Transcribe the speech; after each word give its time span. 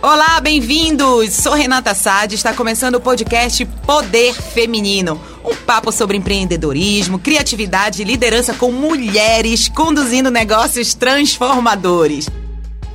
Olá, 0.00 0.40
bem-vindos! 0.40 1.34
Sou 1.34 1.54
Renata 1.54 1.92
Sade, 1.92 2.36
está 2.36 2.54
começando 2.54 2.94
o 2.94 3.00
podcast 3.00 3.64
Poder 3.84 4.32
Feminino. 4.32 5.20
Um 5.44 5.56
papo 5.56 5.90
sobre 5.90 6.16
empreendedorismo, 6.16 7.18
criatividade 7.18 8.02
e 8.02 8.04
liderança 8.04 8.54
com 8.54 8.70
mulheres 8.70 9.68
conduzindo 9.68 10.30
negócios 10.30 10.94
transformadores. 10.94 12.28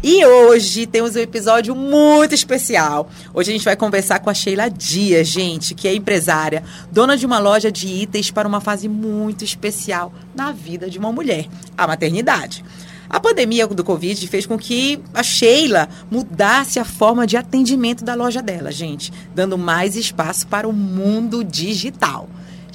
E 0.00 0.24
hoje 0.24 0.86
temos 0.86 1.16
um 1.16 1.18
episódio 1.18 1.74
muito 1.74 2.32
especial. 2.32 3.10
Hoje 3.34 3.50
a 3.50 3.52
gente 3.52 3.64
vai 3.64 3.74
conversar 3.74 4.20
com 4.20 4.30
a 4.30 4.34
Sheila 4.34 4.70
Dias, 4.70 5.26
gente, 5.26 5.74
que 5.74 5.88
é 5.88 5.94
empresária, 5.94 6.62
dona 6.92 7.16
de 7.16 7.26
uma 7.26 7.40
loja 7.40 7.72
de 7.72 7.88
itens 7.88 8.30
para 8.30 8.46
uma 8.46 8.60
fase 8.60 8.88
muito 8.88 9.42
especial 9.42 10.12
na 10.36 10.52
vida 10.52 10.88
de 10.88 11.00
uma 11.00 11.10
mulher, 11.10 11.46
a 11.76 11.84
maternidade. 11.84 12.64
A 13.10 13.18
pandemia 13.18 13.66
do 13.66 13.82
Covid 13.82 14.24
fez 14.28 14.46
com 14.46 14.56
que 14.56 15.00
a 15.12 15.24
Sheila 15.24 15.88
mudasse 16.08 16.78
a 16.78 16.84
forma 16.84 17.26
de 17.26 17.36
atendimento 17.36 18.04
da 18.04 18.14
loja 18.14 18.40
dela, 18.40 18.70
gente, 18.70 19.12
dando 19.34 19.58
mais 19.58 19.96
espaço 19.96 20.46
para 20.46 20.68
o 20.68 20.72
mundo 20.72 21.42
digital. 21.42 22.28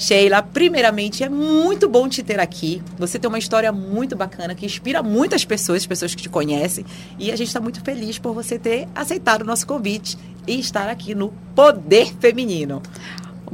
Sheila, 0.04 0.44
primeiramente 0.44 1.23
é 1.23 1.30
muito 1.30 1.88
bom 1.88 2.09
te 2.09 2.22
ter 2.22 2.38
aqui. 2.38 2.82
Você 3.00 3.18
tem 3.18 3.30
uma 3.30 3.40
história 3.40 3.72
muito 3.72 4.18
bacana 4.18 4.54
que 4.54 4.66
inspira 4.66 5.02
muitas 5.02 5.46
pessoas, 5.46 5.86
pessoas 5.86 6.14
que 6.14 6.23
te 6.23 6.28
conhecem, 6.28 6.86
e 7.18 7.32
a 7.32 7.38
gente 7.38 7.48
está 7.48 7.62
muito 7.62 7.82
feliz 7.82 8.20
por 8.20 8.34
você 8.34 8.59
ter 8.59 8.86
aceitado 8.94 9.44
o 9.44 9.46
nosso 9.46 9.66
convite 9.66 10.18
e 10.46 10.59
estar 10.59 10.90
aqui 10.90 11.16
no 11.16 11.34
Poder 11.56 12.14
Feminino. 12.20 12.81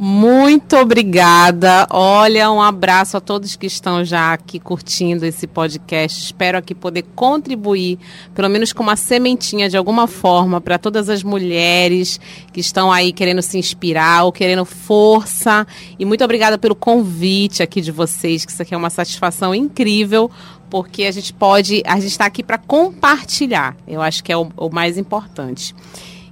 Muito 0.01 0.77
obrigada. 0.77 1.85
Olha, 1.89 2.49
um 2.49 2.61
abraço 2.61 3.17
a 3.17 3.19
todos 3.19 3.57
que 3.57 3.67
estão 3.67 4.05
já 4.05 4.31
aqui 4.31 4.57
curtindo 4.57 5.25
esse 5.25 5.45
podcast. 5.45 6.23
Espero 6.23 6.57
aqui 6.57 6.73
poder 6.73 7.03
contribuir, 7.13 7.99
pelo 8.33 8.47
menos 8.47 8.71
com 8.71 8.81
uma 8.81 8.95
sementinha 8.95 9.67
de 9.67 9.75
alguma 9.75 10.07
forma, 10.07 10.61
para 10.61 10.77
todas 10.77 11.09
as 11.09 11.21
mulheres 11.21 12.17
que 12.53 12.61
estão 12.61 12.89
aí 12.89 13.11
querendo 13.11 13.41
se 13.41 13.57
inspirar 13.57 14.23
ou 14.23 14.31
querendo 14.31 14.63
força. 14.63 15.67
E 15.99 16.05
muito 16.05 16.23
obrigada 16.23 16.57
pelo 16.57 16.75
convite 16.75 17.61
aqui 17.61 17.81
de 17.81 17.91
vocês, 17.91 18.45
que 18.45 18.53
isso 18.53 18.61
aqui 18.61 18.73
é 18.73 18.77
uma 18.77 18.89
satisfação 18.89 19.53
incrível 19.53 20.31
porque 20.69 21.03
a 21.03 21.11
gente 21.11 21.33
pode, 21.33 21.81
a 21.85 21.95
gente 21.95 22.11
está 22.11 22.25
aqui 22.25 22.43
para 22.43 22.57
compartilhar. 22.57 23.75
Eu 23.85 24.01
acho 24.01 24.23
que 24.23 24.31
é 24.31 24.37
o, 24.37 24.49
o 24.55 24.69
mais 24.69 24.97
importante. 24.97 25.75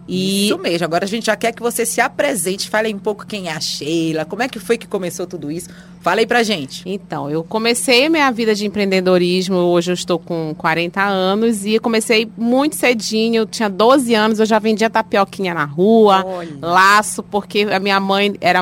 E... 0.08 0.46
Isso 0.46 0.58
mesmo. 0.58 0.86
Agora 0.86 1.06
a 1.06 1.08
gente 1.08 1.26
já 1.26 1.36
quer 1.36 1.52
que 1.52 1.62
você 1.62 1.86
se 1.86 2.00
apresente, 2.00 2.70
fale 2.70 2.94
um 2.94 3.00
pouco 3.00 3.26
quem 3.26 3.50
é 3.50 3.52
a 3.52 3.60
Sheila, 3.60 4.26
como 4.26 4.42
é 4.42 4.48
que 4.48 4.60
foi 4.60 4.78
que 4.78 4.88
começou 4.88 5.28
tudo 5.28 5.52
isso. 5.52 5.70
Fala 6.02 6.20
aí 6.22 6.26
pra 6.28 6.42
gente. 6.44 6.84
Então, 6.86 7.30
eu 7.30 7.44
comecei 7.44 8.08
minha 8.08 8.32
vida 8.32 8.56
de 8.56 8.66
empreendedorismo, 8.66 9.56
hoje 9.58 9.92
eu 9.92 9.94
estou 9.94 10.18
com 10.18 10.56
40 10.58 11.04
anos 11.04 11.66
e 11.66 11.80
comecei 11.80 12.30
muito 12.38 12.76
cedinho, 12.76 13.42
eu 13.42 13.46
tinha 13.46 13.70
12 13.70 14.14
anos, 14.14 14.40
eu 14.40 14.46
já 14.46 14.58
vendia 14.60 14.90
tapioquinha 14.90 15.54
na 15.54 15.66
rua, 15.66 16.24
Olha. 16.26 16.50
laço, 16.62 17.22
porque 17.24 17.68
a 17.72 17.80
minha 17.80 18.00
mãe 18.00 18.34
era, 18.40 18.62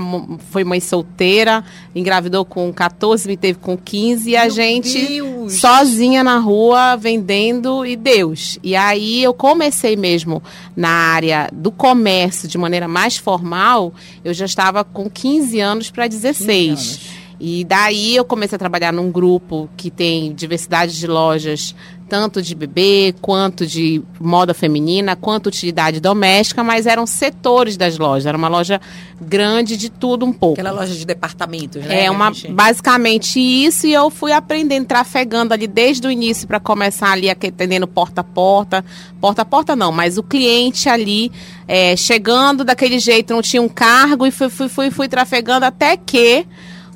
foi 0.49 0.63
mãe 0.63 0.79
solteira, 0.79 1.63
engravidou 1.93 2.43
com 2.45 2.71
14, 2.73 3.27
me 3.27 3.37
teve 3.37 3.59
com 3.59 3.77
15 3.77 4.29
e 4.29 4.35
a 4.35 4.41
Meu 4.43 4.49
gente 4.51 5.05
Deus. 5.07 5.53
sozinha 5.59 6.23
na 6.23 6.37
rua 6.39 6.95
vendendo 6.95 7.85
e 7.85 7.95
Deus. 7.95 8.57
E 8.63 8.75
aí 8.75 9.21
eu 9.23 9.33
comecei 9.33 9.95
mesmo 9.95 10.41
na 10.75 10.89
área 10.89 11.49
do 11.53 11.71
comércio 11.71 12.47
de 12.47 12.57
maneira 12.57 12.87
mais 12.87 13.17
formal, 13.17 13.93
eu 14.23 14.33
já 14.33 14.45
estava 14.45 14.83
com 14.83 15.09
15 15.09 15.59
anos 15.59 15.91
para 15.91 16.07
16. 16.07 17.14
E 17.39 17.63
daí 17.65 18.15
eu 18.15 18.23
comecei 18.23 18.55
a 18.55 18.59
trabalhar 18.59 18.93
num 18.93 19.11
grupo 19.11 19.69
que 19.75 19.91
tem 19.91 20.33
diversidade 20.33 20.97
de 20.97 21.05
lojas, 21.05 21.75
tanto 22.07 22.41
de 22.41 22.53
bebê, 22.53 23.15
quanto 23.19 23.65
de 23.65 24.01
moda 24.19 24.53
feminina, 24.53 25.15
quanto 25.15 25.47
utilidade 25.47 25.99
doméstica, 25.99 26.63
mas 26.63 26.85
eram 26.85 27.05
setores 27.05 27.77
das 27.77 27.97
lojas. 27.97 28.27
Era 28.27 28.37
uma 28.37 28.47
loja 28.47 28.79
grande 29.19 29.75
de 29.75 29.89
tudo 29.89 30.25
um 30.25 30.31
pouco. 30.31 30.59
Aquela 30.59 30.79
loja 30.79 30.93
de 30.93 31.05
departamentos, 31.05 31.83
né? 31.83 32.05
É, 32.05 32.11
uma, 32.11 32.31
basicamente 32.49 33.39
isso, 33.39 33.87
e 33.87 33.93
eu 33.93 34.09
fui 34.09 34.31
aprendendo, 34.31 34.85
trafegando 34.85 35.53
ali 35.53 35.67
desde 35.67 36.07
o 36.07 36.11
início 36.11 36.47
para 36.47 36.59
começar 36.59 37.11
ali 37.11 37.29
atendendo 37.29 37.87
porta 37.87 38.21
a 38.21 38.23
porta. 38.23 38.85
Porta 39.19 39.41
a 39.41 39.45
porta 39.45 39.75
não, 39.75 39.91
mas 39.91 40.17
o 40.17 40.23
cliente 40.23 40.87
ali 40.87 41.31
é, 41.67 41.95
chegando 41.95 42.63
daquele 42.63 42.99
jeito, 42.99 43.33
não 43.33 43.41
tinha 43.41 43.61
um 43.61 43.69
cargo, 43.69 44.27
e 44.27 44.31
fui, 44.31 44.49
fui, 44.49 44.69
fui, 44.69 44.91
fui 44.91 45.07
trafegando 45.07 45.65
até 45.65 45.97
que 45.97 46.45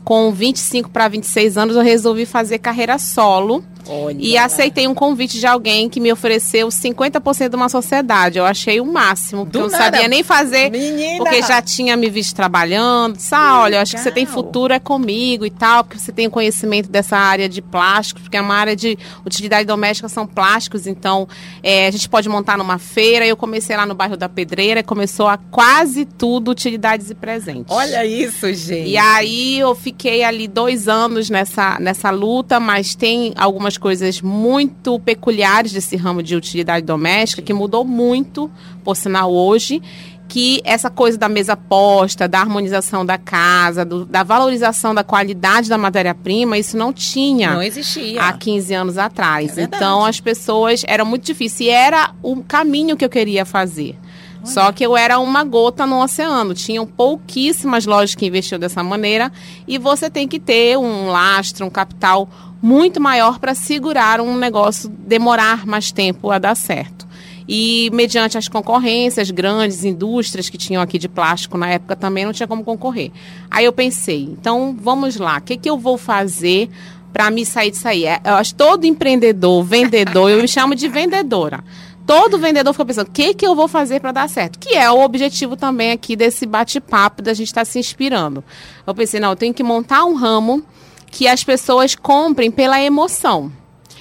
com 0.10 0.32
25 0.32 0.90
para 0.90 1.08
26 1.08 1.56
anos, 1.56 1.76
eu 1.76 1.84
resolvi 1.84 2.26
fazer 2.26 2.58
carreira 2.58 2.98
solo. 2.98 3.64
Olha. 3.90 4.18
E 4.20 4.38
aceitei 4.38 4.88
um 4.88 4.94
convite 4.94 5.40
de 5.40 5.48
alguém 5.48 5.90
que 5.90 6.00
me 6.00 6.12
ofereceu 6.12 6.68
50% 6.68 7.50
de 7.50 7.56
uma 7.56 7.70
sociedade. 7.70 8.38
Eu 8.38 8.46
achei 8.46 8.80
o 8.80 8.86
máximo, 8.86 9.46
porque 9.46 9.58
eu 9.58 9.64
não 9.64 9.70
sabia 9.70 10.08
nem 10.08 10.24
fazer, 10.24 10.70
Menina. 10.70 11.18
porque 11.18 11.42
já 11.42 11.62
tinha 11.62 11.98
me 11.98 12.10
visto 12.10 12.36
trabalhando. 12.36 13.18
Ah, 13.32 13.62
olha, 13.62 13.76
eu 13.76 13.82
acho 13.82 13.96
que 13.96 14.02
você 14.02 14.12
tem 14.12 14.26
futuro 14.26 14.74
é 14.74 14.80
comigo 14.80 15.46
e 15.46 15.50
tal, 15.50 15.84
porque 15.84 15.98
você 15.98 16.12
tem 16.12 16.30
conhecimento 16.30 16.90
dessa 16.90 17.18
área 17.18 17.50
de 17.50 17.62
plásticos, 17.62 18.24
porque 18.24 18.38
é 18.38 18.42
uma 18.42 18.56
área 18.56 18.76
de 18.76 18.98
utilidade 19.26 19.66
doméstica, 19.66 20.08
são 20.08 20.28
plásticos, 20.28 20.86
então 20.86 21.28
é, 21.64 21.88
a 21.88 21.92
gente 21.92 22.08
pode 22.08 22.30
montar 22.30 22.58
numa 22.58 22.78
feira. 22.78 23.26
Eu 23.26 23.38
comecei 23.38 23.76
lá 23.76 23.86
no 23.86 23.96
bairro 23.96 24.18
da 24.18 24.30
Pedreira 24.30 24.82
e 24.82 24.84
começou 24.84 25.28
a 25.28 25.38
quase 25.38 26.06
tudo 26.06 26.52
utilidades 26.52 27.10
e 27.10 27.16
presentes. 27.16 27.66
Olha 27.70 28.06
isso, 28.06 28.54
gente. 28.54 28.90
E 28.90 28.98
aí 28.98 29.60
eu 29.60 29.74
fiquei 29.74 30.24
ali 30.24 30.48
dois 30.48 30.88
anos 30.88 31.30
nessa, 31.30 31.80
nessa 31.80 32.12
luta, 32.12 32.60
mas 32.60 32.94
tem 32.94 33.34
algumas 33.36 33.79
coisas 33.80 34.22
muito 34.22 35.00
peculiares 35.00 35.72
desse 35.72 35.96
ramo 35.96 36.22
de 36.22 36.36
utilidade 36.36 36.86
doméstica, 36.86 37.42
que 37.42 37.54
mudou 37.54 37.84
muito, 37.84 38.52
por 38.84 38.96
sinal, 38.96 39.34
hoje 39.34 39.82
que 40.30 40.62
essa 40.64 40.92
coisa 40.92 41.18
da 41.18 41.28
mesa 41.28 41.58
posta, 41.58 42.28
da 42.28 42.40
harmonização 42.40 43.04
da 43.04 43.18
casa, 43.18 43.84
do, 43.84 44.06
da 44.06 44.22
valorização 44.22 44.94
da 44.94 45.04
qualidade 45.04 45.68
da 45.68 45.78
matéria-prima, 45.78 46.58
isso 46.58 46.78
não 46.78 46.94
tinha. 46.94 47.56
Não 47.56 47.64
existia. 47.64 48.22
Há 48.22 48.34
15 48.34 48.74
anos 48.76 48.98
atrás. 48.98 49.58
É 49.58 49.64
então 49.64 50.06
as 50.06 50.20
pessoas 50.22 50.84
era 50.88 51.04
muito 51.04 51.26
difícil 51.26 51.66
e 51.66 51.70
era 51.70 52.12
o 52.22 52.44
caminho 52.44 52.96
que 52.96 53.04
eu 53.04 53.10
queria 53.10 53.44
fazer. 53.44 53.98
Olha. 54.42 54.46
Só 54.46 54.72
que 54.72 54.86
eu 54.86 54.96
era 54.96 55.20
uma 55.20 55.44
gota 55.44 55.86
no 55.86 56.02
oceano. 56.02 56.54
Tinham 56.54 56.86
pouquíssimas 56.86 57.88
lojas 57.88 58.14
que 58.14 58.28
investiam 58.28 58.60
dessa 58.60 58.84
maneira 58.84 59.32
e 59.68 59.80
você 59.80 60.12
tem 60.12 60.28
que 60.28 60.40
ter 60.40 60.78
um 60.78 61.08
lastro, 61.08 61.66
um 61.66 61.72
capital 61.72 62.30
muito 62.62 63.00
maior 63.00 63.40
para 63.40 63.56
segurar 63.56 64.20
um 64.20 64.38
negócio 64.38 64.90
demorar 64.90 65.66
mais 65.66 65.92
tempo 65.92 66.32
a 66.32 66.38
dar 66.38 66.56
certo. 66.56 67.08
E 67.52 67.90
mediante 67.92 68.38
as 68.38 68.48
concorrências, 68.48 69.32
grandes 69.32 69.84
indústrias 69.84 70.50
que 70.50 70.58
tinham 70.58 70.82
aqui 70.82 71.00
de 71.00 71.10
plástico 71.10 71.58
na 71.58 71.68
época 71.68 71.96
também 71.96 72.24
não 72.24 72.32
tinha 72.32 72.48
como 72.48 72.64
concorrer. 72.64 73.12
Aí 73.50 73.66
eu 73.66 73.74
pensei, 73.74 74.22
então 74.24 74.78
vamos 74.80 75.18
lá, 75.18 75.38
o 75.38 75.42
que, 75.42 75.58
que 75.58 75.70
eu 75.70 75.78
vou 75.78 75.98
fazer 75.98 76.70
para 77.12 77.32
me 77.32 77.44
sair 77.44 77.72
disso 77.72 77.88
aí? 77.88 78.06
É, 78.06 78.22
eu 78.24 78.36
acho 78.36 78.54
todo 78.54 78.86
empreendedor, 78.86 79.64
vendedor, 79.64 80.30
eu 80.30 80.42
me 80.42 80.48
chamo 80.48 80.76
de 80.76 80.88
vendedora. 80.88 81.64
Todo 82.06 82.38
vendedor 82.38 82.72
fica 82.74 82.86
pensando, 82.86 83.08
o 83.08 83.12
que, 83.12 83.34
que 83.34 83.46
eu 83.46 83.56
vou 83.56 83.68
fazer 83.68 84.00
para 84.00 84.12
dar 84.12 84.30
certo? 84.30 84.60
Que 84.60 84.76
é 84.76 84.90
o 84.92 85.00
objetivo 85.00 85.56
também 85.56 85.92
aqui 85.92 86.16
desse 86.16 86.46
bate-papo, 86.46 87.22
da 87.22 87.34
gente 87.34 87.48
estar 87.48 87.62
tá 87.62 87.66
se 87.66 87.80
inspirando. 87.80 88.44
Eu 88.86 88.94
pensei, 88.94 89.20
não, 89.20 89.32
eu 89.32 89.36
tenho 89.36 89.54
que 89.54 89.64
montar 89.64 90.06
um 90.06 90.16
ramo 90.16 90.64
que 91.10 91.28
as 91.28 91.44
pessoas 91.44 91.96
comprem 91.96 92.52
pela 92.52 92.82
emoção. 92.82 93.52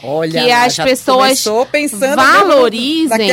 Olha, 0.02 0.44
que 0.44 0.50
as 0.52 0.76
pessoas 0.76 1.44
valorizem, 2.14 3.28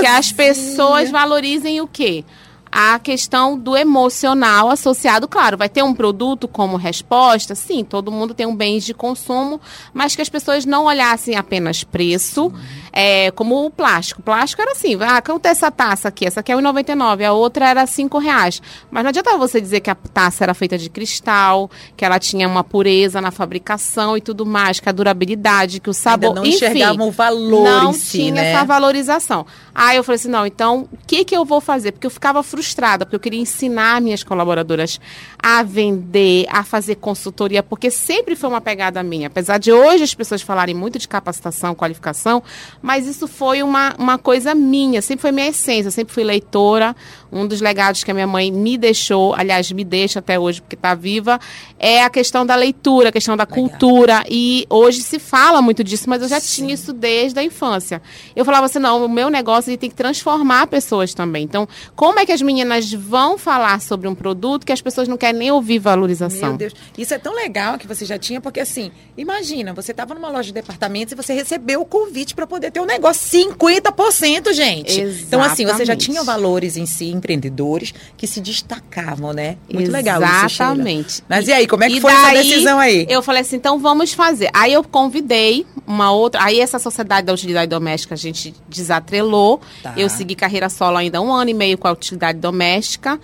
que 0.00 0.06
as 0.06 0.32
pessoas 0.32 1.10
valorizem 1.10 1.80
o 1.80 1.86
quê? 1.86 2.24
A 2.70 2.98
questão 3.00 3.58
do 3.58 3.76
emocional 3.76 4.70
associado, 4.70 5.26
claro, 5.26 5.56
vai 5.56 5.68
ter 5.68 5.82
um 5.82 5.92
produto 5.92 6.46
como 6.46 6.76
resposta, 6.76 7.54
sim, 7.54 7.82
todo 7.82 8.12
mundo 8.12 8.32
tem 8.32 8.46
um 8.46 8.54
bem 8.54 8.78
de 8.78 8.94
consumo, 8.94 9.60
mas 9.92 10.14
que 10.14 10.22
as 10.22 10.28
pessoas 10.28 10.64
não 10.64 10.84
olhassem 10.84 11.34
apenas 11.34 11.82
preço, 11.82 12.52
É, 12.92 13.30
como 13.30 13.64
o 13.64 13.70
plástico. 13.70 14.20
O 14.20 14.24
plástico 14.24 14.60
era 14.62 14.72
assim, 14.72 14.96
ah, 15.00 15.22
quanto 15.22 15.46
é 15.46 15.50
essa 15.50 15.70
taça 15.70 16.08
aqui? 16.08 16.26
Essa 16.26 16.40
aqui 16.40 16.52
é 16.52 16.54
R$1,99, 16.54 17.24
a 17.24 17.32
outra 17.32 17.68
era 17.68 17.84
5,00 17.84 18.22
reais. 18.22 18.62
Mas 18.90 19.02
não 19.02 19.08
adianta 19.10 19.36
você 19.36 19.60
dizer 19.60 19.80
que 19.80 19.90
a 19.90 19.94
taça 19.94 20.44
era 20.44 20.54
feita 20.54 20.76
de 20.76 20.90
cristal, 20.90 21.70
que 21.96 22.04
ela 22.04 22.18
tinha 22.18 22.48
uma 22.48 22.64
pureza 22.64 23.20
na 23.20 23.30
fabricação 23.30 24.16
e 24.16 24.20
tudo 24.20 24.44
mais, 24.44 24.80
que 24.80 24.88
a 24.88 24.92
durabilidade, 24.92 25.80
que 25.80 25.90
o 25.90 25.94
sabor, 25.94 26.30
Ainda 26.30 26.40
não 26.40 26.46
enfim, 26.46 26.56
enxergavam 26.56 27.08
o 27.08 27.10
valor 27.10 27.64
não 27.64 27.92
si, 27.92 28.18
tinha 28.18 28.34
né? 28.34 28.52
essa 28.52 28.64
valorização. 28.64 29.46
Aí 29.74 29.96
eu 29.96 30.04
falei 30.04 30.16
assim, 30.16 30.28
não, 30.28 30.46
então, 30.46 30.88
o 30.92 30.98
que 31.06 31.24
que 31.24 31.36
eu 31.36 31.44
vou 31.44 31.60
fazer? 31.60 31.92
Porque 31.92 32.06
eu 32.06 32.10
ficava 32.10 32.42
frustrada, 32.42 33.04
porque 33.04 33.16
eu 33.16 33.20
queria 33.20 33.40
ensinar 33.40 34.00
minhas 34.00 34.22
colaboradoras 34.22 35.00
a 35.42 35.62
vender, 35.62 36.46
a 36.48 36.62
fazer 36.62 36.96
consultoria, 36.96 37.62
porque 37.62 37.90
sempre 37.90 38.36
foi 38.36 38.48
uma 38.48 38.60
pegada 38.60 39.02
minha. 39.02 39.28
Apesar 39.28 39.58
de 39.58 39.72
hoje 39.72 40.04
as 40.04 40.14
pessoas 40.14 40.42
falarem 40.42 40.74
muito 40.74 40.98
de 40.98 41.08
capacitação, 41.08 41.74
qualificação, 41.74 42.42
mas 42.82 43.06
isso 43.06 43.28
foi 43.28 43.62
uma, 43.62 43.94
uma 43.98 44.18
coisa 44.18 44.54
minha, 44.54 45.02
sempre 45.02 45.22
foi 45.22 45.32
minha 45.32 45.48
essência, 45.48 45.90
sempre 45.90 46.14
fui 46.14 46.24
leitora. 46.24 46.94
Um 47.32 47.46
dos 47.46 47.60
legados 47.60 48.02
que 48.02 48.10
a 48.10 48.14
minha 48.14 48.26
mãe 48.26 48.50
me 48.50 48.76
deixou, 48.76 49.34
aliás, 49.34 49.70
me 49.70 49.84
deixa 49.84 50.18
até 50.18 50.36
hoje, 50.36 50.60
porque 50.60 50.74
está 50.74 50.96
viva, 50.96 51.38
é 51.78 52.02
a 52.02 52.10
questão 52.10 52.44
da 52.44 52.56
leitura, 52.56 53.10
a 53.10 53.12
questão 53.12 53.36
da 53.36 53.46
cultura. 53.46 54.24
E 54.28 54.66
hoje 54.68 55.00
se 55.02 55.20
fala 55.20 55.62
muito 55.62 55.84
disso, 55.84 56.10
mas 56.10 56.22
eu 56.22 56.28
já 56.28 56.40
tinha 56.40 56.74
isso 56.74 56.92
desde 56.92 57.38
a 57.38 57.44
infância. 57.44 58.02
Eu 58.34 58.44
falava 58.44 58.66
assim, 58.66 58.80
não, 58.80 59.04
o 59.04 59.08
meu 59.08 59.30
negócio 59.30 59.70
ele 59.70 59.76
tem 59.76 59.88
que 59.88 59.94
transformar 59.94 60.66
pessoas 60.66 61.14
também. 61.14 61.44
Então, 61.44 61.68
como 61.94 62.18
é 62.18 62.26
que 62.26 62.32
as 62.32 62.42
meninas 62.42 62.92
vão 62.92 63.38
falar 63.38 63.80
sobre 63.80 64.08
um 64.08 64.14
produto 64.14 64.66
que 64.66 64.72
as 64.72 64.80
pessoas 64.80 65.06
não 65.06 65.16
querem 65.16 65.38
nem 65.38 65.50
ouvir 65.52 65.78
valorização? 65.78 66.48
Meu 66.48 66.58
Deus, 66.58 66.74
isso 66.98 67.14
é 67.14 67.18
tão 67.18 67.34
legal 67.34 67.78
que 67.78 67.86
você 67.86 68.04
já 68.04 68.18
tinha, 68.18 68.40
porque 68.40 68.58
assim, 68.58 68.90
imagina, 69.16 69.72
você 69.72 69.92
estava 69.92 70.14
numa 70.14 70.30
loja 70.30 70.48
de 70.48 70.52
departamentos 70.52 71.12
e 71.12 71.14
você 71.14 71.32
recebeu 71.32 71.80
o 71.80 71.86
convite 71.86 72.34
para 72.34 72.46
poder 72.46 72.69
ter 72.70 72.80
um 72.80 72.86
negócio 72.86 73.30
50%, 73.30 74.52
gente. 74.52 75.00
Então 75.00 75.42
assim, 75.42 75.64
você 75.64 75.84
já 75.84 75.92
Exatamente. 75.94 76.04
tinha 76.06 76.22
valores 76.22 76.76
em 76.76 76.86
si, 76.86 77.06
empreendedores 77.10 77.92
que 78.16 78.26
se 78.26 78.40
destacavam, 78.40 79.32
né? 79.32 79.56
Muito 79.72 79.90
legal 79.90 80.22
isso. 80.22 80.46
Exatamente. 80.46 81.22
Mas 81.28 81.48
e 81.48 81.52
aí, 81.52 81.66
como 81.66 81.84
é 81.84 81.88
que 81.88 82.00
foi 82.00 82.12
essa 82.12 82.22
daí, 82.22 82.36
decisão 82.36 82.78
aí? 82.78 83.06
Eu 83.08 83.22
falei 83.22 83.42
assim, 83.42 83.56
então 83.56 83.78
vamos 83.78 84.12
fazer. 84.12 84.50
Aí 84.52 84.72
eu 84.72 84.82
convidei 84.84 85.66
uma 85.86 86.12
outra. 86.12 86.42
Aí 86.44 86.60
essa 86.60 86.78
sociedade 86.78 87.26
da 87.26 87.32
utilidade 87.32 87.68
doméstica 87.68 88.14
a 88.14 88.18
gente 88.18 88.54
desatrelou. 88.68 89.60
Tá. 89.82 89.94
Eu 89.96 90.08
segui 90.08 90.34
carreira 90.34 90.68
solo 90.68 90.96
ainda 90.96 91.20
um 91.20 91.32
ano 91.32 91.50
e 91.50 91.54
meio 91.54 91.78
com 91.78 91.88
a 91.88 91.92
utilidade 91.92 92.38
doméstica. 92.38 93.18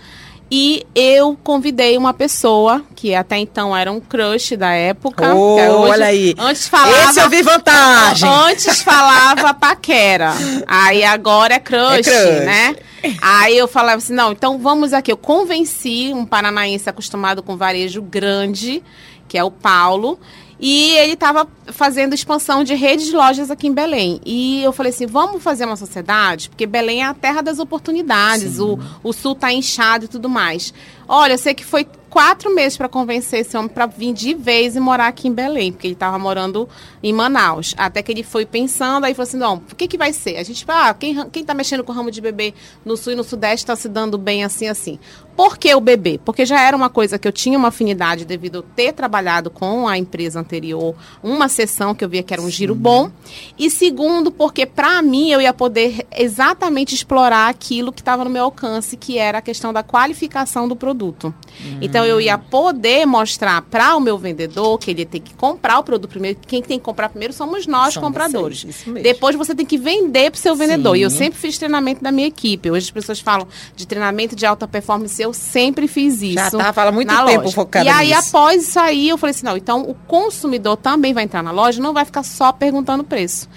E 0.49 0.87
eu 0.95 1.37
convidei 1.43 1.99
uma 1.99 2.15
pessoa 2.15 2.83
que 2.95 3.13
até 3.17 3.37
então 3.37 3.77
era 3.77 3.91
um 3.91 3.99
crush 4.01 4.57
da 4.57 4.71
época. 4.71 5.35
Oh, 5.35 5.57
que 5.57 5.63
hoje- 5.69 5.91
olha 5.91 6.07
aí. 6.07 6.35
Antes 6.39 6.69
falava. 6.69 7.11
Esse 7.11 7.21
eu 7.21 7.29
vi 7.29 7.43
vantagem. 7.43 8.31
Antes 8.31 8.81
falava 8.81 9.53
paquera. 9.55 10.33
Aí 10.67 11.03
agora 11.03 11.55
é 11.55 11.59
crush, 11.59 11.99
É 11.99 12.03
crush. 12.03 12.45
né? 12.45 12.77
Aí 13.21 13.59
eu 13.59 13.67
falava 13.67 13.97
assim, 13.99 14.13
não, 14.15 14.31
então 14.33 14.59
vamos 14.59 14.93
aqui. 14.93 15.11
Eu 15.11 15.17
convenci 15.17 16.13
um 16.15 16.25
paranaense 16.25 16.89
acostumado 16.89 17.43
com 17.43 17.57
varejo 17.57 18.01
grande, 18.01 18.83
que 19.27 19.37
é 19.37 19.43
o 19.43 19.51
Paulo. 19.51 20.17
E 20.59 20.93
ele 20.97 21.13
estava 21.13 21.47
fazendo 21.67 22.15
expansão 22.15 22.65
de 22.65 22.75
rede 22.75 23.05
de 23.05 23.13
lojas 23.15 23.51
aqui 23.51 23.67
em 23.67 23.75
Belém. 23.75 24.21
E 24.25 24.63
eu 24.63 24.73
falei 24.73 24.91
assim, 24.91 25.07
vamos 25.07 25.43
fazer 25.43 25.67
uma 25.67 25.77
sociedade? 25.77 26.49
Porque 26.49 26.67
Belém 26.67 27.03
é 27.03 27.07
a 27.07 27.15
terra 27.15 27.43
das 27.43 27.59
oportunidades. 27.59 28.59
O, 28.59 28.79
o 29.03 29.13
sul 29.13 29.33
está 29.33 29.53
inchado 29.53 30.07
e 30.07 30.09
tudo 30.09 30.29
mais. 30.29 30.73
Olha, 31.07 31.35
eu 31.35 31.39
sei 31.39 31.53
que 31.55 31.65
foi 31.65 31.87
quatro 32.17 32.55
meses 32.55 32.79
para 32.79 32.89
convencer 32.89 33.41
esse 33.41 33.55
homem 33.59 33.69
para 33.69 33.85
vir 33.85 34.15
de 34.15 34.33
vez 34.33 34.75
e 34.75 34.81
morar 34.81 35.09
aqui 35.09 35.29
em 35.29 35.33
Belém, 35.35 35.71
porque 35.71 35.87
ele 35.87 35.93
estava 35.93 36.19
morando 36.19 36.67
em 37.03 37.13
Manaus. 37.13 37.75
Até 37.77 38.03
que 38.03 38.11
ele 38.11 38.23
foi 38.23 38.47
pensando, 38.47 39.05
aí 39.05 39.13
falou 39.13 39.29
assim: 39.29 39.37
não, 39.37 39.57
o 39.57 39.75
que, 39.77 39.87
que 39.87 39.99
vai 39.99 40.15
ser? 40.15 40.39
A 40.39 40.43
gente, 40.43 40.65
ah, 40.67 40.95
quem, 40.95 41.29
quem 41.29 41.45
tá 41.45 41.53
mexendo 41.53 41.85
com 41.85 41.93
o 41.93 41.95
ramo 41.95 42.11
de 42.11 42.23
bebê 42.23 42.55
no 42.87 42.97
sul 42.97 43.13
e 43.13 43.17
no 43.17 43.23
sudeste 43.23 43.65
está 43.65 43.77
se 43.77 43.87
dando 43.87 44.17
bem 44.17 44.45
assim, 44.45 44.67
assim. 44.67 44.99
Por 45.37 45.59
que 45.59 45.75
o 45.75 45.81
bebê? 45.81 46.19
Porque 46.25 46.47
já 46.47 46.59
era 46.63 46.75
uma 46.75 46.89
coisa 46.89 47.19
que 47.19 47.29
eu 47.29 47.33
tinha 47.33 47.59
uma 47.59 47.69
afinidade 47.69 48.25
devido 48.25 48.61
a 48.61 48.75
ter 48.75 48.95
trabalhado 48.95 49.51
com 49.51 49.87
a 49.87 49.99
empresa 49.99 50.41
anterior, 50.41 50.95
uma 51.23 51.47
sessão 51.47 51.95
que 51.95 52.03
eu 52.03 52.09
via 52.09 52.23
que 52.23 52.33
era 52.33 52.41
um 52.41 52.49
giro 52.49 52.75
bom. 52.75 53.11
E 53.59 53.69
segundo, 53.69 54.31
porque 54.31 54.65
para 54.65 55.03
mim 55.03 55.31
eu 55.31 55.43
ia 55.43 55.53
poder 55.53 56.07
exatamente 56.11 56.95
explorar 56.95 57.51
aquilo 57.51 57.93
que 57.93 58.01
estava 58.01 58.25
no 58.25 58.31
meu 58.31 58.45
alcance, 58.45 58.97
que 58.97 59.19
era 59.19 59.37
a 59.39 59.43
questão 59.43 59.75
da 59.75 59.83
qualificação 59.83 60.67
do 60.67 60.75
produto. 60.75 61.35
Então 61.83 62.06
eu 62.07 62.21
ia 62.21 62.39
poder 62.39 63.05
mostrar 63.07 63.61
para 63.63 63.97
o 63.97 64.01
meu 64.01 64.17
vendedor 64.17 64.79
que 64.79 64.91
ele 64.91 65.05
ter 65.05 65.21
que 65.21 65.35
comprar 65.35 65.79
o 65.79 65.83
produto 65.83 66.11
primeiro. 66.11 66.39
Quem 66.47 66.63
tem 66.63 66.79
que 66.79 66.85
comprar 66.85 67.09
primeiro 67.09 67.35
somos 67.35 67.67
nós, 67.67 67.95
Somos 67.95 68.07
compradores. 68.09 68.61
vocês, 68.61 68.77
isso 68.77 68.91
mesmo. 68.91 69.03
Depois 69.03 69.37
você 69.37 69.55
tem 69.55 69.67
que 69.67 69.77
vender 69.77 70.31
para 70.31 70.39
o 70.39 70.41
seu 70.41 70.55
vendedor. 70.57 70.97
E 70.97 71.03
eu 71.03 71.11
Sim. 71.11 71.19
sempre 71.19 71.39
fiz 71.39 71.59
treinamento 71.59 72.03
da 72.03 72.11
minha 72.13 72.29
equipe. 72.29 72.71
Hoje 72.71 72.87
as 72.87 72.91
pessoas 72.91 73.21
falam 73.21 73.47
de 73.75 73.87
treinamento 73.87 74.35
de 74.37 74.47
alta 74.47 74.67
performance. 74.67 75.21
Eu 75.21 75.33
sempre 75.33 75.89
fiz 75.89 76.23
isso. 76.23 76.35
Já 76.35 76.51
tava 76.51 76.83
há 76.85 76.93
muito 76.93 77.09
na 77.13 77.25
tempo 77.25 77.43
loja. 77.45 77.55
focada 77.55 77.85
E 77.85 77.89
aí, 77.89 78.09
nisso. 78.15 78.29
após 78.37 78.63
isso 78.69 78.79
aí, 78.79 79.09
eu 79.09 79.19
falei 79.19 79.33
assim: 79.35 79.45
não, 79.45 79.57
então 79.57 79.83
o 79.83 79.95
consumidor 80.07 80.77
também 80.77 81.13
vai 81.13 81.25
entrar 81.25 81.43
na 81.43 81.51
loja, 81.51 81.83
não 81.83 81.93
vai 81.93 82.05
ficar 82.05 82.23
só 82.23 82.53
perguntando 82.53 83.03
preço. 83.05 83.49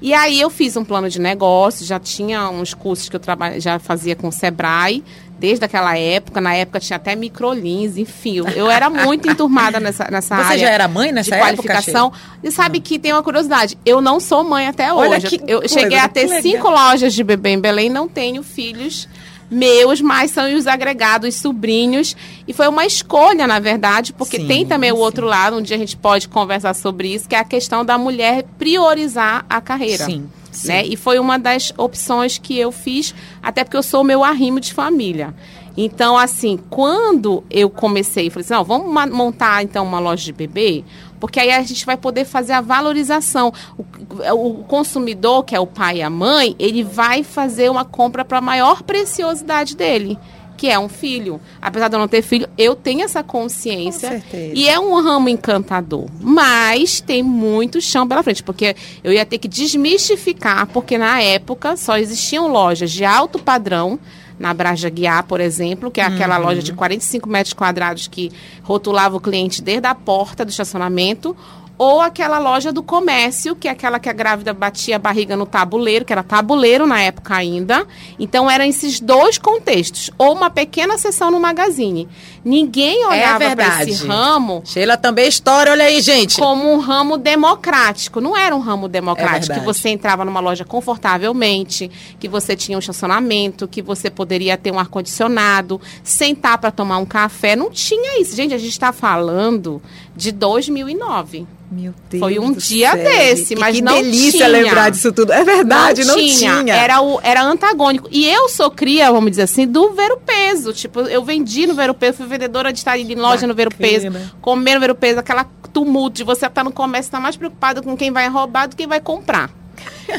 E 0.00 0.14
aí 0.14 0.40
eu 0.40 0.48
fiz 0.48 0.76
um 0.76 0.84
plano 0.84 1.08
de 1.10 1.20
negócio, 1.20 1.84
já 1.84 1.98
tinha 1.98 2.48
uns 2.48 2.72
cursos 2.72 3.08
que 3.08 3.16
eu 3.16 3.20
já 3.58 3.78
fazia 3.80 4.14
com 4.14 4.28
o 4.28 4.32
Sebrae, 4.32 5.02
desde 5.40 5.64
aquela 5.64 5.98
época. 5.98 6.40
Na 6.40 6.54
época 6.54 6.78
tinha 6.78 6.96
até 6.96 7.16
microlins, 7.16 7.96
enfim. 7.96 8.36
Eu, 8.36 8.48
eu 8.50 8.70
era 8.70 8.88
muito 8.88 9.26
enturmada 9.30 9.80
nessa, 9.80 10.08
nessa 10.10 10.36
Você 10.36 10.42
área. 10.42 10.58
já 10.58 10.70
era 10.70 10.86
mãe 10.86 11.10
nessa 11.10 11.30
de 11.30 11.34
época, 11.36 11.48
qualificação. 11.48 12.12
e 12.42 12.50
sabe 12.52 12.78
que 12.80 12.98
tem 12.98 13.12
uma 13.12 13.22
curiosidade. 13.24 13.76
Eu 13.84 14.00
não 14.00 14.20
sou 14.20 14.44
mãe 14.44 14.68
até 14.68 14.92
Olha 14.92 15.16
hoje. 15.16 15.26
que 15.26 15.40
eu 15.50 15.60
coisa, 15.60 15.74
cheguei 15.74 15.98
a 15.98 16.06
ter 16.08 16.26
legal. 16.26 16.42
cinco 16.42 16.70
lojas 16.70 17.12
de 17.12 17.24
bebê 17.24 17.50
em 17.50 17.60
Belém, 17.60 17.90
não 17.90 18.08
tenho 18.08 18.42
filhos 18.44 19.08
meus, 19.50 20.00
mas 20.00 20.30
são 20.30 20.52
os 20.54 20.66
agregados, 20.66 21.34
sobrinhos. 21.36 22.16
E 22.46 22.52
foi 22.52 22.68
uma 22.68 22.84
escolha, 22.84 23.46
na 23.46 23.58
verdade, 23.58 24.12
porque 24.12 24.38
Sim, 24.38 24.46
tem 24.46 24.66
também 24.66 24.92
o 24.92 24.96
sim. 24.96 25.02
outro 25.02 25.26
lado, 25.26 25.56
um 25.56 25.62
dia 25.62 25.76
a 25.76 25.78
gente 25.78 25.96
pode 25.96 26.28
conversar 26.28 26.74
sobre 26.74 27.14
isso, 27.14 27.28
que 27.28 27.34
é 27.34 27.38
a 27.38 27.44
questão 27.44 27.84
da 27.84 27.96
mulher 27.96 28.44
priorizar 28.58 29.44
a 29.48 29.60
carreira. 29.60 30.04
Sim, 30.04 30.28
sim. 30.50 30.68
Né? 30.68 30.84
E 30.86 30.96
foi 30.96 31.18
uma 31.18 31.38
das 31.38 31.72
opções 31.76 32.38
que 32.38 32.58
eu 32.58 32.70
fiz, 32.70 33.14
até 33.42 33.64
porque 33.64 33.76
eu 33.76 33.82
sou 33.82 34.02
o 34.02 34.04
meu 34.04 34.22
arrimo 34.22 34.60
de 34.60 34.72
família. 34.72 35.34
Então, 35.80 36.18
assim, 36.18 36.58
quando 36.68 37.44
eu 37.48 37.70
comecei, 37.70 38.28
falei 38.30 38.44
assim, 38.44 38.52
não, 38.52 38.64
vamos 38.64 39.12
montar 39.12 39.62
então 39.62 39.84
uma 39.84 40.00
loja 40.00 40.24
de 40.24 40.32
bebê, 40.32 40.84
porque 41.18 41.40
aí 41.40 41.50
a 41.50 41.62
gente 41.62 41.84
vai 41.84 41.96
poder 41.96 42.24
fazer 42.24 42.52
a 42.52 42.60
valorização. 42.60 43.52
O, 43.76 44.48
o 44.48 44.64
consumidor, 44.64 45.44
que 45.44 45.54
é 45.54 45.60
o 45.60 45.66
pai 45.66 45.98
e 45.98 46.02
a 46.02 46.10
mãe, 46.10 46.54
ele 46.58 46.82
vai 46.82 47.22
fazer 47.22 47.70
uma 47.70 47.84
compra 47.84 48.24
para 48.24 48.38
a 48.38 48.42
maior 48.42 48.82
preciosidade 48.82 49.76
dele, 49.76 50.18
que 50.56 50.68
é 50.68 50.78
um 50.78 50.88
filho. 50.88 51.40
Apesar 51.60 51.88
de 51.88 51.94
eu 51.96 52.00
não 52.00 52.08
ter 52.08 52.22
filho, 52.22 52.48
eu 52.58 52.74
tenho 52.74 53.02
essa 53.02 53.22
consciência. 53.22 54.08
Com 54.08 54.20
certeza. 54.20 54.52
E 54.54 54.68
é 54.68 54.78
um 54.78 55.00
ramo 55.00 55.28
encantador. 55.28 56.06
Mas 56.20 57.00
tem 57.00 57.22
muito 57.22 57.80
chão 57.80 58.06
pela 58.06 58.22
frente, 58.22 58.42
porque 58.42 58.74
eu 59.02 59.12
ia 59.12 59.24
ter 59.24 59.38
que 59.38 59.48
desmistificar, 59.48 60.66
porque 60.66 60.98
na 60.98 61.20
época 61.20 61.76
só 61.76 61.96
existiam 61.96 62.48
lojas 62.48 62.90
de 62.90 63.04
alto 63.04 63.38
padrão. 63.38 63.98
Na 64.38 64.54
Braja 64.54 64.88
Guiar, 64.88 65.24
por 65.24 65.40
exemplo, 65.40 65.90
que 65.90 66.00
é 66.00 66.04
aquela 66.04 66.38
loja 66.38 66.62
de 66.62 66.72
45 66.72 67.28
metros 67.28 67.52
quadrados 67.52 68.06
que 68.06 68.30
rotulava 68.62 69.16
o 69.16 69.20
cliente 69.20 69.60
desde 69.60 69.86
a 69.86 69.94
porta 69.94 70.44
do 70.44 70.50
estacionamento, 70.50 71.36
ou 71.78 72.00
aquela 72.00 72.38
loja 72.38 72.72
do 72.72 72.82
comércio, 72.82 73.54
que 73.54 73.68
é 73.68 73.70
aquela 73.70 74.00
que 74.00 74.08
a 74.08 74.12
grávida 74.12 74.52
batia 74.52 74.96
a 74.96 74.98
barriga 74.98 75.36
no 75.36 75.46
tabuleiro, 75.46 76.04
que 76.04 76.12
era 76.12 76.24
tabuleiro 76.24 76.86
na 76.86 77.00
época 77.00 77.36
ainda. 77.36 77.86
Então 78.18 78.50
eram 78.50 78.64
esses 78.64 78.98
dois 78.98 79.38
contextos, 79.38 80.10
ou 80.18 80.34
uma 80.34 80.50
pequena 80.50 80.98
sessão 80.98 81.30
no 81.30 81.38
magazine. 81.38 82.08
Ninguém 82.44 83.06
olhava 83.06 83.36
para 83.38 83.44
É 83.44 83.54
verdade. 83.54 83.90
esse 83.90 84.06
ramo 84.06 84.62
Sheila 84.64 84.96
também 84.96 85.26
é 85.26 85.28
história, 85.28 85.70
olha 85.70 85.84
aí, 85.84 86.00
gente. 86.00 86.36
como 86.38 86.72
um 86.72 86.78
ramo 86.78 87.16
democrático. 87.16 88.20
Não 88.20 88.36
era 88.36 88.54
um 88.56 88.60
ramo 88.60 88.88
democrático, 88.88 89.52
É 89.52 89.58
que 89.60 89.64
você 89.64 89.88
entrava 89.90 90.24
numa 90.24 90.40
loja 90.40 90.64
confortavelmente, 90.64 91.90
que 92.18 92.28
você 92.28 92.56
tinha 92.56 92.76
um 92.76 92.80
estacionamento, 92.80 93.68
que 93.68 93.82
você 93.82 94.10
poderia 94.10 94.56
ter 94.56 94.72
um 94.72 94.78
ar-condicionado, 94.78 95.80
sentar 96.02 96.58
para 96.58 96.70
tomar 96.70 96.98
um 96.98 97.06
café. 97.06 97.54
Não 97.54 97.70
tinha 97.70 98.20
isso. 98.20 98.34
Gente, 98.34 98.54
a 98.54 98.58
gente 98.58 98.70
está 98.70 98.92
falando 98.92 99.80
de 100.18 100.32
2009. 100.32 101.46
Meu 101.70 101.92
Deus 102.10 102.20
Foi 102.20 102.38
um 102.38 102.52
dia 102.52 102.92
céu. 102.92 103.04
desse, 103.04 103.54
Que- 103.54 103.60
mas 103.60 103.76
que 103.76 103.82
não 103.82 103.92
delícia 103.94 104.30
tinha. 104.32 104.48
lembrar 104.48 104.90
disso 104.90 105.12
tudo. 105.12 105.32
É 105.32 105.44
verdade, 105.44 106.02
não, 106.04 106.16
tinha. 106.16 106.74
Era, 106.74 107.00
o, 107.02 107.20
era 107.22 107.42
antagônico. 107.42 108.08
E 108.10 108.26
eu 108.26 108.48
sou 108.48 108.70
cria, 108.70 109.12
vamos 109.12 109.30
dizer 109.30 109.42
assim, 109.42 109.66
do 109.66 109.92
Ver 109.92 110.10
o 110.12 110.16
Peso. 110.16 110.72
Tipo, 110.72 111.00
eu 111.00 111.22
vendi 111.22 111.66
no 111.66 111.74
Ver 111.74 111.90
o 111.90 111.94
Peso, 111.94 112.18
fui 112.18 112.26
vendedora 112.26 112.72
de 112.72 112.78
estar 112.78 112.98
em 112.98 113.14
loja 113.14 113.46
no 113.46 113.54
Ver 113.54 113.68
o 113.68 113.74
Peso, 113.74 114.06
Bacana. 114.10 114.32
comer 114.40 114.74
no 114.74 114.80
Ver 114.80 114.90
o 114.90 114.94
Peso, 114.94 115.20
aquela 115.20 115.44
tumulto 115.72 116.16
de 116.16 116.24
você 116.24 116.46
estar 116.46 116.64
no 116.64 116.72
comércio, 116.72 117.08
estar 117.08 117.20
mais 117.20 117.36
preocupado 117.36 117.82
com 117.82 117.94
quem 117.96 118.10
vai 118.10 118.28
roubar 118.28 118.66
do 118.66 118.70
que 118.70 118.78
quem 118.78 118.86
vai 118.86 119.00
comprar. 119.00 119.50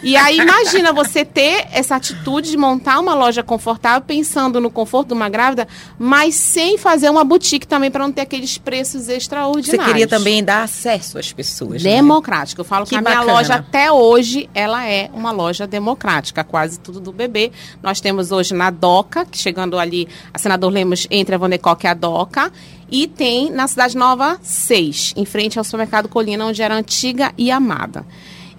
E 0.03 0.15
aí 0.15 0.37
imagina 0.37 0.93
você 0.93 1.25
ter 1.25 1.67
essa 1.71 1.95
atitude 1.95 2.51
de 2.51 2.57
montar 2.57 2.99
uma 2.99 3.13
loja 3.13 3.41
confortável 3.41 4.01
pensando 4.01 4.61
no 4.61 4.69
conforto 4.69 5.09
de 5.09 5.13
uma 5.13 5.29
grávida, 5.29 5.67
mas 5.97 6.35
sem 6.35 6.77
fazer 6.77 7.09
uma 7.09 7.23
boutique 7.23 7.67
também 7.67 7.89
para 7.89 8.03
não 8.03 8.11
ter 8.11 8.21
aqueles 8.21 8.57
preços 8.57 9.09
extraordinários. 9.09 9.67
Você 9.67 9.91
queria 9.91 10.07
também 10.07 10.43
dar 10.43 10.63
acesso 10.63 11.17
às 11.17 11.33
pessoas. 11.33 11.83
Né? 11.83 11.95
Democrático. 11.95 12.61
Né? 12.61 12.65
Eu 12.65 12.69
falo 12.69 12.85
que, 12.85 12.91
que 12.91 12.95
a 12.95 13.01
minha 13.01 13.15
bacana. 13.15 13.33
loja 13.33 13.55
até 13.55 13.91
hoje 13.91 14.49
ela 14.53 14.85
é 14.87 15.09
uma 15.13 15.31
loja 15.31 15.65
democrática, 15.65 16.43
quase 16.43 16.79
tudo 16.79 16.99
do 16.99 17.11
bebê. 17.11 17.51
Nós 17.81 17.99
temos 17.99 18.31
hoje 18.31 18.53
na 18.53 18.69
Doca, 18.69 19.25
que 19.25 19.37
chegando 19.37 19.77
ali 19.77 20.07
a 20.33 20.37
Senador 20.37 20.71
Lemos 20.71 21.07
entre 21.09 21.35
a 21.35 21.37
Vandecoque 21.37 21.85
e 21.85 21.89
a 21.89 21.93
Doca, 21.93 22.51
e 22.91 23.07
tem 23.07 23.51
na 23.51 23.67
Cidade 23.67 23.95
Nova 23.95 24.39
6, 24.41 25.13
em 25.15 25.25
frente 25.25 25.57
ao 25.57 25.63
supermercado 25.63 26.07
Colina, 26.07 26.45
onde 26.45 26.61
era 26.61 26.75
antiga 26.75 27.31
e 27.37 27.51
amada. 27.51 28.05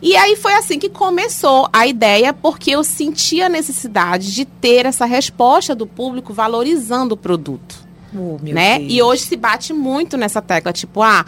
E 0.03 0.17
aí 0.17 0.35
foi 0.37 0.55
assim 0.55 0.79
que 0.79 0.89
começou 0.89 1.69
a 1.73 1.87
ideia, 1.87 2.33
porque 2.33 2.71
eu 2.71 2.83
sentia 2.83 3.47
a 3.47 3.49
necessidade 3.49 4.35
de 4.35 4.45
ter 4.45 4.87
essa 4.87 5.05
resposta 5.05 5.75
do 5.75 5.87
público 5.87 6.33
valorizando 6.33 7.15
o 7.15 7.19
produto. 7.19 7.77
Oh, 8.15 8.39
né? 8.43 8.79
Deus. 8.79 8.93
E 8.93 9.03
hoje 9.03 9.23
se 9.23 9.37
bate 9.37 9.73
muito 9.73 10.17
nessa 10.17 10.41
tecla, 10.41 10.73
tipo, 10.73 11.03
ah, 11.03 11.25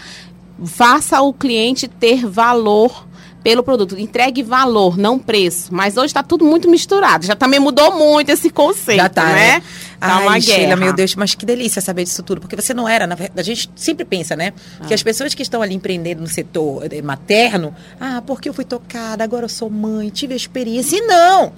faça 0.65 1.21
o 1.21 1.33
cliente 1.33 1.87
ter 1.87 2.27
valor 2.27 3.07
pelo 3.43 3.63
produto. 3.63 3.99
Entregue 3.99 4.43
valor, 4.43 4.97
não 4.97 5.19
preço. 5.19 5.73
Mas 5.75 5.97
hoje 5.97 6.07
está 6.07 6.23
tudo 6.23 6.45
muito 6.45 6.69
misturado. 6.69 7.27
Já 7.27 7.35
também 7.35 7.59
mudou 7.61 7.97
muito 7.97 8.31
esse 8.31 8.51
conceito, 8.51 9.01
Já 9.01 9.09
tá, 9.09 9.27
né? 9.27 9.35
né? 9.35 9.63
Tá 10.01 10.17
Ai, 10.17 10.23
uma 10.23 10.41
Sheila, 10.41 10.59
guerra. 10.59 10.77
meu 10.77 10.93
Deus, 10.93 11.15
mas 11.15 11.35
que 11.35 11.47
delícia 11.47 11.81
saber 11.81 12.05
disso 12.05 12.23
tudo. 12.23 12.41
Porque 12.41 12.57
você 12.57 12.75
não 12.75 12.89
era, 12.89 13.07
na 13.07 13.15
verdade, 13.15 13.41
a 13.41 13.55
gente 13.55 13.71
sempre 13.77 14.05
pensa, 14.05 14.35
né? 14.35 14.53
Que 14.87 14.95
as 14.95 15.03
pessoas 15.03 15.35
que 15.35 15.43
estão 15.43 15.63
ali 15.63 15.75
empreendendo 15.75 16.21
no 16.21 16.27
setor 16.29 16.87
eh, 16.93 17.03
materno, 17.03 17.75
ah, 18.01 18.23
porque 18.27 18.49
eu 18.49 18.55
fui 18.55 18.65
tocada, 18.65 19.23
agora 19.23 19.45
eu 19.45 19.49
sou 19.49 19.71
mãe, 19.71 20.09
tive 20.09 20.35
a 20.35 20.37
experiência. 20.37 20.97
E 20.97 21.01
não! 21.03 21.53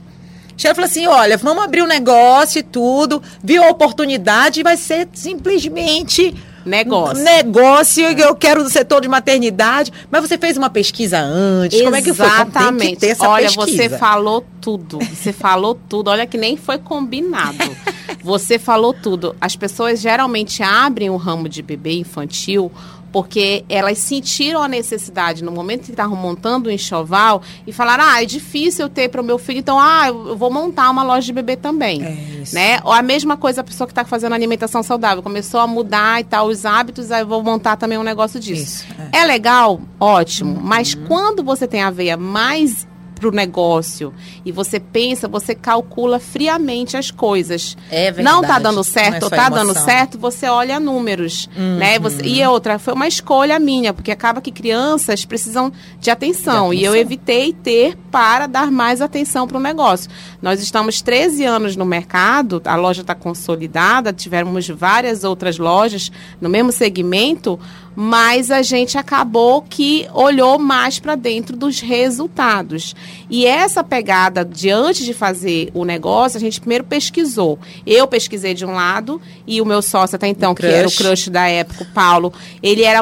Sheila 0.57 0.75
falou 0.75 0.89
assim: 0.89 1.07
olha, 1.07 1.37
vamos 1.37 1.65
abrir 1.65 1.83
um 1.83 1.87
negócio 1.87 2.59
e 2.59 2.63
tudo, 2.63 3.23
viu 3.43 3.65
a 3.65 3.69
oportunidade 3.71 4.61
e 4.61 4.63
vai 4.63 4.77
ser 4.77 5.09
simplesmente 5.13 6.35
Negócio. 6.65 7.23
negócio 7.23 8.05
eu 8.05 8.35
quero 8.35 8.63
do 8.63 8.71
setor 8.71 9.01
de 9.01 9.09
maternidade. 9.09 9.93
Mas 10.11 10.23
você 10.23 10.39
fez 10.39 10.57
uma 10.57 10.71
pesquisa 10.71 11.19
antes? 11.19 11.81
Como 11.83 11.97
é 11.97 12.03
que 12.03 12.13
foi? 12.15 12.27
Como 12.27 12.37
Tem 12.39 12.45
que 12.45 12.59
Exatamente. 12.59 12.97
ter 13.01 13.09
essa 13.09 13.29
Olha, 13.29 13.47
pesquisa. 13.47 13.67
você 13.67 13.89
falou 13.91 14.45
tudo. 14.61 14.99
Você 14.99 15.33
falou 15.33 15.79
tudo. 15.89 16.09
Olha 16.09 16.27
que 16.27 16.39
nem 16.39 16.57
foi 16.57 16.79
combinado. 16.79 17.59
Você 18.25 18.59
falou 18.59 18.95
tudo. 18.95 19.37
As 19.39 19.55
pessoas 19.55 20.01
geralmente 20.01 20.63
abrem 20.63 21.11
o 21.11 21.17
ramo 21.17 21.47
de 21.47 21.61
bebê 21.61 21.99
infantil 21.99 22.73
porque 23.15 23.65
elas 23.69 23.99
sentiram 23.99 24.61
a 24.61 24.67
necessidade 24.67 25.45
no 25.45 25.53
momento 25.53 25.85
que 25.85 25.93
estavam 25.93 26.17
montando 26.17 26.69
o 26.69 26.73
enxoval 26.73 27.43
e 27.65 27.73
falaram: 27.73 28.03
ah, 28.05 28.21
é 28.21 28.27
difícil 28.27 28.87
eu 28.87 28.89
ter 28.89 29.09
para 29.09 29.21
o 29.21 29.25
meu 29.25 29.39
filho, 29.39 29.61
então 29.61 29.79
ah, 29.79 30.09
eu 30.09 30.37
vou 30.37 30.51
montar 30.51 30.91
uma 30.91 31.05
loja 31.05 31.25
de 31.25 31.33
bebê 31.33 31.55
também. 31.55 32.05
É 32.05 32.11
isso. 32.43 32.53
Né? 32.57 32.81
Ou 32.83 32.91
a 32.91 33.03
mesma 33.03 33.37
coisa 33.37 33.61
a 33.61 33.65
pessoa 33.65 33.87
que 33.87 33.93
está 33.93 34.05
fazendo 34.05 34.33
alimentação 34.33 34.83
saudável, 34.83 35.23
começou 35.23 35.61
a 35.61 35.67
mudar 35.69 36.23
e 36.23 36.25
tal 36.25 36.49
os 36.49 36.67
hábitos, 36.67 37.13
aí 37.13 37.23
eu 37.23 37.27
vou 37.29 37.41
montar 37.41 37.77
também 37.77 37.97
um 37.97 38.03
negócio 38.03 38.41
disso. 38.41 38.85
Isso, 38.85 38.87
é. 39.13 39.21
É 39.21 39.25
legal, 39.25 39.81
ótimo, 40.01 40.55
Uhum. 40.57 40.61
mas 40.65 40.93
quando 40.95 41.45
você 41.45 41.69
tem 41.69 41.83
a 41.83 41.91
veia 41.91 42.17
mais 42.17 42.85
pro 43.25 43.33
negócio 43.35 44.13
e 44.45 44.53
você 44.53 44.79
pensa, 44.79 45.27
você 45.27 45.55
calcula 45.55 46.19
friamente 46.19 46.95
as 46.95 47.11
coisas. 47.11 47.75
É 47.91 48.11
verdade. 48.11 48.23
Não 48.23 48.43
tá 48.43 48.59
dando 48.59 48.77
Não 48.77 48.85
certo 48.85 49.23
é 49.23 49.25
ou 49.25 49.31
tá 49.31 49.49
dando 49.49 49.71
emoção. 49.71 49.83
Uhum. 49.83 49.89
certo, 49.89 50.19
você 50.19 50.47
olha 50.47 50.79
números, 50.79 51.49
né? 51.57 51.99
Você, 51.99 52.23
e 52.23 52.45
outra, 52.47 52.79
foi 52.79 52.93
uma 52.93 53.09
escolha 53.09 53.59
minha, 53.59 53.95
porque 53.95 54.11
acaba 54.11 54.43
que 54.43 54.53
crianças 54.53 55.25
precisam 55.25 55.73
de 55.99 56.11
atenção, 56.11 56.69
De 56.71 56.77
e 56.77 56.85
eu 56.85 56.93
atenção. 56.93 57.01
evitei 57.01 57.53
ter 57.55 57.97
para 58.11 58.47
dar 58.47 58.71
mais 58.71 59.01
atenção 59.01 59.49
para 59.49 59.57
o 59.57 59.61
negócio. 59.61 60.11
Nós 60.43 60.61
estamos 60.61 61.01
13 61.01 61.45
anos 61.45 61.77
no 61.77 61.87
mercado, 61.87 62.61
a 62.67 62.77
loja 62.77 63.01
está 63.01 63.15
consolidada, 63.15 64.13
tivemos 64.13 64.69
várias 64.69 65.25
outras 65.25 65.57
lojas 65.57 66.13
no 66.41 66.49
mesmo 66.51 66.71
segmento, 66.73 67.59
mas 67.97 68.51
a 68.51 68.63
gente 68.63 68.99
acabou 68.99 69.63
que 69.63 70.07
olhou 70.13 70.59
mais 70.59 70.99
para 70.99 71.15
dentro 71.15 71.57
dos 71.57 71.81
resultados. 71.81 72.95
E 73.31 73.47
essa 73.47 73.83
pegada 73.83 74.45
de 74.45 74.71
antes 74.71 75.05
de 75.05 75.15
fazer 75.15 75.71
o 75.75 75.85
negócio, 75.85 76.37
a 76.37 76.41
gente 76.41 76.61
primeiro 76.61 76.85
pesquisou. 76.85 77.59
Eu 77.87 78.07
pesquisei 78.07 78.55
de 78.55 78.65
um 78.65 78.75
lado 78.75 79.21
e 79.47 79.61
o 79.61 79.65
meu 79.67 79.81
sócio 79.83 80.17
até 80.17 80.27
então, 80.29 80.53
O 80.53 80.55
que 80.55 80.67
era 80.67 80.87
o 80.87 80.91
crush. 80.91 80.97
crush 81.07 81.31
da 81.31 81.47
época, 81.49 81.83
o 81.85 81.87
Paulo, 81.87 82.33
ele 82.63 82.83
era 82.83 83.01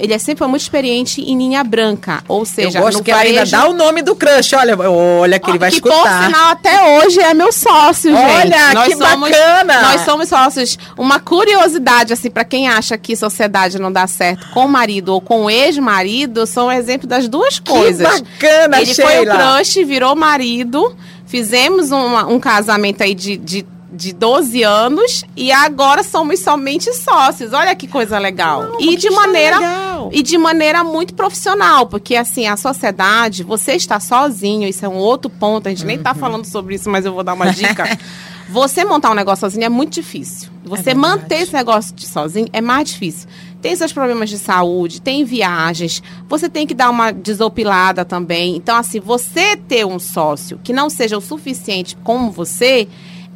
ele 0.00 0.12
é 0.12 0.18
sempre 0.18 0.38
foi 0.38 0.48
muito 0.48 0.62
experiente 0.62 1.20
em 1.20 1.36
linha 1.36 1.62
branca, 1.64 2.22
ou 2.28 2.44
seja, 2.44 2.78
eu 2.78 2.82
gosto 2.82 2.98
no 2.98 3.04
que 3.04 3.10
ela 3.10 3.20
ainda 3.20 3.34
varejo- 3.44 3.52
dá 3.52 3.68
o 3.68 3.72
nome 3.72 4.02
do 4.02 4.14
crush. 4.14 4.52
Olha, 4.54 4.76
olha 4.78 5.38
que 5.38 5.50
ele 5.50 5.58
vai 5.58 5.70
que 5.70 5.76
escutar. 5.76 5.96
por 6.20 6.26
sinal 6.26 6.48
até 6.50 6.98
hoje 6.98 7.20
é 7.20 7.34
meu 7.34 7.52
sócio, 7.52 8.10
gente. 8.10 8.22
Olha, 8.30 8.84
que 8.84 8.96
somos, 8.96 9.30
bacana! 9.30 9.82
Nós 9.82 10.00
somos 10.02 10.28
sócios. 10.28 10.78
Uma 10.96 11.18
curiosidade, 11.20 12.12
assim, 12.12 12.30
para 12.30 12.44
quem 12.44 12.68
acha 12.68 12.96
que 12.98 13.14
sociedade 13.16 13.78
não 13.78 13.90
dá 13.92 14.06
certo 14.06 14.48
com 14.52 14.66
o 14.66 14.68
marido 14.68 15.12
ou 15.14 15.20
com 15.20 15.44
o 15.44 15.50
ex-marido, 15.50 16.46
são 16.46 16.66
um 16.66 16.72
exemplo 16.72 17.06
das 17.08 17.28
duas 17.28 17.58
coisas. 17.58 18.06
bacana, 18.20 18.80
Ele 18.80 18.94
foi 18.94 19.04
o 19.04 19.08
Sheila. 19.08 19.34
Crush, 19.74 19.84
virou 19.84 20.14
marido, 20.16 20.94
fizemos 21.26 21.90
uma- 21.90 22.26
um 22.26 22.40
casamento 22.40 23.02
aí 23.02 23.14
de, 23.14 23.36
de, 23.36 23.66
de 23.92 24.12
12 24.12 24.62
anos 24.62 25.24
e 25.36 25.50
agora 25.52 26.02
somos 26.02 26.40
somente 26.40 26.92
sócios. 26.94 27.52
Olha 27.52 27.74
que 27.74 27.86
coisa 27.86 28.18
legal. 28.18 28.62
Não, 28.64 28.80
e 28.80 28.96
de 28.96 29.08
história 29.08 29.16
maneira 29.26 29.58
legal. 29.58 30.10
e 30.12 30.22
de 30.22 30.38
maneira 30.38 30.84
muito 30.84 31.14
profissional, 31.14 31.86
porque 31.86 32.16
assim, 32.16 32.46
a 32.46 32.56
sociedade, 32.56 33.42
você 33.42 33.72
está 33.72 34.00
sozinho, 34.00 34.68
isso 34.68 34.84
é 34.84 34.88
um 34.88 34.96
outro 34.96 35.30
ponto, 35.30 35.66
a 35.66 35.70
gente 35.70 35.84
nem 35.84 35.96
Uhum. 35.96 36.00
está 36.02 36.14
falando 36.14 36.44
sobre 36.44 36.74
isso, 36.74 36.88
mas 36.90 37.04
eu 37.04 37.12
vou 37.12 37.22
dar 37.22 37.34
uma 37.34 37.50
dica. 37.52 37.84
você 38.48 38.84
montar 38.84 39.10
um 39.10 39.14
negócio 39.14 39.40
sozinho 39.40 39.64
é 39.64 39.68
muito 39.68 39.92
difícil. 39.94 40.48
Você 40.64 40.90
É 40.90 40.94
manter 40.94 41.40
esse 41.42 41.52
negócio 41.52 41.94
de 41.94 42.06
sozinho 42.06 42.48
é 42.52 42.60
mais 42.60 42.88
difícil. 42.90 43.28
Tem 43.60 43.74
seus 43.74 43.92
problemas 43.92 44.30
de 44.30 44.38
saúde, 44.38 45.02
tem 45.02 45.24
viagens, 45.24 46.02
você 46.28 46.48
tem 46.48 46.66
que 46.66 46.74
dar 46.74 46.90
uma 46.90 47.10
desopilada 47.10 48.04
também. 48.04 48.56
Então, 48.56 48.76
assim, 48.76 49.00
você 49.00 49.56
ter 49.56 49.84
um 49.84 49.98
sócio 49.98 50.60
que 50.62 50.72
não 50.72 50.88
seja 50.88 51.18
o 51.18 51.20
suficiente 51.20 51.96
como 52.04 52.30
você 52.30 52.86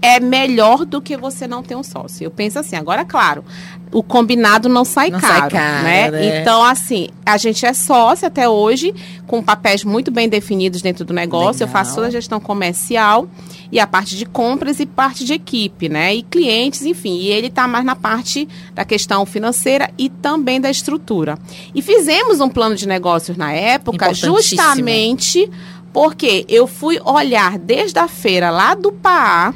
é 0.02 0.18
melhor 0.18 0.84
do 0.84 1.00
que 1.00 1.16
você 1.16 1.46
não 1.46 1.62
ter 1.62 1.76
um 1.76 1.82
sócio. 1.84 2.24
Eu 2.24 2.30
penso 2.30 2.58
assim, 2.58 2.74
agora, 2.74 3.04
claro, 3.04 3.44
o 3.92 4.02
combinado 4.02 4.68
não 4.68 4.84
sai 4.84 5.10
Não 5.10 5.20
sai 5.20 5.38
caro, 5.38 5.50
caro, 5.52 5.84
né? 5.84 6.10
né? 6.10 6.40
Então, 6.40 6.64
assim, 6.64 7.08
a 7.24 7.36
gente 7.36 7.64
é 7.64 7.72
sócio 7.72 8.26
até 8.26 8.48
hoje, 8.48 8.92
com 9.28 9.40
papéis 9.40 9.84
muito 9.84 10.10
bem 10.10 10.28
definidos 10.28 10.82
dentro 10.82 11.04
do 11.04 11.14
negócio. 11.14 11.62
Eu 11.62 11.68
Legal. 11.68 11.84
faço 11.84 11.94
toda 11.94 12.08
a 12.08 12.10
gestão 12.10 12.40
comercial 12.40 13.28
e 13.70 13.78
a 13.78 13.86
parte 13.86 14.16
de 14.16 14.26
compras 14.26 14.80
e 14.80 14.86
parte 14.86 15.24
de 15.24 15.34
equipe, 15.34 15.88
né? 15.88 16.12
E 16.14 16.22
clientes, 16.22 16.82
enfim. 16.82 17.18
E 17.18 17.28
ele 17.28 17.46
está 17.46 17.68
mais 17.68 17.84
na 17.84 17.94
parte 17.94 18.48
da 18.74 18.84
questão 18.84 19.24
financeira 19.24 19.88
e 19.96 20.08
também 20.08 20.60
da 20.60 20.70
estrutura. 20.70 21.38
E 21.72 21.80
fizemos 21.80 22.40
um 22.40 22.48
plano 22.48 22.74
de 22.74 22.88
negócios 22.88 23.36
na 23.36 23.52
época, 23.52 24.12
justamente 24.12 25.48
porque 25.92 26.44
eu 26.48 26.66
fui 26.66 26.98
olhar 27.04 27.58
desde 27.58 27.98
a 27.98 28.08
feira 28.08 28.50
lá 28.50 28.74
do 28.74 28.90
Paá 28.90 29.54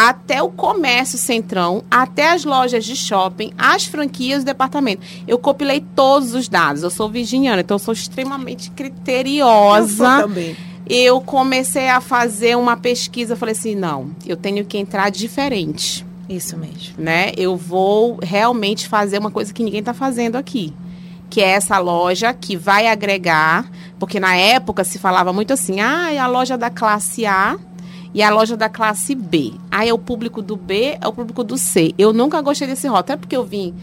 até 0.00 0.40
o 0.40 0.48
comércio 0.48 1.18
centrão, 1.18 1.82
até 1.90 2.30
as 2.30 2.44
lojas 2.44 2.84
de 2.84 2.94
shopping, 2.94 3.50
as 3.58 3.84
franquias 3.84 4.44
do 4.44 4.46
departamento. 4.46 5.02
Eu 5.26 5.40
compilei 5.40 5.84
todos 5.96 6.34
os 6.34 6.48
dados. 6.48 6.84
Eu 6.84 6.90
sou 6.90 7.08
virginiana, 7.08 7.62
então 7.62 7.74
eu 7.74 7.80
sou 7.80 7.92
extremamente 7.92 8.70
criteriosa. 8.70 10.22
também. 10.22 10.56
Eu 10.88 11.20
comecei 11.20 11.88
a 11.88 12.00
fazer 12.00 12.56
uma 12.56 12.76
pesquisa, 12.76 13.34
falei 13.34 13.52
assim, 13.54 13.74
não, 13.74 14.12
eu 14.24 14.36
tenho 14.36 14.64
que 14.64 14.78
entrar 14.78 15.10
diferente, 15.10 16.06
Isso 16.28 16.56
mesmo. 16.56 16.94
né? 16.96 17.32
Eu 17.36 17.56
vou 17.56 18.20
realmente 18.22 18.86
fazer 18.86 19.18
uma 19.18 19.32
coisa 19.32 19.52
que 19.52 19.64
ninguém 19.64 19.80
está 19.80 19.92
fazendo 19.92 20.36
aqui, 20.36 20.72
que 21.28 21.40
é 21.40 21.48
essa 21.48 21.76
loja 21.78 22.32
que 22.32 22.56
vai 22.56 22.86
agregar, 22.86 23.68
porque 23.98 24.20
na 24.20 24.36
época 24.36 24.84
se 24.84 24.96
falava 24.96 25.32
muito 25.32 25.52
assim, 25.52 25.80
ah, 25.80 26.12
é 26.12 26.18
a 26.18 26.28
loja 26.28 26.56
da 26.56 26.70
classe 26.70 27.26
A 27.26 27.58
e 28.14 28.22
a 28.22 28.30
loja 28.30 28.56
da 28.56 28.68
classe 28.68 29.14
B. 29.14 29.52
Aí 29.70 29.88
é 29.88 29.94
o 29.94 29.98
público 29.98 30.42
do 30.42 30.56
B, 30.56 30.98
é 31.00 31.06
o 31.06 31.12
público 31.12 31.44
do 31.44 31.56
C. 31.56 31.94
Eu 31.98 32.12
nunca 32.12 32.40
gostei 32.40 32.66
desse 32.66 32.86
rótulo, 32.86 33.00
até 33.00 33.16
porque 33.16 33.36
eu 33.36 33.44
vim, 33.44 33.74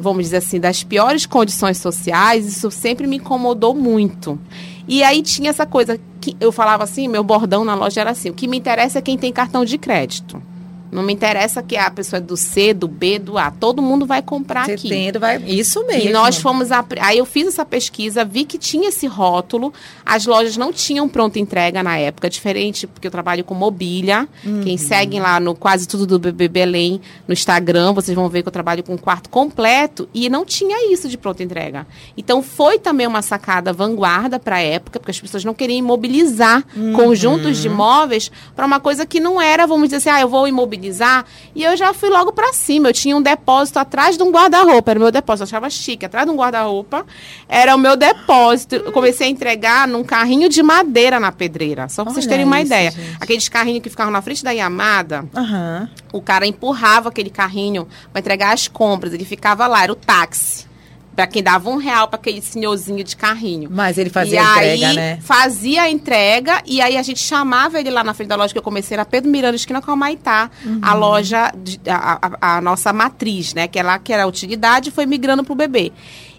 vamos 0.00 0.24
dizer 0.24 0.38
assim, 0.38 0.60
das 0.60 0.82
piores 0.82 1.26
condições 1.26 1.78
sociais, 1.78 2.46
isso 2.46 2.70
sempre 2.70 3.06
me 3.06 3.16
incomodou 3.16 3.74
muito. 3.74 4.38
E 4.86 5.02
aí 5.02 5.22
tinha 5.22 5.50
essa 5.50 5.64
coisa 5.64 5.98
que 6.20 6.36
eu 6.40 6.52
falava 6.52 6.84
assim, 6.84 7.08
meu 7.08 7.24
bordão 7.24 7.64
na 7.64 7.74
loja 7.74 8.00
era 8.00 8.10
assim, 8.10 8.30
o 8.30 8.34
que 8.34 8.48
me 8.48 8.58
interessa 8.58 8.98
é 8.98 9.02
quem 9.02 9.16
tem 9.16 9.32
cartão 9.32 9.64
de 9.64 9.78
crédito. 9.78 10.42
Não 10.92 11.02
me 11.02 11.14
interessa 11.14 11.62
que 11.62 11.74
a 11.74 11.90
pessoa 11.90 12.18
é 12.18 12.20
do 12.20 12.36
C, 12.36 12.74
do 12.74 12.86
B, 12.86 13.18
do 13.18 13.38
A. 13.38 13.50
Todo 13.50 13.80
mundo 13.80 14.04
vai 14.04 14.20
comprar 14.20 14.66
Você 14.66 14.72
aqui. 14.72 14.90
tendo, 14.90 15.18
vai... 15.18 15.38
Isso 15.38 15.82
mesmo. 15.86 16.10
E 16.10 16.12
nós 16.12 16.36
fomos. 16.36 16.70
A... 16.70 16.84
Aí 17.00 17.16
eu 17.16 17.24
fiz 17.24 17.46
essa 17.46 17.64
pesquisa, 17.64 18.26
vi 18.26 18.44
que 18.44 18.58
tinha 18.58 18.90
esse 18.90 19.06
rótulo. 19.06 19.72
As 20.04 20.26
lojas 20.26 20.58
não 20.58 20.70
tinham 20.70 21.08
pronta 21.08 21.38
entrega 21.38 21.82
na 21.82 21.96
época, 21.96 22.28
diferente, 22.28 22.86
porque 22.86 23.06
eu 23.06 23.10
trabalho 23.10 23.42
com 23.42 23.54
mobília. 23.54 24.28
Quem 24.62 24.76
segue 24.76 25.18
lá 25.18 25.40
no 25.40 25.54
quase 25.54 25.88
tudo 25.88 26.06
do 26.06 26.18
Bebê 26.18 26.46
Belém 26.46 27.00
no 27.26 27.32
Instagram, 27.32 27.94
vocês 27.94 28.14
vão 28.14 28.28
ver 28.28 28.42
que 28.42 28.48
eu 28.48 28.52
trabalho 28.52 28.82
com 28.82 28.92
um 28.92 28.98
quarto 28.98 29.30
completo 29.30 30.06
e 30.12 30.28
não 30.28 30.44
tinha 30.44 30.92
isso 30.92 31.08
de 31.08 31.16
pronta 31.16 31.42
entrega. 31.42 31.86
Então 32.18 32.42
foi 32.42 32.78
também 32.78 33.06
uma 33.06 33.22
sacada 33.22 33.72
vanguarda 33.72 34.38
para 34.38 34.56
a 34.56 34.60
época, 34.60 35.00
porque 35.00 35.10
as 35.10 35.20
pessoas 35.20 35.42
não 35.42 35.54
queriam 35.54 35.78
imobilizar 35.78 36.62
conjuntos 36.94 37.56
de 37.56 37.68
imóveis 37.68 38.30
para 38.54 38.66
uma 38.66 38.78
coisa 38.78 39.06
que 39.06 39.20
não 39.20 39.40
era, 39.40 39.66
vamos 39.66 39.88
dizer 39.88 39.96
assim, 39.96 40.10
ah, 40.10 40.20
eu 40.20 40.28
vou 40.28 40.46
imobilizar. 40.46 40.81
E 41.54 41.62
eu 41.62 41.76
já 41.76 41.92
fui 41.92 42.08
logo 42.08 42.32
para 42.32 42.52
cima. 42.52 42.88
Eu 42.88 42.92
tinha 42.92 43.16
um 43.16 43.22
depósito 43.22 43.78
atrás 43.78 44.16
de 44.16 44.22
um 44.22 44.30
guarda-roupa, 44.30 44.90
era 44.90 44.98
o 44.98 45.02
meu 45.02 45.10
depósito. 45.12 45.42
Eu 45.42 45.46
achava 45.48 45.70
chique, 45.70 46.06
atrás 46.06 46.26
de 46.26 46.32
um 46.32 46.36
guarda-roupa 46.36 47.04
era 47.48 47.74
o 47.74 47.78
meu 47.78 47.96
depósito. 47.96 48.76
Eu 48.76 48.92
comecei 48.92 49.26
a 49.26 49.30
entregar 49.30 49.86
num 49.86 50.02
carrinho 50.04 50.48
de 50.48 50.62
madeira 50.62 51.20
na 51.20 51.30
pedreira, 51.30 51.88
só 51.88 52.04
para 52.04 52.12
vocês 52.12 52.26
terem 52.26 52.44
uma 52.44 52.58
isso, 52.60 52.66
ideia. 52.66 52.90
gente. 52.90 53.16
Aqueles 53.20 53.48
carrinhos 53.48 53.82
que 53.82 53.90
ficavam 53.90 54.12
na 54.12 54.22
frente 54.22 54.42
da 54.42 54.50
Yamada, 54.50 55.24
Aham. 55.34 55.88
o 56.12 56.20
cara 56.20 56.46
empurrava 56.46 57.08
aquele 57.08 57.30
carrinho 57.30 57.86
para 58.12 58.20
entregar 58.20 58.52
as 58.52 58.68
compras. 58.68 59.12
Ele 59.12 59.24
ficava 59.24 59.66
lá, 59.66 59.82
era 59.82 59.92
o 59.92 59.96
táxi. 59.96 60.71
Pra 61.14 61.26
quem 61.26 61.42
dava 61.42 61.68
um 61.68 61.76
real 61.76 62.08
para 62.08 62.18
aquele 62.18 62.40
senhorzinho 62.40 63.04
de 63.04 63.14
carrinho. 63.14 63.68
Mas 63.70 63.98
ele 63.98 64.08
fazia 64.08 64.34
e 64.34 64.38
a 64.38 64.50
entrega, 64.56 64.86
aí, 64.88 64.94
né? 64.96 65.18
Fazia 65.20 65.82
a 65.82 65.90
entrega 65.90 66.62
e 66.64 66.80
aí 66.80 66.96
a 66.96 67.02
gente 67.02 67.20
chamava 67.20 67.78
ele 67.78 67.90
lá 67.90 68.02
na 68.02 68.14
frente 68.14 68.28
da 68.28 68.36
loja 68.36 68.52
que 68.52 68.58
eu 68.58 68.62
comecei, 68.62 68.94
era 68.94 69.04
Pedro 69.04 69.30
Miranda, 69.30 69.54
esquina 69.56 69.82
com 69.82 69.90
a 69.90 69.96
Maitá, 69.96 70.50
Uhum. 70.64 70.78
a 70.80 70.94
loja, 70.94 71.52
a, 71.86 72.18
a- 72.40 72.56
a 72.56 72.60
nossa 72.62 72.92
matriz, 72.94 73.52
né? 73.52 73.68
Que 73.68 73.78
é 73.78 73.82
lá 73.82 73.98
que 73.98 74.10
era 74.12 74.24
a 74.24 74.26
utilidade 74.26 74.90
foi 74.90 75.04
migrando 75.04 75.44
pro 75.44 75.54
bebê. 75.54 75.92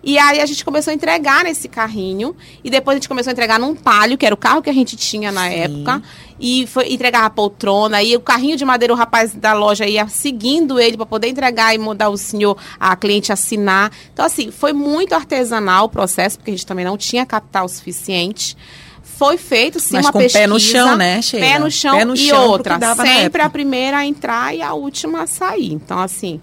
E 0.04 0.18
aí 0.18 0.42
a 0.42 0.46
gente 0.46 0.66
começou 0.66 0.92
a 0.92 0.94
entregar 0.94 1.46
nesse 1.46 1.70
carrinho 1.70 2.36
e 2.62 2.70
depois 2.70 2.96
a 2.96 2.98
gente 3.00 3.08
começou 3.08 3.32
a 3.32 3.34
entregar 3.34 3.58
num 3.58 3.74
palio, 3.74 4.18
que 4.18 4.26
era 4.26 4.36
o 4.36 4.38
carro 4.38 4.62
que 4.62 4.70
a 4.70 4.74
gente 4.74 4.98
tinha 4.98 5.32
na 5.32 5.50
Sim. 5.50 5.56
época. 5.56 6.02
E 6.40 6.68
foi 6.68 6.92
entregar 6.92 7.24
a 7.24 7.30
poltrona, 7.30 8.04
e 8.04 8.16
o 8.18 8.20
carrinho 8.20 8.58
de 8.58 8.66
madeira, 8.66 8.94
o 8.94 8.98
rapaz 8.98 9.34
da 9.34 9.54
loja 9.54 9.88
ia 9.88 10.08
seguindo 10.10 10.78
ele 10.78 10.98
para 10.98 11.06
poder 11.06 11.30
entregar 11.30 11.74
e 11.74 11.78
mandar 11.78 12.10
o 12.10 12.18
senhor, 12.18 12.58
a 12.78 12.96
cliente 12.98 13.32
assinar. 13.32 13.92
Então, 14.12 14.26
assim, 14.26 14.52
foi 14.52 14.74
muito 14.74 15.14
artesanal 15.16 15.86
o 15.86 15.90
processo, 15.90 16.38
porque 16.38 16.52
a 16.52 16.54
gente 16.54 16.66
também 16.66 16.84
não 16.84 16.98
tinha 16.98 17.26
capital 17.26 17.70
suficiente. 17.70 18.58
Foi 19.04 19.38
feito, 19.38 19.80
sim, 19.80 19.94
Mas 19.94 20.06
uma 20.06 20.12
com 20.12 20.20
pé 20.20 20.26
pesquisa. 20.26 20.48
no 20.48 20.60
chão, 20.60 20.96
né, 20.98 21.22
Sheila? 21.22 21.46
Pé 21.46 21.60
no 21.60 21.72
chão, 21.72 21.98
Pé 21.98 22.04
no 22.04 22.14
e 22.16 22.18
chão 22.18 22.48
outra, 22.48 22.78
sempre 22.96 23.42
a 23.42 23.50
primeira 23.50 23.98
a 24.00 24.06
entrar 24.06 24.54
e 24.54 24.62
a 24.62 24.74
última 24.74 25.22
a 25.22 25.28
sair. 25.28 25.72
Então, 25.72 26.00
assim, 26.00 26.42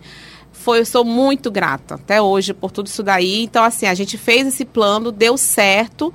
foi, 0.61 0.81
eu 0.81 0.87
sou 0.87 1.05
muito 1.05 1.51
grata 1.51 1.95
até 1.95 2.21
hoje 2.21 2.53
por 2.53 2.71
tudo 2.71 2.87
isso 2.87 3.03
daí. 3.03 3.43
Então, 3.43 3.65
assim, 3.65 3.87
a 3.87 3.95
gente 3.95 4.19
fez 4.19 4.47
esse 4.47 4.65
plano, 4.65 5.11
deu 5.11 5.37
certo. 5.37 6.13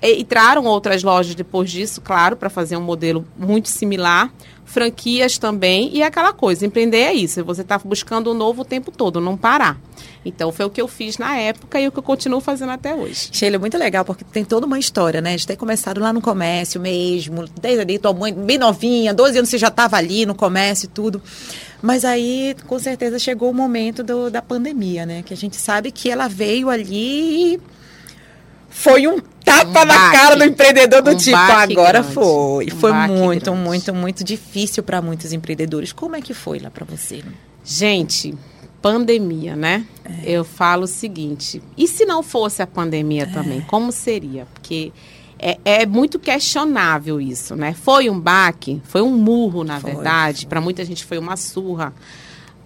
Entraram 0.00 0.64
outras 0.64 1.02
lojas 1.02 1.34
depois 1.34 1.68
disso, 1.68 2.00
claro, 2.00 2.36
para 2.36 2.48
fazer 2.48 2.76
um 2.76 2.80
modelo 2.80 3.26
muito 3.36 3.68
similar. 3.68 4.32
Franquias 4.64 5.38
também. 5.38 5.90
E 5.92 6.02
aquela 6.02 6.32
coisa, 6.32 6.64
empreender 6.64 6.98
é 6.98 7.12
isso. 7.12 7.42
Você 7.44 7.62
está 7.62 7.76
buscando 7.78 8.30
o 8.30 8.34
novo 8.34 8.62
o 8.62 8.64
tempo 8.64 8.92
todo, 8.92 9.20
não 9.20 9.36
parar. 9.36 9.76
Então, 10.24 10.52
foi 10.52 10.66
o 10.66 10.70
que 10.70 10.80
eu 10.80 10.86
fiz 10.86 11.18
na 11.18 11.36
época 11.36 11.80
e 11.80 11.88
o 11.88 11.90
que 11.90 11.98
eu 11.98 12.02
continuo 12.02 12.40
fazendo 12.40 12.70
até 12.70 12.94
hoje. 12.94 13.30
Sheila, 13.32 13.56
é 13.56 13.58
muito 13.58 13.76
legal, 13.78 14.04
porque 14.04 14.24
tem 14.24 14.44
toda 14.44 14.66
uma 14.66 14.78
história, 14.78 15.20
né? 15.20 15.36
De 15.36 15.46
ter 15.46 15.56
começado 15.56 16.00
lá 16.00 16.12
no 16.12 16.20
comércio 16.20 16.80
mesmo, 16.80 17.46
desde 17.60 17.80
ali, 17.80 17.98
tua 17.98 18.12
mãe 18.12 18.32
bem 18.32 18.58
novinha, 18.58 19.12
12 19.12 19.38
anos 19.38 19.50
você 19.50 19.58
já 19.58 19.68
estava 19.68 19.96
ali 19.96 20.26
no 20.26 20.34
comércio 20.34 20.86
e 20.86 20.88
tudo. 20.88 21.20
Mas 21.80 22.04
aí, 22.04 22.56
com 22.66 22.78
certeza, 22.78 23.18
chegou 23.18 23.50
o 23.50 23.54
momento 23.54 24.02
do- 24.02 24.30
da 24.30 24.42
pandemia, 24.42 25.06
né? 25.06 25.22
Que 25.24 25.32
a 25.32 25.36
gente 25.36 25.56
sabe 25.56 25.90
que 25.92 26.10
ela 26.10 26.26
veio 26.28 26.68
ali 26.68 27.54
e 27.54 27.60
foi 28.68 29.06
um 29.06 29.18
tapa 29.44 29.82
Um 29.82 29.84
na 29.86 30.10
cara 30.10 30.36
do 30.36 30.44
empreendedor 30.44 31.02
do 31.02 31.12
Um 31.12 31.16
tipo, 31.16 31.36
agora 31.36 32.00
grande. 32.00 32.14
foi. 32.14 32.66
Um 32.66 32.76
foi 32.76 32.92
muito, 32.92 33.44
grande. 33.50 33.50
muito, 33.62 33.94
muito 33.94 34.24
difícil 34.24 34.82
para 34.82 35.00
muitos 35.00 35.32
empreendedores. 35.32 35.92
Como 35.92 36.16
é 36.16 36.20
que 36.20 36.34
foi 36.34 36.58
lá 36.58 36.70
para 36.70 36.84
você? 36.84 37.22
Gente, 37.64 38.34
pandemia, 38.82 39.54
né? 39.56 39.84
É. 40.04 40.30
Eu 40.32 40.44
falo 40.44 40.84
o 40.84 40.88
seguinte: 40.88 41.62
e 41.76 41.86
se 41.88 42.04
não 42.04 42.22
fosse 42.22 42.60
a 42.60 42.66
pandemia 42.66 43.26
também, 43.26 43.60
como 43.62 43.92
seria? 43.92 44.46
Porque 44.52 44.92
é, 45.38 45.58
é 45.64 45.86
muito 45.86 46.18
questionável 46.18 47.20
isso, 47.20 47.54
né? 47.54 47.72
Foi 47.74 48.10
um 48.10 48.18
baque, 48.18 48.80
foi 48.84 49.02
um 49.02 49.16
murro, 49.16 49.62
na 49.64 49.80
Foi, 49.80 49.92
verdade. 49.92 50.46
Para 50.46 50.60
muita 50.60 50.84
gente 50.84 51.04
foi 51.04 51.18
uma 51.18 51.36
surra. 51.36 51.94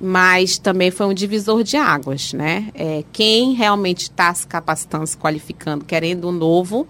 Mas 0.00 0.58
também 0.58 0.90
foi 0.90 1.06
um 1.06 1.14
divisor 1.14 1.62
de 1.62 1.76
águas, 1.76 2.32
né? 2.32 2.70
É, 2.74 3.04
quem 3.12 3.52
realmente 3.52 4.02
está 4.02 4.34
se 4.34 4.46
capacitando, 4.46 5.06
se 5.06 5.16
qualificando, 5.16 5.84
querendo 5.84 6.28
um 6.28 6.32
novo, 6.32 6.88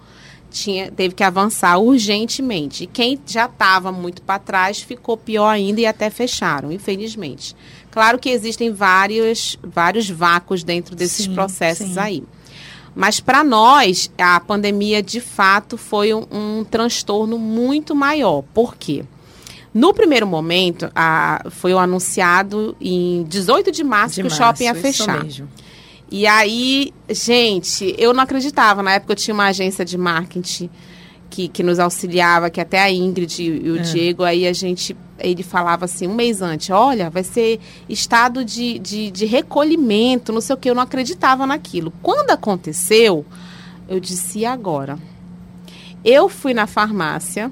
tinha, 0.49 0.89
teve 0.89 1.13
que 1.13 1.23
avançar 1.23 1.77
urgentemente. 1.77 2.85
E 2.85 2.87
quem 2.87 3.19
já 3.25 3.45
estava 3.45 3.91
muito 3.91 4.21
para 4.21 4.39
trás 4.39 4.81
ficou 4.81 5.17
pior 5.17 5.49
ainda 5.49 5.81
e 5.81 5.85
até 5.85 6.09
fecharam, 6.09 6.71
infelizmente. 6.71 7.55
Claro 7.91 8.17
que 8.17 8.29
existem 8.29 8.71
vários, 8.71 9.59
vários 9.61 10.09
vácuos 10.09 10.63
dentro 10.63 10.95
desses 10.95 11.25
Sim, 11.25 11.33
processos 11.33 11.93
sim. 11.93 11.99
aí. 11.99 12.23
Mas 12.95 13.19
para 13.19 13.43
nós, 13.43 14.11
a 14.17 14.39
pandemia 14.39 15.01
de 15.01 15.19
fato 15.19 15.77
foi 15.77 16.13
um, 16.13 16.25
um 16.31 16.63
transtorno 16.63 17.37
muito 17.39 17.95
maior. 17.95 18.43
Por 18.53 18.75
quê? 18.75 19.03
No 19.73 19.93
primeiro 19.93 20.27
momento, 20.27 20.91
a, 20.95 21.43
foi 21.49 21.73
o 21.73 21.79
anunciado 21.79 22.75
em 22.79 23.23
18 23.23 23.71
de 23.71 23.83
março 23.83 24.15
De 24.15 24.21
que 24.21 24.27
o 24.27 24.29
shopping 24.29 24.65
ia 24.65 24.73
março, 24.73 24.87
fechar. 24.87 25.23
mesmo. 25.23 25.49
E 26.11 26.27
aí, 26.27 26.93
gente, 27.09 27.95
eu 27.97 28.13
não 28.13 28.21
acreditava. 28.23 28.83
Na 28.83 28.93
época 28.93 29.13
eu 29.13 29.15
tinha 29.17 29.33
uma 29.33 29.47
agência 29.47 29.83
de 29.83 29.97
marketing 29.97 30.69
que, 31.27 31.47
que 31.47 31.63
nos 31.63 31.79
auxiliava, 31.79 32.51
que 32.51 32.61
até 32.61 32.79
a 32.83 32.91
Ingrid 32.91 33.41
e, 33.41 33.45
e 33.65 33.71
o 33.71 33.77
É. 33.77 33.81
Diego, 33.81 34.21
aí 34.23 34.45
a 34.45 34.53
gente, 34.53 34.95
ele 35.19 35.43
falava 35.43 35.85
assim, 35.85 36.07
um 36.07 36.15
mês 36.15 36.41
antes, 36.41 36.69
olha, 36.69 37.09
vai 37.09 37.23
ser 37.23 37.59
estado 37.87 38.43
de, 38.43 38.79
de, 38.79 39.11
de 39.11 39.25
recolhimento, 39.25 40.33
não 40.33 40.41
sei 40.41 40.55
o 40.55 40.57
que, 40.57 40.69
eu 40.69 40.75
não 40.75 40.83
acreditava 40.83 41.45
naquilo. 41.45 41.93
Quando 42.01 42.31
aconteceu, 42.31 43.25
eu 43.87 43.99
disse, 43.99 44.39
e 44.39 44.45
agora? 44.45 44.97
Eu 46.03 46.27
fui 46.27 46.53
na 46.53 46.67
farmácia, 46.67 47.51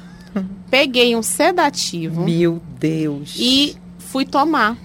peguei 0.70 1.14
um 1.16 1.22
sedativo 1.22 2.24
Meu 2.24 2.62
Deus. 2.78 3.34
e 3.36 3.76
fui 3.98 4.24
tomar. 4.24 4.76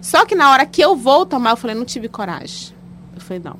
Só 0.00 0.24
que 0.24 0.34
na 0.34 0.50
hora 0.50 0.66
que 0.66 0.80
eu 0.82 0.96
vou 0.96 1.24
tomar, 1.24 1.50
eu 1.50 1.56
falei, 1.56 1.76
não 1.76 1.84
tive 1.84 2.08
coragem. 2.08 2.74
Eu 3.14 3.20
falei, 3.20 3.42
não. 3.44 3.56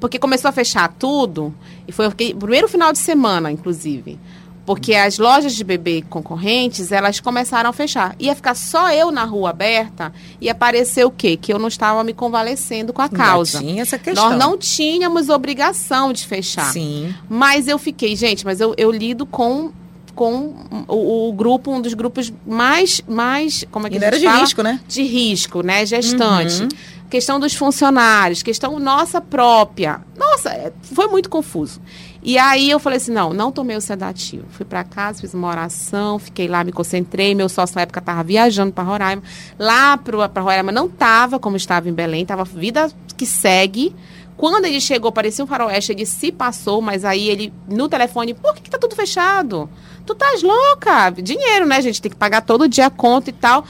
Porque 0.00 0.18
começou 0.18 0.48
a 0.48 0.52
fechar 0.52 0.88
tudo, 0.98 1.54
e 1.86 1.92
foi 1.92 2.06
o 2.06 2.12
primeiro 2.12 2.68
final 2.68 2.92
de 2.92 2.98
semana, 2.98 3.50
inclusive. 3.50 4.18
Porque 4.66 4.94
as 4.94 5.18
lojas 5.18 5.54
de 5.54 5.62
bebê 5.62 6.02
concorrentes, 6.08 6.90
elas 6.90 7.20
começaram 7.20 7.68
a 7.68 7.72
fechar. 7.72 8.16
Ia 8.18 8.34
ficar 8.34 8.54
só 8.54 8.90
eu 8.92 9.10
na 9.10 9.24
rua 9.24 9.50
aberta 9.50 10.10
e 10.40 10.48
aparecer 10.48 11.04
o 11.04 11.10
quê? 11.10 11.36
Que 11.36 11.52
eu 11.52 11.58
não 11.58 11.68
estava 11.68 12.02
me 12.02 12.14
convalescendo 12.14 12.90
com 12.92 13.02
a 13.02 13.08
causa. 13.08 13.58
tinha 13.58 13.82
essa 13.82 13.98
questão. 13.98 14.30
Nós 14.30 14.38
não 14.38 14.56
tínhamos 14.56 15.28
obrigação 15.28 16.12
de 16.14 16.26
fechar. 16.26 16.72
Sim. 16.72 17.14
Mas 17.28 17.68
eu 17.68 17.78
fiquei, 17.78 18.16
gente, 18.16 18.42
mas 18.44 18.58
eu, 18.58 18.74
eu 18.78 18.90
lido 18.90 19.26
com, 19.26 19.70
com 20.14 20.54
o, 20.88 21.28
o 21.28 21.32
grupo, 21.34 21.70
um 21.70 21.82
dos 21.82 21.92
grupos 21.92 22.32
mais, 22.46 23.02
mais 23.06 23.66
como 23.70 23.86
é 23.86 23.90
que 23.90 23.96
E 23.96 23.98
a 23.98 24.00
não 24.00 24.06
era 24.06 24.16
gente 24.16 24.22
de 24.26 24.30
fala? 24.32 24.40
risco, 24.44 24.62
né? 24.62 24.80
De 24.88 25.02
risco, 25.02 25.62
né? 25.62 25.84
Gestante. 25.84 26.62
Uhum. 26.62 26.68
Questão 27.14 27.38
dos 27.38 27.54
funcionários, 27.54 28.42
questão 28.42 28.76
nossa 28.80 29.20
própria. 29.20 30.00
Nossa, 30.18 30.50
é, 30.50 30.72
foi 30.82 31.06
muito 31.06 31.30
confuso. 31.30 31.80
E 32.20 32.36
aí 32.36 32.68
eu 32.68 32.80
falei 32.80 32.96
assim, 32.96 33.12
não, 33.12 33.32
não 33.32 33.52
tomei 33.52 33.76
o 33.76 33.80
sedativo. 33.80 34.44
Fui 34.50 34.66
para 34.66 34.82
casa, 34.82 35.20
fiz 35.20 35.32
uma 35.32 35.46
oração, 35.46 36.18
fiquei 36.18 36.48
lá, 36.48 36.64
me 36.64 36.72
concentrei. 36.72 37.32
Meu 37.32 37.48
sócio 37.48 37.76
na 37.76 37.82
época 37.82 38.00
estava 38.00 38.20
viajando 38.24 38.72
para 38.72 38.82
Roraima. 38.82 39.22
Lá 39.56 39.96
para 39.96 40.42
Roraima 40.42 40.72
não 40.72 40.86
estava 40.86 41.38
como 41.38 41.56
estava 41.56 41.88
em 41.88 41.92
Belém, 41.92 42.22
estava 42.22 42.42
vida 42.42 42.90
que 43.16 43.26
segue. 43.26 43.94
Quando 44.36 44.64
ele 44.64 44.80
chegou, 44.80 45.12
parecia 45.12 45.44
um 45.44 45.46
faroeste, 45.46 45.92
ele 45.92 46.04
se 46.04 46.32
passou, 46.32 46.82
mas 46.82 47.04
aí 47.04 47.28
ele, 47.28 47.52
no 47.68 47.88
telefone, 47.88 48.34
por 48.34 48.54
que, 48.54 48.62
que 48.62 48.70
tá 48.70 48.78
tudo 48.78 48.96
fechado? 48.96 49.70
Tu 50.04 50.12
estás 50.12 50.42
louca? 50.42 51.10
Dinheiro, 51.10 51.66
né, 51.66 51.80
gente? 51.80 52.02
Tem 52.02 52.10
que 52.10 52.16
pagar 52.16 52.42
todo 52.42 52.68
dia 52.68 52.86
a 52.86 52.90
conta 52.90 53.30
e 53.30 53.32
tal. 53.32 53.64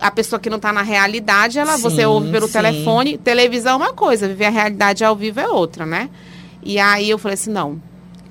A 0.00 0.10
pessoa 0.10 0.40
que 0.40 0.50
não 0.50 0.56
está 0.56 0.72
na 0.72 0.82
realidade, 0.82 1.58
ela, 1.58 1.76
você 1.76 1.96
Sim, 1.96 2.04
ouve 2.06 2.30
pelo 2.30 2.46
sim. 2.46 2.54
telefone. 2.54 3.18
Televisão 3.18 3.74
é 3.74 3.76
uma 3.76 3.92
coisa, 3.92 4.26
viver 4.26 4.46
a 4.46 4.50
realidade 4.50 5.04
ao 5.04 5.14
vivo 5.14 5.40
é 5.40 5.48
outra, 5.48 5.84
né? 5.84 6.10
E 6.62 6.78
aí 6.78 7.08
eu 7.10 7.18
falei 7.18 7.34
assim, 7.34 7.50
não. 7.50 7.80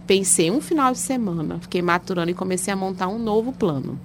Pensei 0.06 0.52
um 0.52 0.62
final 0.62 0.92
de 0.92 1.00
semana, 1.00 1.58
fiquei 1.60 1.82
maturando 1.82 2.30
e 2.30 2.34
comecei 2.34 2.74
a 2.74 2.76
montar 2.76 3.08
um 3.08 3.18
novo 3.18 3.52
plano. 3.52 4.00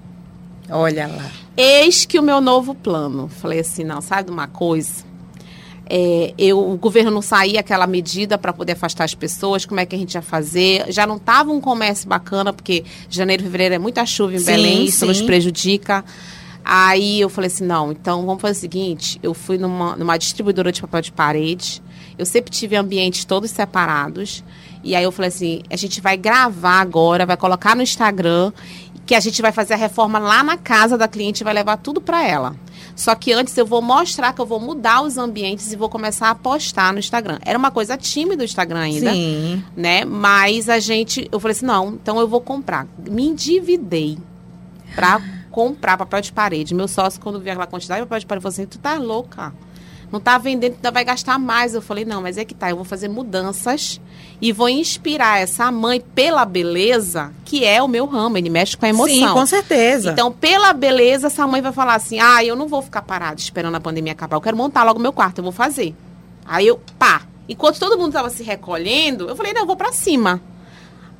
Olha 0.71 1.07
lá. 1.09 1.31
Eis 1.57 2.07
que 2.07 2.19
o 2.19 2.23
meu 2.23 2.41
novo 2.41 2.75
plano. 2.75 3.29
Falei 3.29 3.59
assim, 3.59 3.85
não, 3.85 4.01
sabe 4.01 4.25
de 4.25 4.31
uma 4.31 4.47
coisa? 4.47 5.10
É, 5.93 6.33
eu, 6.39 6.57
o 6.57 6.77
governo 6.77 7.11
não 7.11 7.21
saía 7.21 7.59
aquela 7.59 7.85
medida 7.85 8.39
para 8.39 8.53
poder 8.53 8.73
afastar 8.73 9.03
as 9.03 9.13
pessoas, 9.13 9.67
como 9.67 9.81
é 9.81 9.85
que 9.85 9.97
a 9.97 9.99
gente 9.99 10.15
ia 10.15 10.23
fazer? 10.23 10.85
Já 10.93 11.05
não 11.05 11.17
estava 11.17 11.51
um 11.51 11.61
comércio 11.61 12.09
bacana, 12.09 12.53
porque 12.53 12.85
janeiro 13.09 13.43
e 13.43 13.47
fevereiro 13.47 13.75
é 13.75 13.79
muita 13.79 14.07
chuva 14.07 14.35
em 14.35 14.39
Sim, 14.39 14.45
Belém, 14.45 14.85
isso 14.85 15.05
nos 15.05 15.19
sim. 15.19 15.27
prejudica. 15.27 16.05
Aí 16.65 17.21
eu 17.21 17.29
falei 17.29 17.49
assim, 17.49 17.65
não, 17.65 17.91
então 17.91 18.25
vamos 18.25 18.41
fazer 18.41 18.57
o 18.57 18.61
seguinte, 18.61 19.19
eu 19.21 19.35
fui 19.35 19.59
numa, 19.59 19.97
numa 19.97 20.17
distribuidora 20.17 20.71
de 20.71 20.81
papel 20.81 21.01
de 21.01 21.11
parede, 21.11 21.83
eu 22.17 22.25
sempre 22.25 22.53
tive 22.53 22.77
ambientes 22.77 23.25
todos 23.25 23.51
separados, 23.51 24.45
e 24.85 24.95
aí 24.95 25.03
eu 25.03 25.11
falei 25.11 25.31
assim, 25.31 25.63
a 25.69 25.75
gente 25.75 26.01
vai 26.01 26.17
gravar 26.17 26.81
agora, 26.81 27.27
vai 27.27 27.37
colocar 27.37 27.75
no 27.75 27.83
Instagram, 27.83 28.53
que 29.05 29.15
a 29.17 29.21
gente 29.21 29.43
vai 29.43 29.51
fazer 29.51 29.75
a 29.75 29.77
reforma 29.77 30.21
lá 30.21 30.45
na 30.45 30.57
casa 30.57 30.97
da 30.97 31.09
cliente 31.09 31.43
e 31.43 31.45
vai 31.45 31.55
levar 31.55 31.79
tudo 31.79 32.01
para 32.01 32.25
ela. 32.25 32.55
Só 33.01 33.15
que 33.15 33.33
antes 33.33 33.57
eu 33.57 33.65
vou 33.65 33.81
mostrar 33.81 34.35
que 34.35 34.43
eu 34.43 34.45
vou 34.45 34.61
mudar 34.61 35.01
os 35.01 35.17
ambientes 35.17 35.73
e 35.73 35.77
vou 35.77 35.89
começar 35.89 36.29
a 36.29 36.35
postar 36.35 36.93
no 36.93 36.99
Instagram. 36.99 37.39
Era 37.41 37.59
uma 37.59 37.71
coisa 37.71 37.97
tímida 37.97 38.43
o 38.43 38.45
Instagram 38.45 38.79
ainda, 38.79 39.11
Sim. 39.11 39.65
né? 39.75 40.05
Mas 40.05 40.69
a 40.69 40.79
gente, 40.79 41.27
eu 41.33 41.41
falei 41.41 41.53
assim, 41.53 41.65
não, 41.65 41.95
então 41.95 42.21
eu 42.21 42.29
vou 42.29 42.43
comprar. 42.43 42.87
Me 42.99 43.27
endividei 43.27 44.19
pra 44.95 45.19
comprar 45.51 45.97
papel 45.97 46.21
de 46.21 46.31
parede. 46.31 46.75
Meu 46.75 46.87
sócio, 46.87 47.19
quando 47.23 47.41
viu 47.41 47.51
aquela 47.51 47.67
quantidade 47.67 48.03
de 48.03 48.07
papel 48.07 48.21
de 48.21 48.27
parede, 48.27 48.43
falou 48.43 48.53
assim, 48.53 48.67
tu 48.67 48.79
tá 48.79 48.99
louca? 48.99 49.51
Não 50.13 50.21
tá 50.21 50.37
vendendo, 50.37 50.75
ainda 50.75 50.91
vai 50.91 51.03
gastar 51.03 51.39
mais. 51.39 51.73
Eu 51.73 51.81
falei, 51.81 52.05
não, 52.05 52.21
mas 52.21 52.37
é 52.37 52.45
que 52.45 52.53
tá, 52.53 52.69
eu 52.69 52.77
vou 52.77 52.85
fazer 52.85 53.09
mudanças 53.09 53.99
e 54.41 54.53
vou 54.53 54.69
inspirar 54.69 55.41
essa 55.41 55.71
mãe 55.71 56.01
pela 56.01 56.45
beleza, 56.45 57.33
que 57.45 57.65
é 57.65 57.83
o 57.83 57.89
meu 57.89 58.07
ramo, 58.07 58.39
ele 58.39 58.49
mexe 58.49 58.77
com 58.77 58.87
a 58.87 58.89
emoção. 58.89 59.15
Sim, 59.15 59.29
com 59.29 59.47
certeza. 59.47 60.13
Então, 60.13 60.33
pela 60.33 60.73
beleza, 60.73 61.27
essa 61.27 61.47
mãe 61.47 61.61
vai 61.61 61.73
falar 61.73 61.95
assim: 61.95 62.19
ah, 62.19 62.43
eu 62.45 62.57
não 62.57 62.67
vou 62.67 62.81
ficar 62.81 63.03
parada 63.03 63.39
esperando 63.39 63.75
a 63.75 63.81
pandemia 63.81 64.13
acabar, 64.13 64.37
eu 64.37 64.41
quero 64.41 64.57
montar 64.57 64.83
logo 64.83 64.99
meu 64.99 65.13
quarto, 65.13 65.39
eu 65.39 65.45
vou 65.45 65.53
fazer. 65.53 65.95
Aí 66.47 66.67
eu, 66.67 66.81
pá. 66.99 67.23
Enquanto 67.49 67.81
todo 67.81 67.99
mundo 67.99 68.11
estava 68.11 68.31
se 68.31 68.43
recolhendo, 68.45 69.29
eu 69.29 69.37
falei: 69.37 69.53
não, 69.53 69.63
eu 69.63 69.67
vou 69.67 69.77
para 69.77 69.93
cima. 69.93 70.41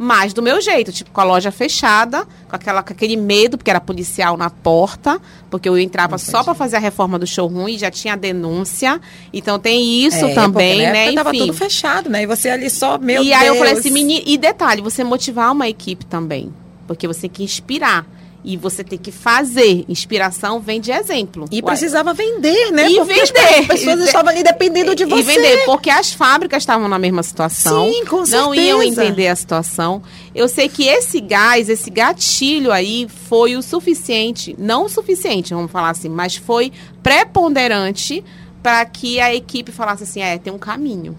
Mas 0.03 0.33
do 0.33 0.41
meu 0.41 0.63
jeito, 0.63 0.91
tipo, 0.91 1.11
com 1.11 1.21
a 1.21 1.25
loja 1.25 1.51
fechada, 1.53 2.27
com, 2.49 2.57
aquela, 2.57 2.83
com 2.83 2.91
aquele 2.91 3.19
medo, 3.19 3.59
porque 3.59 3.69
era 3.69 3.79
policial 3.83 4.35
na 4.35 4.49
porta, 4.49 5.21
porque 5.51 5.69
eu 5.69 5.77
entrava 5.79 6.17
só 6.17 6.43
para 6.43 6.55
fazer 6.55 6.77
a 6.77 6.79
reforma 6.79 7.19
do 7.19 7.27
showroom 7.27 7.69
e 7.69 7.77
já 7.77 7.91
tinha 7.91 8.17
denúncia. 8.17 8.99
Então 9.31 9.59
tem 9.59 10.03
isso 10.07 10.25
É, 10.25 10.33
também, 10.33 10.79
porque 10.79 10.91
né? 10.91 11.05
época 11.05 11.15
Tava 11.17 11.37
Enfim. 11.37 11.47
tudo 11.49 11.53
fechado, 11.53 12.09
né? 12.09 12.23
E 12.23 12.27
você 12.27 12.49
ali 12.49 12.71
só, 12.71 12.97
meu 12.97 13.23
e 13.23 13.27
Deus. 13.27 13.41
aí 13.43 13.47
eu 13.49 13.57
falei 13.57 13.75
assim, 13.75 13.91
menino, 13.91 14.23
e 14.27 14.39
detalhe, 14.39 14.81
você 14.81 15.05
motivar 15.05 15.53
uma 15.53 15.69
equipe 15.69 16.07
também. 16.07 16.51
Porque 16.87 17.07
você 17.07 17.21
tem 17.23 17.31
que 17.31 17.45
inspirar. 17.45 18.07
E 18.43 18.57
você 18.57 18.83
tem 18.83 18.99
que 18.99 19.13
fazer. 19.13 19.85
Inspiração 19.89 20.61
vem 20.61 20.81
de 20.81 20.91
exemplo. 20.91 21.45
E 21.51 21.57
Ué, 21.57 21.63
precisava 21.63 22.15
vender, 22.15 22.71
né? 22.73 22.89
E 22.91 22.97
porque 22.97 23.13
as 23.21 23.31
vender. 23.31 23.67
pessoas 23.69 24.01
E- 24.01 24.05
estavam 24.05 24.31
ali 24.31 24.43
dependendo 24.43 24.95
de 24.95 25.03
e 25.03 25.07
você. 25.07 25.23
vender, 25.23 25.65
porque 25.67 25.91
as 25.91 26.13
fábricas 26.13 26.63
estavam 26.63 26.89
na 26.89 26.99
mesma 26.99 27.23
situação. 27.23 27.91
Sim, 27.93 28.05
com 28.07 28.23
Não 28.25 28.55
iam 28.55 28.79
certeza. 28.81 29.05
entender 29.05 29.29
a 29.29 29.37
situação. 29.37 30.03
Eu 30.35 30.49
sei 30.49 30.69
que 30.71 30.85
esse 30.87 31.21
gás, 31.21 31.69
esse 31.69 31.91
gatilho 31.91 32.73
aí, 32.73 33.07
foi 33.29 33.57
o 33.57 33.63
suficiente. 33.63 34.55
Não 34.59 34.87
o 34.87 34.89
suficiente, 34.89 35.53
vamos 35.53 35.71
falar 35.71 35.91
assim, 35.91 36.09
mas 36.09 36.37
foi 36.37 36.73
preponderante 37.03 38.25
para 38.63 38.85
que 38.85 39.21
a 39.21 39.35
equipe 39.35 39.71
falasse 39.73 40.03
assim: 40.05 40.21
é, 40.23 40.39
tem 40.39 40.53
um 40.53 40.59
caminho. 40.59 41.17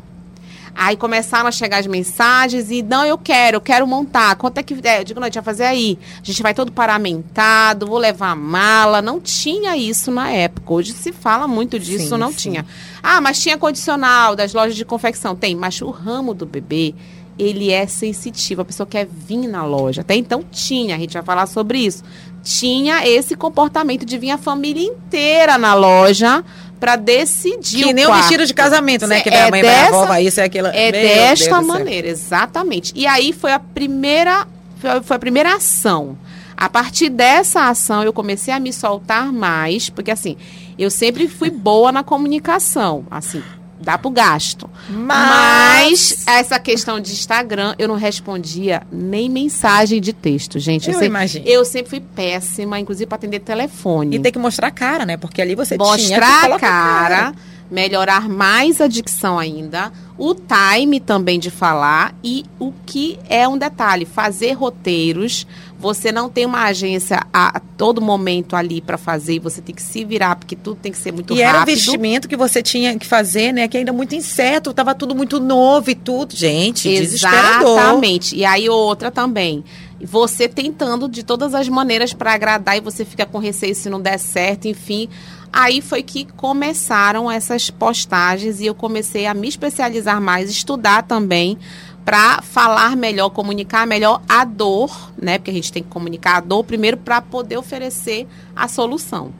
Aí 0.73 0.95
começaram 0.95 1.47
a 1.47 1.51
chegar 1.51 1.79
as 1.79 1.87
mensagens 1.87 2.71
e, 2.71 2.81
não, 2.81 3.05
eu 3.05 3.17
quero, 3.17 3.57
eu 3.57 3.61
quero 3.61 3.85
montar. 3.85 4.35
Quanto 4.35 4.57
é 4.57 4.63
que. 4.63 4.75
É, 4.83 4.99
eu 4.99 5.03
digo, 5.03 5.19
não, 5.19 5.25
a 5.25 5.29
gente 5.29 5.35
vai 5.35 5.43
fazer 5.43 5.65
aí. 5.65 5.97
A 6.21 6.25
gente 6.25 6.41
vai 6.41 6.53
todo 6.53 6.71
paramentado, 6.71 7.85
vou 7.85 7.97
levar 7.97 8.35
mala. 8.35 9.01
Não 9.01 9.19
tinha 9.19 9.75
isso 9.75 10.11
na 10.11 10.29
época. 10.31 10.73
Hoje 10.73 10.93
se 10.93 11.11
fala 11.11 11.47
muito 11.47 11.77
disso, 11.77 12.09
Sim, 12.09 12.17
não 12.17 12.29
sim. 12.29 12.37
tinha. 12.37 12.65
Ah, 13.03 13.19
mas 13.19 13.41
tinha 13.41 13.57
condicional 13.57 14.35
das 14.35 14.53
lojas 14.53 14.75
de 14.75 14.85
confecção. 14.85 15.35
Tem, 15.35 15.55
mas 15.55 15.81
o 15.81 15.89
ramo 15.89 16.33
do 16.33 16.45
bebê, 16.45 16.95
ele 17.37 17.69
é 17.69 17.85
sensitivo. 17.85 18.61
A 18.61 18.65
pessoa 18.65 18.87
quer 18.87 19.05
vir 19.05 19.47
na 19.47 19.65
loja. 19.65 20.01
Até 20.01 20.15
então 20.15 20.43
tinha, 20.51 20.95
a 20.95 20.99
gente 20.99 21.13
vai 21.13 21.23
falar 21.23 21.47
sobre 21.47 21.79
isso. 21.79 22.03
Tinha 22.43 23.07
esse 23.07 23.35
comportamento 23.35 24.05
de 24.05 24.17
vir 24.17 24.31
a 24.31 24.37
família 24.37 24.83
inteira 24.83 25.57
na 25.57 25.73
loja 25.73 26.43
para 26.81 26.95
decidir 26.97 27.83
Que 27.85 27.93
nem 27.93 28.05
o 28.07 28.13
vestido 28.13 28.45
de 28.45 28.53
casamento, 28.53 29.05
né? 29.07 29.21
Que 29.21 29.29
É 29.29 29.43
a 29.43 29.51
mãe 29.51 29.61
vai, 29.61 29.71
dessa- 29.71 29.87
avó 29.95 30.05
vai, 30.07 30.25
isso 30.25 30.41
é 30.41 30.43
aquilo. 30.43 30.67
É 30.67 30.91
Meu 30.91 31.01
Deus 31.01 31.13
desta 31.39 31.45
céu. 31.45 31.61
maneira, 31.63 32.07
exatamente. 32.07 32.91
E 32.95 33.05
aí 33.07 33.31
foi 33.31 33.53
a 33.53 33.59
primeira, 33.59 34.47
foi- 34.79 35.01
foi 35.03 35.15
a 35.15 35.19
primeira 35.19 35.55
ação. 35.55 36.17
A 36.57 36.67
partir 36.67 37.09
dessa 37.09 37.69
ação, 37.69 38.03
eu 38.03 38.11
comecei 38.11 38.53
a 38.53 38.59
me 38.59 38.73
soltar 38.73 39.31
mais, 39.31 39.89
porque 39.89 40.11
assim, 40.11 40.35
eu 40.77 40.89
sempre 40.89 41.27
fui 41.27 41.49
boa 41.51 41.91
na 41.91 42.03
comunicação, 42.03 43.05
assim, 43.11 43.41
dá 43.81 43.97
pro 43.97 44.09
gasto. 44.09 44.69
Mas, 44.89 46.23
essa 46.27 46.59
questão 46.59 46.99
de 46.99 47.11
Instagram, 47.11 47.75
eu 47.77 47.87
não 47.87 47.95
respondia 47.95 48.83
nem 48.91 49.29
mensagem 49.29 49.99
de 49.99 50.13
texto, 50.13 50.59
gente. 50.59 50.87
Eu 50.87 50.93
sempre, 50.93 51.07
imagino. 51.07 51.45
eu 51.47 51.65
sempre 51.65 51.89
fui 51.89 51.99
péssima, 51.99 52.79
inclusive 52.79 53.07
para 53.07 53.15
atender 53.15 53.39
telefone 53.39 54.15
E 54.15 54.19
tem 54.19 54.31
que 54.31 54.39
mostrar 54.39 54.67
a 54.67 54.71
cara, 54.71 55.05
né? 55.05 55.17
Porque 55.17 55.41
ali 55.41 55.55
você 55.55 55.77
tinha 55.77 55.97
que 55.97 56.01
mostrar 56.01 56.51
a 56.53 56.59
cara, 56.59 57.33
melhorar 57.69 58.27
mais 58.29 58.81
a 58.81 58.87
dicção 58.87 59.39
ainda, 59.39 59.91
o 60.17 60.35
time 60.35 60.99
também 60.99 61.39
de 61.39 61.49
falar 61.49 62.13
e 62.23 62.45
o 62.59 62.73
que 62.85 63.17
é 63.27 63.47
um 63.47 63.57
detalhe, 63.57 64.05
fazer 64.05 64.51
roteiros. 64.53 65.47
Você 65.81 66.11
não 66.11 66.29
tem 66.29 66.45
uma 66.45 66.63
agência 66.65 67.25
a, 67.33 67.57
a 67.57 67.59
todo 67.59 67.99
momento 67.99 68.55
ali 68.55 68.79
para 68.79 68.99
fazer, 68.99 69.33
e 69.33 69.39
você 69.39 69.61
tem 69.61 69.73
que 69.73 69.81
se 69.81 70.05
virar 70.05 70.35
porque 70.35 70.55
tudo 70.55 70.77
tem 70.79 70.91
que 70.91 70.97
ser 70.97 71.11
muito 71.11 71.33
E 71.33 71.41
era 71.41 71.53
um 71.53 71.59
rápido. 71.61 71.73
investimento 71.73 72.27
que 72.27 72.37
você 72.37 72.61
tinha 72.61 72.97
que 72.99 73.05
fazer, 73.07 73.51
né? 73.51 73.67
Que 73.67 73.77
ainda 73.77 73.91
muito 73.91 74.13
incerto, 74.13 74.73
tava 74.73 74.93
tudo 74.93 75.15
muito 75.15 75.39
novo 75.39 75.89
e 75.89 75.95
tudo. 75.95 76.35
Gente, 76.35 76.87
desesperador. 76.87 77.79
Exatamente. 77.79 78.35
E 78.35 78.45
aí 78.45 78.69
outra 78.69 79.09
também. 79.09 79.63
Você 79.99 80.47
tentando 80.47 81.09
de 81.09 81.23
todas 81.23 81.55
as 81.55 81.67
maneiras 81.67 82.13
para 82.13 82.33
agradar 82.33 82.77
e 82.77 82.79
você 82.79 83.03
fica 83.03 83.25
com 83.25 83.39
receio 83.39 83.73
se 83.73 83.89
não 83.89 83.99
der 83.99 84.19
certo, 84.19 84.67
enfim. 84.67 85.09
Aí 85.53 85.81
foi 85.81 86.01
que 86.01 86.25
começaram 86.37 87.29
essas 87.29 87.69
postagens 87.69 88.61
e 88.61 88.67
eu 88.67 88.73
comecei 88.75 89.25
a 89.25 89.33
me 89.33 89.47
especializar 89.49 90.21
mais, 90.21 90.49
estudar 90.49 91.03
também 91.03 91.57
para 92.03 92.41
falar 92.41 92.95
melhor, 92.95 93.29
comunicar 93.29 93.85
melhor 93.85 94.21
a 94.27 94.43
dor, 94.43 95.11
né? 95.21 95.37
Porque 95.37 95.51
a 95.51 95.53
gente 95.53 95.71
tem 95.71 95.83
que 95.83 95.89
comunicar 95.89 96.37
a 96.37 96.39
dor 96.39 96.63
primeiro 96.63 96.97
para 96.97 97.21
poder 97.21 97.57
oferecer 97.57 98.27
a 98.55 98.67
solução. 98.67 99.31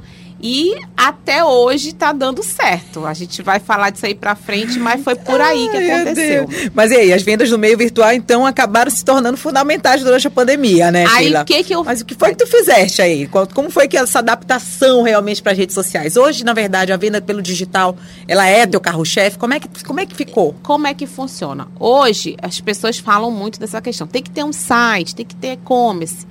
E 0.42 0.74
até 0.98 1.44
hoje 1.44 1.90
está 1.90 2.12
dando 2.12 2.44
certo. 2.44 3.06
A 3.06 3.14
gente 3.14 3.42
vai 3.42 3.60
falar 3.60 3.92
disso 3.92 4.06
aí 4.06 4.16
para 4.16 4.36
frente, 4.36 4.80
mas 4.80 5.04
foi 5.04 5.16
por 5.16 5.40
aí 5.40 5.70
que 5.70 5.78
Ai, 5.78 5.92
aconteceu. 5.92 6.48
Deus. 6.48 6.72
Mas 6.74 6.92
e 6.92 6.96
aí, 6.96 7.14
as 7.14 7.22
vendas 7.22 7.52
no 7.52 7.58
meio 7.58 7.78
virtual, 7.78 8.12
então, 8.12 8.46
acabaram 8.46 8.90
se 8.90 9.04
tornando 9.06 9.38
fundamentais 9.38 10.04
durante 10.04 10.28
a 10.28 10.32
pandemia, 10.32 10.92
né, 10.92 11.06
Aí 11.10 11.26
Sheila? 11.26 11.46
que 11.46 11.64
que 11.64 11.76
eu 11.76 11.84
Mas 11.84 12.02
o 12.02 12.06
que 12.06 12.16
foi 12.16 12.32
que 12.32 12.38
tu 12.38 12.48
fizeste 12.48 13.02
aí? 13.02 13.28
Como 13.28 13.70
foi 13.70 13.88
que 13.88 13.98
essa 13.98 14.20
adaptação 14.20 15.04
realmente 15.04 15.42
para 15.42 15.52
as 15.52 15.58
redes 15.58 15.76
sociais? 15.76 16.18
Hoje, 16.18 16.44
na 16.44 16.54
verdade, 16.54 16.92
a 16.92 16.98
venda 16.98 17.22
pelo 17.22 17.42
digital, 17.42 17.96
ela 18.28 18.46
é 18.46 18.66
teu 18.66 18.80
carro-chefe. 18.80 19.38
Como 19.38 19.54
é 19.54 19.60
que 19.60 19.84
como 19.84 20.00
é 20.00 20.06
que 20.06 20.16
ficou? 20.16 20.56
Como 20.64 20.88
é 20.88 20.94
que 20.94 21.06
funciona? 21.06 21.68
Hoje, 21.80 22.36
as 22.42 22.60
pessoas 22.60 22.98
falam 22.98 23.32
muito 23.32 23.60
dessa 23.60 23.82
questão. 23.82 24.08
Tem 24.08 24.24
que 24.24 24.32
ter 24.32 24.44
um 24.44 24.54
site, 24.54 25.16
tem 25.16 25.26
que 25.26 25.36
ter 25.36 25.54
e-commerce. 25.54 26.26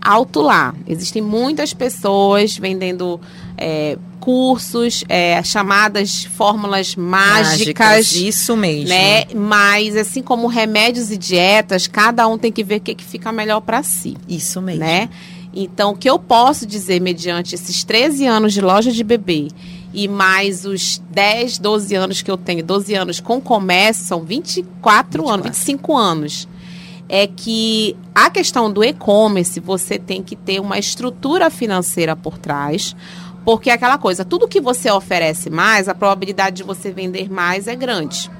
Alto 0.00 0.40
lá. 0.40 0.74
Existem 0.86 1.20
muitas 1.20 1.74
pessoas 1.74 2.56
vendendo 2.56 3.20
é, 3.56 3.98
cursos, 4.20 5.04
é, 5.08 5.42
chamadas 5.42 6.24
fórmulas 6.24 6.94
mágicas. 6.94 8.12
Isso 8.12 8.56
mesmo. 8.56 8.88
Né? 8.88 9.24
Mas, 9.34 9.96
assim 9.96 10.22
como 10.22 10.46
remédios 10.46 11.10
e 11.10 11.16
dietas, 11.16 11.86
cada 11.86 12.26
um 12.28 12.38
tem 12.38 12.52
que 12.52 12.62
ver 12.62 12.76
o 12.76 12.80
que, 12.80 12.94
que 12.94 13.04
fica 13.04 13.32
melhor 13.32 13.60
para 13.60 13.82
si 13.82 14.16
Isso 14.28 14.60
mesmo. 14.60 14.80
né? 14.80 15.08
Então, 15.52 15.92
o 15.92 15.96
que 15.96 16.08
eu 16.08 16.18
posso 16.18 16.64
dizer, 16.64 17.00
mediante 17.00 17.54
esses 17.54 17.82
13 17.82 18.26
anos 18.26 18.52
de 18.52 18.60
loja 18.60 18.92
de 18.92 19.02
bebê 19.02 19.48
e 19.92 20.06
mais 20.06 20.64
os 20.64 21.02
10, 21.10 21.58
12 21.58 21.94
anos 21.96 22.22
que 22.22 22.30
eu 22.30 22.36
tenho, 22.36 22.62
12 22.62 22.94
anos 22.94 23.18
com 23.20 23.40
comércio, 23.40 24.04
são 24.04 24.22
24, 24.22 25.28
anos, 25.28 25.46
25 25.46 25.96
anos, 25.96 26.48
é 27.12 27.26
que 27.26 27.96
a 28.14 28.30
questão 28.30 28.72
do 28.72 28.84
e-commerce, 28.84 29.58
você 29.58 29.98
tem 29.98 30.22
que 30.22 30.36
ter 30.36 30.60
uma 30.60 30.78
estrutura 30.78 31.50
financeira 31.50 32.14
por 32.14 32.38
trás, 32.38 32.94
porque 33.44 33.68
é 33.68 33.72
aquela 33.72 33.98
coisa, 33.98 34.24
tudo 34.24 34.46
que 34.46 34.60
você 34.60 34.88
oferece 34.92 35.50
mais, 35.50 35.88
a 35.88 35.94
probabilidade 35.94 36.56
de 36.58 36.62
você 36.62 36.92
vender 36.92 37.28
mais 37.28 37.66
é 37.66 37.74
grande. 37.74 38.30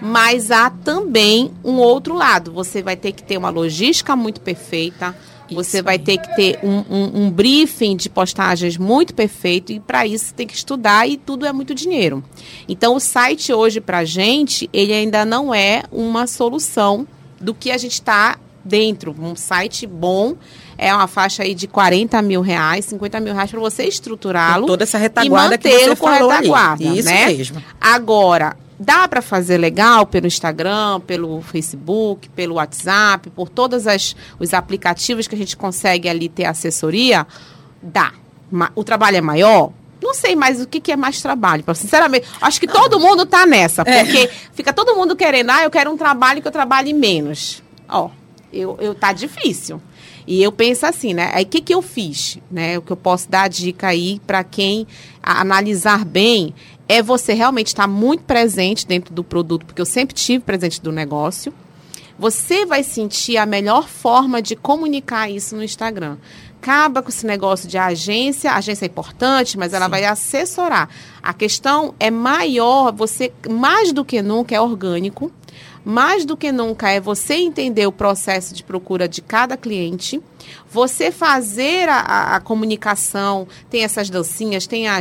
Mas 0.00 0.50
há 0.50 0.68
também 0.68 1.52
um 1.64 1.76
outro 1.76 2.14
lado. 2.14 2.52
Você 2.52 2.82
vai 2.82 2.96
ter 2.96 3.12
que 3.12 3.22
ter 3.22 3.38
uma 3.38 3.50
logística 3.50 4.14
muito 4.16 4.40
perfeita. 4.40 5.16
Você 5.52 5.76
Isso 5.78 5.84
vai 5.84 5.94
aí. 5.94 5.98
ter 6.00 6.18
que 6.18 6.34
ter 6.34 6.58
um, 6.62 6.78
um- 6.90 7.24
um 7.26 7.30
briefing 7.30 7.94
de 7.96 8.08
postagens 8.10 8.76
muito 8.76 9.14
perfeito. 9.14 9.70
E 9.72 9.78
para 9.78 10.04
isso 10.06 10.34
tem 10.34 10.46
que 10.46 10.54
estudar 10.56 11.08
e 11.08 11.16
tudo 11.16 11.46
é 11.46 11.52
muito 11.52 11.72
dinheiro. 11.74 12.22
Então 12.68 12.96
o 12.96 13.00
site 13.00 13.52
hoje 13.52 13.80
para 13.80 14.04
gente, 14.04 14.68
ele 14.72 14.92
ainda 14.92 15.24
não 15.24 15.54
é 15.54 15.84
uma 15.92 16.26
solução 16.26 17.06
do 17.42 17.52
que 17.52 17.70
a 17.70 17.76
gente 17.76 17.94
está 17.94 18.38
dentro. 18.64 19.14
Um 19.18 19.34
site 19.34 19.86
bom 19.86 20.36
é 20.78 20.94
uma 20.94 21.06
faixa 21.06 21.42
aí 21.42 21.54
de 21.54 21.66
40 21.66 22.22
mil 22.22 22.40
reais, 22.40 22.84
50 22.86 23.20
mil 23.20 23.34
reais 23.34 23.50
para 23.50 23.60
você 23.60 23.84
estruturá-lo. 23.84 24.66
Toda 24.66 24.84
essa 24.84 24.98
e 24.98 25.00
retaguarda 25.00 25.58
que 25.58 25.68
mantê-lo 25.68 25.96
você 25.96 26.00
com 26.00 26.06
falou 26.06 26.30
ali. 26.30 26.46
retaguarda, 26.46 26.84
Isso 26.84 27.08
né? 27.08 27.26
mesmo. 27.26 27.62
Agora, 27.80 28.56
dá 28.78 29.06
para 29.08 29.20
fazer 29.20 29.58
legal 29.58 30.06
pelo 30.06 30.26
Instagram, 30.26 31.00
pelo 31.00 31.42
Facebook, 31.42 32.28
pelo 32.30 32.54
WhatsApp, 32.54 33.30
por 33.30 33.48
todos 33.48 33.84
os 34.38 34.54
aplicativos 34.54 35.26
que 35.26 35.34
a 35.34 35.38
gente 35.38 35.56
consegue 35.56 36.08
ali 36.08 36.28
ter 36.28 36.44
assessoria? 36.44 37.26
Dá. 37.82 38.12
o 38.76 38.84
trabalho 38.84 39.16
é 39.16 39.20
maior? 39.20 39.72
Não 40.12 40.18
sei 40.18 40.36
mais 40.36 40.60
o 40.60 40.66
que, 40.66 40.78
que 40.78 40.92
é 40.92 40.96
mais 40.96 41.22
trabalho. 41.22 41.64
Sinceramente, 41.74 42.28
acho 42.42 42.60
que 42.60 42.66
todo 42.66 43.00
mundo 43.00 43.24
tá 43.24 43.46
nessa. 43.46 43.82
É. 43.86 44.04
Porque 44.04 44.18
é. 44.18 44.30
fica 44.52 44.70
todo 44.70 44.94
mundo 44.94 45.16
querendo, 45.16 45.48
ah, 45.48 45.64
eu 45.64 45.70
quero 45.70 45.90
um 45.90 45.96
trabalho 45.96 46.42
que 46.42 46.46
eu 46.46 46.52
trabalhe 46.52 46.92
menos. 46.92 47.62
Ó, 47.88 48.10
eu, 48.52 48.76
eu 48.78 48.94
tá 48.94 49.14
difícil. 49.14 49.80
E 50.26 50.42
eu 50.42 50.52
penso 50.52 50.84
assim, 50.84 51.14
né? 51.14 51.30
Aí 51.32 51.44
o 51.44 51.46
que, 51.46 51.62
que 51.62 51.72
eu 51.72 51.80
fiz? 51.80 52.38
Né? 52.50 52.76
O 52.76 52.82
que 52.82 52.92
eu 52.92 52.96
posso 52.96 53.30
dar 53.30 53.48
dica 53.48 53.88
aí 53.88 54.20
para 54.26 54.44
quem 54.44 54.86
analisar 55.22 56.04
bem 56.04 56.54
é 56.86 57.02
você 57.02 57.32
realmente 57.32 57.68
estar 57.68 57.88
muito 57.88 58.24
presente 58.24 58.86
dentro 58.86 59.14
do 59.14 59.24
produto, 59.24 59.64
porque 59.64 59.80
eu 59.80 59.86
sempre 59.86 60.14
tive 60.14 60.44
presente 60.44 60.78
do 60.82 60.92
negócio. 60.92 61.54
Você 62.18 62.66
vai 62.66 62.82
sentir 62.82 63.38
a 63.38 63.46
melhor 63.46 63.88
forma 63.88 64.42
de 64.42 64.54
comunicar 64.56 65.30
isso 65.30 65.56
no 65.56 65.64
Instagram. 65.64 66.18
Acaba 66.62 67.02
com 67.02 67.08
esse 67.08 67.26
negócio 67.26 67.68
de 67.68 67.76
agência, 67.76 68.52
a 68.52 68.58
agência 68.58 68.84
é 68.84 68.86
importante, 68.86 69.58
mas 69.58 69.72
ela 69.72 69.86
Sim. 69.86 69.90
vai 69.90 70.04
assessorar. 70.04 70.88
A 71.20 71.34
questão 71.34 71.92
é 71.98 72.08
maior, 72.08 72.92
você 72.92 73.32
mais 73.50 73.92
do 73.92 74.04
que 74.04 74.22
nunca 74.22 74.54
é 74.54 74.60
orgânico 74.60 75.32
mais 75.84 76.24
do 76.24 76.36
que 76.36 76.52
nunca 76.52 76.90
é 76.90 77.00
você 77.00 77.34
entender 77.34 77.86
o 77.88 77.92
processo 77.92 78.54
de 78.54 78.62
procura 78.62 79.08
de 79.08 79.20
cada 79.20 79.56
cliente, 79.56 80.22
você 80.68 81.10
fazer 81.10 81.88
a, 81.88 82.00
a, 82.00 82.36
a 82.36 82.40
comunicação, 82.40 83.46
tem 83.70 83.84
essas 83.84 84.08
dancinhas, 84.08 84.66
tem, 84.66 84.88
a, 84.88 85.00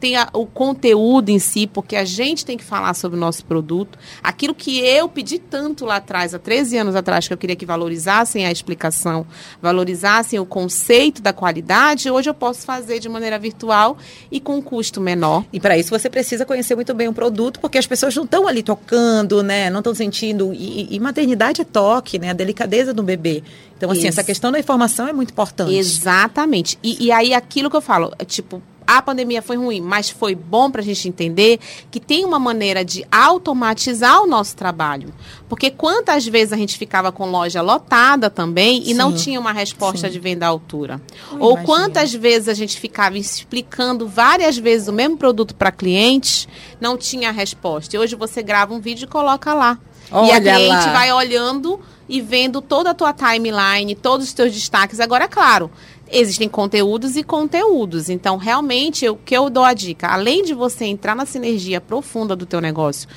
tem 0.00 0.14
o 0.32 0.46
conteúdo 0.46 1.30
em 1.30 1.38
si, 1.38 1.66
porque 1.66 1.96
a 1.96 2.04
gente 2.04 2.44
tem 2.44 2.56
que 2.56 2.64
falar 2.64 2.94
sobre 2.94 3.16
o 3.16 3.20
nosso 3.20 3.44
produto. 3.44 3.98
Aquilo 4.22 4.54
que 4.54 4.78
eu 4.80 5.08
pedi 5.08 5.38
tanto 5.38 5.84
lá 5.84 5.96
atrás, 5.96 6.34
há 6.34 6.38
13 6.38 6.78
anos 6.78 6.96
atrás, 6.96 7.26
que 7.26 7.32
eu 7.32 7.38
queria 7.38 7.56
que 7.56 7.66
valorizassem 7.66 8.46
a 8.46 8.52
explicação, 8.52 9.26
valorizassem 9.60 10.38
o 10.38 10.46
conceito 10.46 11.22
da 11.22 11.32
qualidade, 11.32 12.10
hoje 12.10 12.28
eu 12.28 12.34
posso 12.34 12.66
fazer 12.66 12.98
de 12.98 13.08
maneira 13.08 13.38
virtual 13.38 13.96
e 14.30 14.40
com 14.40 14.56
um 14.56 14.62
custo 14.62 15.00
menor. 15.00 15.44
E 15.52 15.60
para 15.60 15.78
isso 15.78 15.90
você 15.90 16.10
precisa 16.10 16.44
conhecer 16.44 16.74
muito 16.74 16.94
bem 16.94 17.08
o 17.08 17.12
produto, 17.12 17.60
porque 17.60 17.78
as 17.78 17.86
pessoas 17.86 18.14
não 18.14 18.24
estão 18.24 18.46
ali 18.46 18.62
tocando, 18.62 19.42
né? 19.42 19.70
Não 19.70 19.80
estão 19.80 19.94
sentindo. 19.94 20.52
E, 20.52 20.94
e 20.94 21.00
maternidade 21.00 21.60
é 21.60 21.64
toque, 21.64 22.18
né? 22.18 22.30
A 22.30 22.32
delicadeza 22.32 22.92
do 22.92 23.02
bebê. 23.02 23.42
Então, 23.76 23.90
assim, 23.90 24.00
Isso. 24.00 24.08
essa 24.08 24.24
questão 24.24 24.50
da 24.50 24.58
informação 24.58 25.06
é 25.06 25.12
muito 25.12 25.30
importante. 25.30 25.74
Exatamente. 25.74 26.78
E, 26.82 27.06
e 27.06 27.12
aí, 27.12 27.34
aquilo 27.34 27.68
que 27.68 27.76
eu 27.76 27.80
falo, 27.82 28.12
é 28.18 28.24
tipo, 28.24 28.62
a 28.86 29.02
pandemia 29.02 29.42
foi 29.42 29.56
ruim, 29.56 29.80
mas 29.80 30.08
foi 30.08 30.34
bom 30.34 30.70
para 30.70 30.80
a 30.80 30.84
gente 30.84 31.08
entender 31.08 31.58
que 31.90 31.98
tem 31.98 32.24
uma 32.24 32.38
maneira 32.38 32.84
de 32.84 33.04
automatizar 33.10 34.22
o 34.22 34.26
nosso 34.26 34.54
trabalho. 34.54 35.12
Porque 35.48 35.70
quantas 35.70 36.26
vezes 36.26 36.52
a 36.52 36.56
gente 36.56 36.78
ficava 36.78 37.10
com 37.10 37.28
loja 37.28 37.60
lotada 37.60 38.30
também 38.30 38.84
Sim. 38.84 38.90
e 38.90 38.94
não 38.94 39.12
tinha 39.12 39.40
uma 39.40 39.52
resposta 39.52 40.06
Sim. 40.06 40.12
de 40.12 40.20
venda 40.20 40.46
à 40.46 40.48
altura? 40.48 41.00
Eu 41.32 41.40
Ou 41.40 41.50
imagino. 41.52 41.66
quantas 41.66 42.14
vezes 42.14 42.48
a 42.48 42.54
gente 42.54 42.78
ficava 42.78 43.18
explicando 43.18 44.06
várias 44.06 44.56
vezes 44.56 44.86
o 44.86 44.92
mesmo 44.92 45.16
produto 45.16 45.54
para 45.54 45.72
clientes, 45.72 46.46
não 46.80 46.96
tinha 46.96 47.32
resposta. 47.32 47.96
E 47.96 47.98
hoje 47.98 48.14
você 48.14 48.40
grava 48.40 48.72
um 48.72 48.80
vídeo 48.80 49.04
e 49.04 49.08
coloca 49.08 49.52
lá. 49.52 49.78
Olha 50.12 50.28
e 50.28 50.32
a 50.32 50.40
cliente 50.40 50.86
lá. 50.86 50.92
vai 50.92 51.12
olhando 51.12 51.80
e 52.08 52.20
vendo 52.20 52.60
toda 52.60 52.90
a 52.90 52.94
tua 52.94 53.12
timeline, 53.12 53.94
todos 53.94 54.26
os 54.26 54.32
teus 54.32 54.52
destaques. 54.52 55.00
Agora, 55.00 55.24
é 55.24 55.28
claro, 55.28 55.70
existem 56.10 56.48
conteúdos 56.48 57.16
e 57.16 57.22
conteúdos. 57.22 58.08
Então, 58.08 58.36
realmente, 58.36 59.08
o 59.08 59.16
que 59.16 59.36
eu 59.36 59.50
dou 59.50 59.64
a 59.64 59.74
dica, 59.74 60.08
além 60.08 60.42
de 60.42 60.54
você 60.54 60.84
entrar 60.84 61.14
na 61.14 61.26
sinergia 61.26 61.80
profunda 61.80 62.36
do 62.36 62.46
teu 62.46 62.60
negócio, 62.60 63.08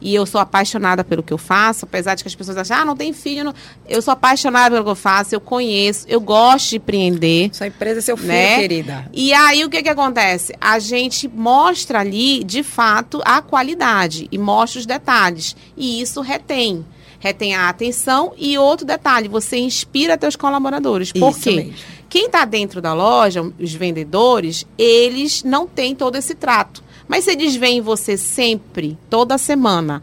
e 0.00 0.14
eu 0.14 0.24
sou 0.24 0.40
apaixonada 0.40 1.02
pelo 1.02 1.24
que 1.24 1.32
eu 1.32 1.38
faço, 1.38 1.84
apesar 1.84 2.14
de 2.14 2.22
que 2.22 2.28
as 2.28 2.34
pessoas 2.34 2.56
acham, 2.56 2.76
ah, 2.76 2.84
não 2.84 2.96
tem 2.96 3.12
filho, 3.12 3.44
não... 3.44 3.54
eu 3.88 4.00
sou 4.00 4.12
apaixonada 4.12 4.70
pelo 4.70 4.84
que 4.84 4.90
eu 4.90 4.96
faço, 4.96 5.34
eu 5.34 5.40
conheço, 5.40 6.06
eu 6.08 6.20
gosto 6.20 6.70
de 6.70 6.76
empreender. 6.76 7.50
Sua 7.52 7.66
empresa 7.66 7.98
é 7.98 8.02
seu 8.02 8.16
filho, 8.16 8.28
né? 8.28 8.60
querida. 8.60 9.10
E 9.12 9.32
aí, 9.32 9.64
o 9.64 9.68
que 9.68 9.82
que 9.82 9.88
acontece? 9.88 10.54
A 10.60 10.78
gente 10.78 11.26
mostra 11.26 12.00
ali, 12.00 12.44
de 12.44 12.62
fato, 12.62 13.20
a 13.24 13.42
qualidade 13.42 14.28
e 14.30 14.38
mostra 14.38 14.78
os 14.78 14.86
detalhes, 14.86 15.56
e 15.76 16.00
isso 16.00 16.20
retém 16.20 16.84
retém 17.18 17.54
a 17.54 17.68
atenção. 17.68 18.32
E 18.36 18.56
outro 18.58 18.86
detalhe, 18.86 19.28
você 19.28 19.56
inspira 19.58 20.18
teus 20.18 20.36
colaboradores. 20.36 21.12
Por 21.12 21.30
Isso 21.30 21.40
quê? 21.40 21.50
Mesmo. 21.56 21.74
Quem 22.08 22.26
está 22.26 22.44
dentro 22.44 22.80
da 22.80 22.94
loja, 22.94 23.42
os 23.58 23.74
vendedores, 23.74 24.66
eles 24.78 25.42
não 25.42 25.66
têm 25.66 25.94
todo 25.94 26.16
esse 26.16 26.34
trato. 26.34 26.82
Mas 27.06 27.24
se 27.24 27.32
eles 27.32 27.56
veem 27.56 27.80
você 27.80 28.16
sempre, 28.16 28.96
toda 29.10 29.38
semana, 29.38 30.02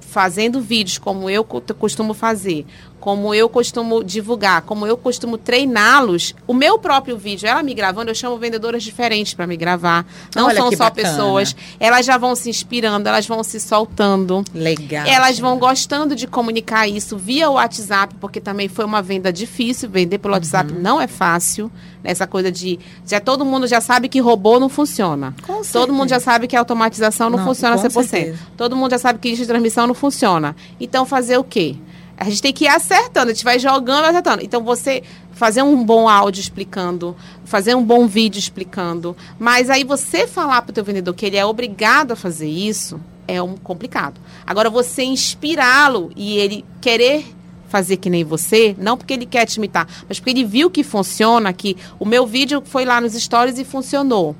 fazendo 0.00 0.60
vídeos 0.60 0.98
como 0.98 1.28
eu 1.28 1.44
costumo 1.44 2.14
fazer, 2.14 2.64
como 3.00 3.34
eu 3.34 3.48
costumo 3.48 4.02
divulgar, 4.02 4.62
como 4.62 4.86
eu 4.86 4.96
costumo 4.96 5.38
treiná-los, 5.38 6.34
o 6.46 6.54
meu 6.54 6.78
próprio 6.78 7.16
vídeo, 7.16 7.46
ela 7.46 7.62
me 7.62 7.72
gravando, 7.74 8.10
eu 8.10 8.14
chamo 8.14 8.36
vendedoras 8.36 8.82
diferentes 8.82 9.34
para 9.34 9.46
me 9.46 9.56
gravar. 9.56 10.04
Não 10.34 10.46
Olha 10.46 10.56
são 10.56 10.70
só 10.72 10.84
bacana. 10.84 11.08
pessoas. 11.08 11.56
Elas 11.78 12.04
já 12.04 12.18
vão 12.18 12.34
se 12.34 12.50
inspirando, 12.50 13.08
elas 13.08 13.26
vão 13.26 13.42
se 13.44 13.60
soltando. 13.60 14.44
Legal. 14.54 15.06
Elas 15.06 15.38
vão 15.38 15.58
gostando 15.58 16.16
de 16.16 16.26
comunicar 16.26 16.88
isso 16.88 17.16
via 17.16 17.50
WhatsApp, 17.50 18.14
porque 18.20 18.40
também 18.40 18.68
foi 18.68 18.84
uma 18.84 19.02
venda 19.02 19.32
difícil. 19.32 19.88
Vender 19.88 20.18
pelo 20.18 20.34
uhum. 20.34 20.38
WhatsApp 20.38 20.72
não 20.72 21.00
é 21.00 21.06
fácil. 21.06 21.70
Essa 22.02 22.26
coisa 22.26 22.50
de. 22.50 22.78
Já 23.06 23.20
todo 23.20 23.44
mundo 23.44 23.66
já 23.66 23.80
sabe 23.80 24.08
que 24.08 24.20
robô 24.20 24.60
não 24.60 24.68
funciona. 24.68 25.34
Com 25.46 25.62
todo 25.62 25.92
mundo 25.92 26.08
já 26.08 26.20
sabe 26.20 26.46
que 26.46 26.56
a 26.56 26.60
automatização 26.60 27.28
não, 27.28 27.38
não 27.38 27.44
funciona 27.44 27.76
100%. 27.76 27.90
Certeza. 27.90 28.38
Todo 28.56 28.76
mundo 28.76 28.92
já 28.92 28.98
sabe 28.98 29.18
que 29.18 29.28
lista 29.28 29.44
de 29.44 29.48
transmissão 29.48 29.86
não 29.86 29.94
funciona. 29.94 30.54
Então, 30.80 31.04
fazer 31.04 31.36
o 31.36 31.44
quê? 31.44 31.76
A 32.16 32.24
gente 32.24 32.40
tem 32.40 32.52
que 32.52 32.64
ir 32.64 32.68
acertando, 32.68 33.30
a 33.30 33.34
gente 33.34 33.44
vai 33.44 33.58
jogando, 33.58 34.06
acertando. 34.06 34.42
Então, 34.42 34.62
você 34.62 35.02
fazer 35.32 35.62
um 35.62 35.84
bom 35.84 36.08
áudio 36.08 36.40
explicando, 36.40 37.14
fazer 37.44 37.74
um 37.74 37.84
bom 37.84 38.06
vídeo 38.06 38.38
explicando, 38.38 39.14
mas 39.38 39.68
aí 39.68 39.84
você 39.84 40.26
falar 40.26 40.62
para 40.62 40.70
o 40.70 40.74
teu 40.74 40.82
vendedor 40.82 41.14
que 41.14 41.26
ele 41.26 41.36
é 41.36 41.44
obrigado 41.44 42.12
a 42.12 42.16
fazer 42.16 42.48
isso, 42.48 42.98
é 43.28 43.42
um 43.42 43.54
complicado. 43.56 44.18
Agora, 44.46 44.70
você 44.70 45.02
inspirá-lo 45.02 46.10
e 46.16 46.38
ele 46.38 46.64
querer 46.80 47.26
fazer 47.68 47.96
que 47.98 48.08
nem 48.08 48.24
você, 48.24 48.74
não 48.78 48.96
porque 48.96 49.12
ele 49.12 49.26
quer 49.26 49.44
te 49.44 49.56
imitar, 49.56 49.86
mas 50.08 50.18
porque 50.18 50.30
ele 50.30 50.44
viu 50.44 50.70
que 50.70 50.82
funciona, 50.82 51.52
que 51.52 51.76
o 51.98 52.06
meu 52.06 52.26
vídeo 52.26 52.62
foi 52.64 52.84
lá 52.84 53.00
nos 53.00 53.12
stories 53.12 53.58
e 53.58 53.64
funcionou 53.64 54.34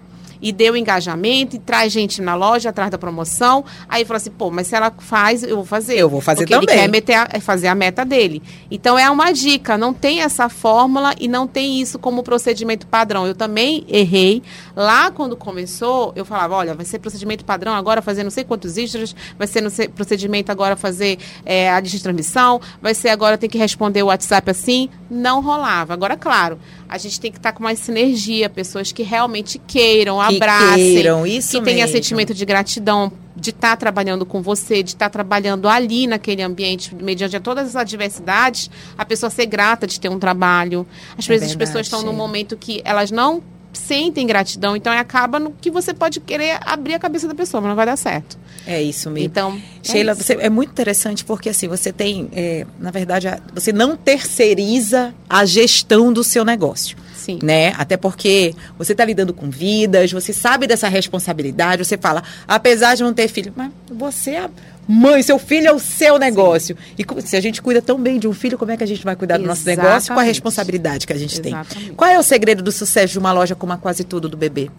e 0.47 0.53
deu 0.53 0.77
engajamento 0.77 1.57
e 1.57 1.59
traz 1.59 1.93
gente 1.93 2.23
na 2.23 2.37
loja 2.37 2.69
atrás 2.69 2.89
da 2.89 2.97
promoção. 2.97 3.65
Aí 3.89 4.05
fala 4.05 4.19
assim, 4.19 4.31
pô, 4.31 4.49
mas 4.49 4.69
se 4.69 4.77
ela 4.77 4.93
faz, 4.97 5.43
eu 5.43 5.57
vou 5.57 5.65
fazer. 5.65 5.99
Eu 5.99 6.09
vou 6.09 6.21
fazer 6.21 6.43
porque 6.43 6.55
também. 6.55 6.73
Ele 6.73 6.83
quer 6.83 6.89
meter 6.89 7.15
a, 7.15 7.29
é 7.33 7.41
fazer 7.41 7.67
a 7.67 7.75
meta 7.75 8.05
dele. 8.05 8.41
Então 8.71 8.97
é 8.97 9.11
uma 9.11 9.33
dica, 9.33 9.77
não 9.77 9.93
tem 9.93 10.21
essa 10.21 10.49
fórmula 10.49 11.17
e 11.19 11.27
não 11.27 11.49
tem 11.49 11.81
isso 11.81 11.99
como 11.99 12.23
procedimento 12.23 12.87
padrão. 12.87 13.27
Eu 13.27 13.35
também 13.35 13.85
errei. 13.89 14.41
Lá 14.77 15.11
quando 15.11 15.37
começou, 15.37 16.13
eu 16.15 16.25
falava, 16.25 16.55
olha, 16.55 16.75
vai 16.75 16.87
ser 16.87 17.01
procedimento 17.01 17.45
padrão 17.45 17.75
agora 17.75 18.01
fazer 18.01 18.23
não 18.23 18.31
sei 18.31 18.45
quantos 18.45 18.77
extras, 18.77 19.17
vai 19.37 19.49
ser 19.49 19.63
no 19.63 19.71
procedimento 19.97 20.53
agora 20.53 20.77
fazer 20.77 21.19
é, 21.45 21.69
a 21.73 21.81
lista 21.81 21.97
de 21.97 22.05
transmissão, 22.05 22.61
vai 22.81 22.95
ser 22.95 23.09
agora 23.09 23.37
tem 23.37 23.51
que 23.51 23.59
responder 23.59 24.05
o 24.05 24.07
WhatsApp 24.07 24.49
assim. 24.49 24.89
Não 25.11 25.43
rolava. 25.43 25.93
Agora, 25.93 26.17
claro, 26.17 26.57
a 26.89 26.99
gente 26.99 27.21
tem 27.21 27.31
que 27.31 27.39
estar 27.39 27.53
tá 27.53 27.57
com 27.57 27.63
mais 27.63 27.79
sinergia, 27.79 28.49
pessoas 28.49 28.93
que 28.93 29.03
realmente 29.03 29.61
queiram, 29.67 30.19
que 30.19 30.37
abracem, 30.37 30.77
queiram, 30.77 31.27
isso 31.27 31.59
que 31.59 31.65
tenha 31.65 31.87
sentimento 31.89 32.33
de 32.33 32.45
gratidão 32.45 33.13
de 33.37 33.51
estar 33.51 33.71
tá 33.71 33.77
trabalhando 33.77 34.25
com 34.25 34.41
você, 34.41 34.83
de 34.83 34.91
estar 34.91 35.07
tá 35.07 35.11
trabalhando 35.11 35.69
ali 35.69 36.07
naquele 36.07 36.43
ambiente, 36.43 36.95
mediante 36.95 37.39
todas 37.41 37.69
as 37.69 37.77
adversidades, 37.77 38.71
a 38.97 39.05
pessoa 39.05 39.29
ser 39.29 39.47
grata 39.47 39.87
de 39.87 40.01
ter 40.01 40.09
um 40.09 40.19
trabalho. 40.19 40.87
Às 41.19 41.27
é 41.27 41.29
vezes 41.29 41.51
as 41.51 41.57
pessoas 41.57 41.87
estão 41.87 42.03
num 42.03 42.15
momento 42.15 42.57
que 42.57 42.81
elas 42.85 43.11
não 43.11 43.43
sentem 43.73 44.27
gratidão, 44.27 44.75
então 44.75 44.91
acaba 44.91 45.39
no 45.39 45.51
que 45.51 45.71
você 45.71 45.93
pode 45.93 46.19
querer 46.21 46.59
abrir 46.63 46.95
a 46.95 46.99
cabeça 46.99 47.29
da 47.29 47.35
pessoa, 47.35 47.61
mas 47.61 47.69
não 47.69 47.77
vai 47.77 47.85
dar 47.85 47.97
certo. 47.97 48.39
É 48.67 48.83
isso 48.83 49.11
mesmo. 49.11 49.27
Então, 49.27 49.57
é 49.57 49.89
Sheila, 49.89 50.13
é, 50.13 50.15
você, 50.15 50.33
é 50.35 50.51
muito 50.51 50.71
interessante 50.71 51.25
porque 51.25 51.49
assim, 51.49 51.69
você 51.69 51.93
tem, 51.93 52.29
é, 52.33 52.67
na 52.81 52.91
verdade, 52.91 53.29
você 53.55 53.73
não 53.73 53.97
terceiriza 53.97 55.15
a 55.29 55.45
gestão 55.45 56.13
do 56.13 56.25
seu 56.25 56.45
negócio. 56.45 56.97
Sim. 57.15 57.39
Né? 57.43 57.73
Até 57.77 57.97
porque 57.97 58.55
você 58.79 58.93
está 58.93 59.05
lidando 59.05 59.33
com 59.33 59.51
vidas, 59.51 60.13
você 60.13 60.33
sabe 60.33 60.67
dessa 60.67 60.89
responsabilidade, 60.89 61.85
você 61.85 61.97
fala, 61.99 62.23
apesar 62.47 62.95
de 62.95 63.03
não 63.03 63.13
ter 63.13 63.27
filho, 63.29 63.53
mas 63.57 63.71
você 63.91 64.31
é 64.33 64.51
mãe, 64.87 65.23
seu 65.23 65.39
filho 65.39 65.67
é 65.67 65.73
o 65.73 65.79
seu 65.79 66.19
negócio. 66.19 66.77
Sim. 66.77 67.05
E 67.05 67.23
se 67.23 67.37
a 67.37 67.41
gente 67.41 67.61
cuida 67.61 67.83
tão 67.83 68.01
bem 68.01 68.19
de 68.19 68.29
um 68.29 68.33
filho, 68.33 68.57
como 68.57 68.71
é 68.71 68.77
que 68.77 68.85
a 68.85 68.87
gente 68.87 69.03
vai 69.05 69.17
cuidar 69.17 69.39
do 69.39 69.45
nosso 69.45 69.67
negócio 69.67 70.15
com 70.15 70.21
a 70.21 70.23
responsabilidade 70.23 71.07
que 71.07 71.13
a 71.13 71.19
gente 71.19 71.41
Exatamente. 71.41 71.87
tem? 71.87 71.95
Qual 71.95 72.09
é 72.09 72.19
o 72.19 72.23
segredo 72.23 72.63
do 72.63 72.71
sucesso 72.71 73.13
de 73.13 73.19
uma 73.19 73.33
loja 73.33 73.55
como 73.55 73.73
a 73.73 73.77
Quase 73.77 74.05
Tudo 74.05 74.29
do 74.29 74.37
Bebê? 74.37 74.71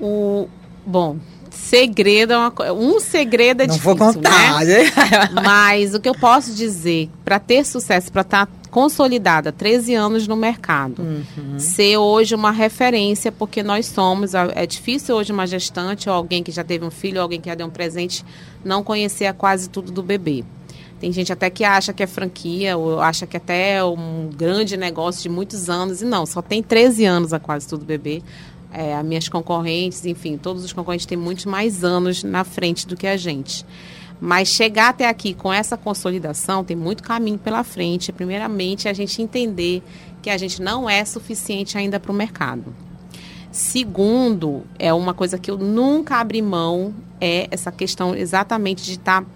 O, 0.00 0.48
bom, 0.86 1.16
segredo 1.68 2.32
é 2.32 2.36
uma 2.36 2.50
coisa. 2.50 2.72
Um 2.72 3.00
segredo 3.00 3.62
é 3.62 3.66
Não 3.66 3.74
difícil, 3.74 3.96
vou 3.96 4.14
contar. 4.14 4.64
Né? 4.64 4.84
Mas 5.44 5.94
o 5.94 6.00
que 6.00 6.08
eu 6.08 6.14
posso 6.14 6.54
dizer, 6.54 7.10
para 7.24 7.38
ter 7.38 7.64
sucesso, 7.64 8.10
para 8.12 8.22
estar 8.22 8.46
tá 8.46 8.52
consolidada, 8.70 9.50
13 9.50 9.94
anos 9.94 10.28
no 10.28 10.36
mercado, 10.36 11.00
uhum. 11.02 11.58
ser 11.58 11.96
hoje 11.96 12.34
uma 12.34 12.50
referência, 12.50 13.32
porque 13.32 13.62
nós 13.62 13.86
somos, 13.86 14.34
é 14.34 14.66
difícil 14.66 15.14
hoje 15.16 15.32
uma 15.32 15.46
gestante 15.46 16.08
ou 16.08 16.14
alguém 16.14 16.42
que 16.42 16.52
já 16.52 16.62
teve 16.62 16.84
um 16.84 16.90
filho, 16.90 17.16
ou 17.16 17.22
alguém 17.22 17.40
que 17.40 17.48
já 17.48 17.54
deu 17.54 17.66
um 17.66 17.70
presente, 17.70 18.24
não 18.64 18.82
conhecer 18.82 19.26
a 19.26 19.32
quase 19.32 19.68
tudo 19.68 19.90
do 19.90 20.02
bebê. 20.02 20.44
Tem 21.00 21.12
gente 21.12 21.32
até 21.32 21.50
que 21.50 21.64
acha 21.64 21.92
que 21.92 22.02
é 22.02 22.06
franquia, 22.06 22.76
ou 22.76 23.00
acha 23.00 23.26
que 23.26 23.36
até 23.36 23.76
é 23.76 23.84
um 23.84 24.30
grande 24.34 24.76
negócio 24.76 25.22
de 25.22 25.28
muitos 25.28 25.68
anos, 25.68 26.00
e 26.00 26.04
não, 26.04 26.24
só 26.24 26.40
tem 26.40 26.62
13 26.62 27.04
anos 27.04 27.32
a 27.32 27.38
quase 27.38 27.66
tudo 27.66 27.84
bebê 27.84 28.22
É, 28.78 28.94
as 28.94 29.04
minhas 29.06 29.26
concorrentes, 29.26 30.04
enfim, 30.04 30.36
todos 30.36 30.62
os 30.62 30.70
concorrentes 30.70 31.06
têm 31.06 31.16
muitos 31.16 31.46
mais 31.46 31.82
anos 31.82 32.22
na 32.22 32.44
frente 32.44 32.86
do 32.86 32.94
que 32.94 33.06
a 33.06 33.16
gente. 33.16 33.64
Mas 34.20 34.48
chegar 34.48 34.90
até 34.90 35.08
aqui 35.08 35.32
com 35.32 35.50
essa 35.50 35.78
consolidação 35.78 36.62
tem 36.62 36.76
muito 36.76 37.02
caminho 37.02 37.38
pela 37.38 37.64
frente. 37.64 38.12
Primeiramente, 38.12 38.86
a 38.86 38.92
gente 38.92 39.22
entender 39.22 39.82
que 40.20 40.28
a 40.28 40.36
gente 40.36 40.60
não 40.60 40.90
é 40.90 41.04
suficiente 41.06 41.78
ainda 41.78 41.98
para 41.98 42.12
o 42.12 42.14
mercado. 42.14 42.74
Segundo, 43.50 44.64
é 44.78 44.92
uma 44.92 45.14
coisa 45.14 45.38
que 45.38 45.50
eu 45.50 45.56
nunca 45.56 46.16
abri 46.16 46.42
mão, 46.42 46.94
é 47.18 47.48
essa 47.50 47.72
questão 47.72 48.14
exatamente 48.14 48.84
de 48.84 48.92
estar 48.92 49.22
tá 49.22 49.26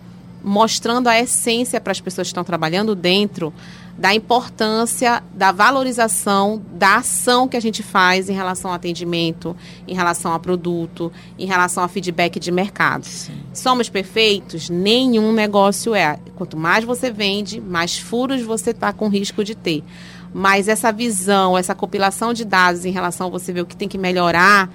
mostrando 0.44 1.09
a 1.09 1.18
essência 1.18 1.81
para 1.81 1.92
as 1.92 2.00
pessoas 2.00 2.26
que 2.26 2.33
estão 2.33 2.44
trabalhando 2.44 2.94
dentro 2.94 3.53
da 4.01 4.15
importância 4.15 5.23
da 5.35 5.53
valorização 5.53 6.63
da 6.73 6.97
ação 6.97 7.47
que 7.47 7.55
a 7.55 7.61
gente 7.61 7.83
faz 7.83 8.31
em 8.31 8.33
relação 8.33 8.71
ao 8.71 8.75
atendimento, 8.75 9.55
em 9.87 9.95
relação 9.95 10.33
a 10.33 10.39
produto, 10.39 11.13
em 11.39 11.45
relação 11.45 11.85
a 11.85 11.89
feedback 11.89 12.41
de 12.41 12.51
mercado. 12.51 13.05
Sim. 13.05 13.35
Somos 13.53 13.91
perfeitos? 13.91 14.71
Nenhum 14.71 15.35
negócio 15.35 15.95
é. 15.95 16.19
Quanto 16.35 16.57
mais 16.57 16.83
você 16.83 17.11
vende, 17.11 17.61
mais 17.61 17.99
furos 17.99 18.41
você 18.41 18.71
está 18.71 18.91
com 18.91 19.07
risco 19.07 19.45
de 19.45 19.55
ter. 19.55 19.85
Mas 20.33 20.67
essa 20.67 20.91
visão, 20.91 21.59
essa 21.59 21.75
compilação 21.75 22.33
de 22.33 22.47
dados 22.47 22.87
em 22.87 22.91
relação 22.91 23.27
a 23.27 23.31
você 23.31 23.53
ver 23.53 23.61
o 23.61 23.67
que 23.67 23.77
tem 23.77 23.89
que 23.89 23.99
melhorar, 23.99 24.71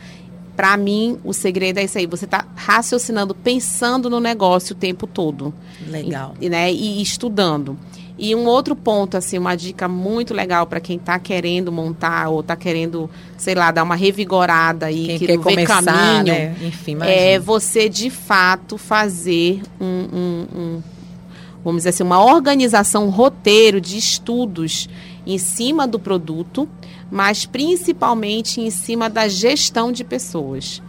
para 0.56 0.78
mim, 0.78 1.20
o 1.24 1.34
segredo 1.34 1.80
é 1.80 1.84
isso 1.84 1.98
aí. 1.98 2.06
Você 2.06 2.26
está 2.26 2.46
raciocinando, 2.56 3.34
pensando 3.34 4.08
no 4.08 4.20
negócio 4.20 4.76
o 4.76 4.78
tempo 4.78 5.08
todo. 5.08 5.52
Legal. 5.88 6.36
E, 6.40 6.48
né, 6.48 6.72
e 6.72 7.02
estudando. 7.02 7.76
E 8.18 8.34
um 8.34 8.46
outro 8.46 8.76
ponto, 8.76 9.18
assim, 9.18 9.38
uma 9.38 9.56
dica 9.56 9.88
muito 9.88 10.34
legal 10.34 10.66
para 10.66 10.80
quem 10.80 10.96
está 10.96 11.20
querendo 11.20 11.70
montar 11.72 12.30
ou 12.30 12.40
está 12.40 12.56
querendo, 12.56 13.10
sei 13.38 13.54
lá, 13.54 13.72
dar 13.72 13.84
uma 13.84 13.96
revigorada 13.96 14.90
e 14.90 15.06
quem 15.06 15.20
que 15.20 15.28
quer 15.28 15.38
começar, 15.38 15.84
caminho, 15.84 16.24
né? 16.24 16.56
Enfim, 16.62 16.98
é 17.02 17.38
você 17.38 17.90
de 17.90 18.10
fato 18.10 18.78
fazer 18.78 19.62
um, 19.82 19.86
um, 19.86 20.48
um, 20.56 20.84
vamos 21.64 21.80
dizer 21.80 21.90
assim, 21.90 22.04
uma 22.04 22.24
organização, 22.24 23.08
um 23.08 23.10
roteiro 23.10 23.82
de 23.82 23.98
estudos 23.98 24.88
em 25.28 25.38
cima 25.38 25.86
do 25.86 26.00
produto, 26.00 26.70
mas 27.12 27.46
principalmente 27.46 28.62
em 28.62 28.70
cima 28.70 29.10
da 29.10 29.28
gestão 29.28 29.92
de 29.92 30.06
pessoas, 30.06 30.82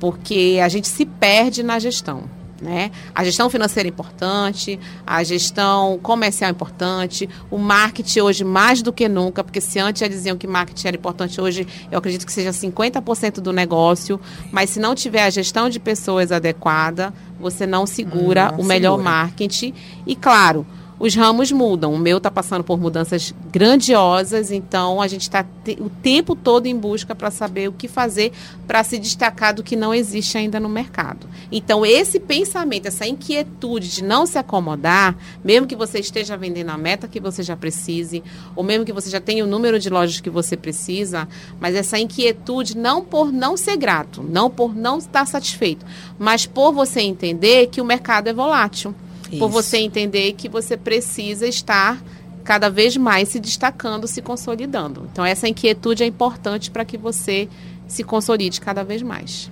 porque 0.00 0.58
a 0.60 0.68
gente 0.68 0.88
se 0.88 1.06
perde 1.06 1.62
na 1.62 1.78
gestão. 1.78 2.24
Né? 2.60 2.90
A 3.14 3.24
gestão 3.24 3.50
financeira 3.50 3.88
é 3.88 3.90
importante, 3.90 4.78
a 5.06 5.22
gestão 5.24 5.98
comercial 6.02 6.48
é 6.48 6.52
importante, 6.52 7.28
o 7.50 7.58
marketing 7.58 8.20
hoje 8.20 8.44
mais 8.44 8.80
do 8.80 8.92
que 8.92 9.08
nunca, 9.08 9.42
porque 9.42 9.60
se 9.60 9.78
antes 9.78 10.00
já 10.00 10.08
diziam 10.08 10.36
que 10.36 10.46
marketing 10.46 10.88
era 10.88 10.96
importante, 10.96 11.40
hoje 11.40 11.66
eu 11.90 11.98
acredito 11.98 12.24
que 12.24 12.32
seja 12.32 12.50
50% 12.50 13.40
do 13.40 13.52
negócio, 13.52 14.20
mas 14.52 14.70
se 14.70 14.80
não 14.80 14.94
tiver 14.94 15.24
a 15.24 15.30
gestão 15.30 15.68
de 15.68 15.80
pessoas 15.80 16.30
adequada, 16.30 17.12
você 17.38 17.66
não 17.66 17.86
segura 17.86 18.46
hum, 18.46 18.56
não 18.56 18.60
o 18.60 18.64
melhor 18.64 18.96
segura. 18.96 19.10
marketing. 19.10 19.74
E 20.06 20.14
claro, 20.14 20.64
os 20.98 21.14
ramos 21.14 21.50
mudam. 21.50 21.92
O 21.92 21.98
meu 21.98 22.18
está 22.18 22.30
passando 22.30 22.62
por 22.62 22.80
mudanças 22.80 23.34
grandiosas, 23.50 24.50
então 24.50 25.00
a 25.00 25.08
gente 25.08 25.22
está 25.22 25.44
te 25.64 25.76
o 25.80 25.88
tempo 25.88 26.36
todo 26.36 26.66
em 26.66 26.76
busca 26.76 27.14
para 27.14 27.30
saber 27.30 27.68
o 27.68 27.72
que 27.72 27.88
fazer 27.88 28.32
para 28.66 28.82
se 28.84 28.98
destacar 28.98 29.54
do 29.54 29.62
que 29.62 29.76
não 29.76 29.92
existe 29.92 30.38
ainda 30.38 30.60
no 30.60 30.68
mercado. 30.68 31.26
Então, 31.50 31.84
esse 31.84 32.18
pensamento, 32.18 32.86
essa 32.86 33.06
inquietude 33.06 33.88
de 33.88 34.04
não 34.04 34.26
se 34.26 34.38
acomodar, 34.38 35.16
mesmo 35.44 35.66
que 35.66 35.76
você 35.76 35.98
esteja 35.98 36.36
vendendo 36.36 36.70
a 36.70 36.78
meta 36.78 37.08
que 37.08 37.20
você 37.20 37.42
já 37.42 37.56
precise, 37.56 38.22
ou 38.54 38.62
mesmo 38.62 38.84
que 38.84 38.92
você 38.92 39.10
já 39.10 39.20
tenha 39.20 39.44
o 39.44 39.48
número 39.48 39.78
de 39.78 39.90
lojas 39.90 40.20
que 40.20 40.30
você 40.30 40.56
precisa, 40.56 41.28
mas 41.60 41.74
essa 41.74 41.98
inquietude 41.98 42.76
não 42.76 43.02
por 43.02 43.32
não 43.32 43.56
ser 43.56 43.76
grato, 43.76 44.22
não 44.22 44.48
por 44.48 44.74
não 44.74 44.98
estar 44.98 45.26
satisfeito, 45.26 45.84
mas 46.18 46.46
por 46.46 46.72
você 46.72 47.00
entender 47.00 47.68
que 47.68 47.80
o 47.80 47.84
mercado 47.84 48.28
é 48.28 48.32
volátil. 48.32 48.94
Isso. 49.34 49.38
por 49.38 49.48
você 49.48 49.78
entender 49.78 50.32
que 50.32 50.48
você 50.48 50.76
precisa 50.76 51.46
estar 51.46 52.02
cada 52.44 52.68
vez 52.68 52.96
mais 52.96 53.28
se 53.28 53.40
destacando, 53.40 54.06
se 54.06 54.20
consolidando. 54.20 55.08
Então, 55.10 55.24
essa 55.24 55.48
inquietude 55.48 56.02
é 56.02 56.06
importante 56.06 56.70
para 56.70 56.84
que 56.84 56.98
você 56.98 57.48
se 57.88 58.04
consolide 58.04 58.60
cada 58.60 58.84
vez 58.84 59.02
mais. 59.02 59.50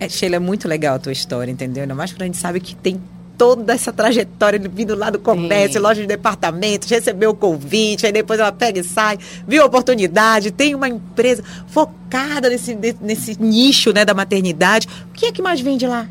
É, 0.00 0.08
Sheila, 0.08 0.36
é 0.36 0.38
muito 0.40 0.66
legal 0.66 0.96
a 0.96 0.98
tua 0.98 1.12
história, 1.12 1.50
entendeu? 1.50 1.82
Ainda 1.82 1.94
mais 1.94 2.10
porque 2.10 2.24
a 2.24 2.26
gente 2.26 2.38
sabe 2.38 2.60
que 2.60 2.74
tem 2.74 3.00
toda 3.38 3.72
essa 3.72 3.92
trajetória 3.92 4.58
vindo 4.58 4.94
lá 4.94 5.10
do 5.10 5.18
comércio, 5.18 5.80
loja 5.80 6.00
de 6.00 6.06
departamentos, 6.06 6.88
recebeu 6.88 7.30
o 7.30 7.34
convite, 7.34 8.06
aí 8.06 8.12
depois 8.12 8.38
ela 8.38 8.52
pega 8.52 8.80
e 8.80 8.84
sai, 8.84 9.18
viu 9.46 9.62
a 9.62 9.66
oportunidade, 9.66 10.50
tem 10.50 10.74
uma 10.74 10.88
empresa 10.88 11.42
focada 11.66 12.48
nesse, 12.48 12.76
nesse 13.00 13.40
nicho 13.40 13.92
né, 13.92 14.04
da 14.04 14.14
maternidade. 14.14 14.88
O 15.10 15.14
que 15.14 15.26
é 15.26 15.32
que 15.32 15.42
mais 15.42 15.60
vende 15.60 15.86
lá? 15.86 16.08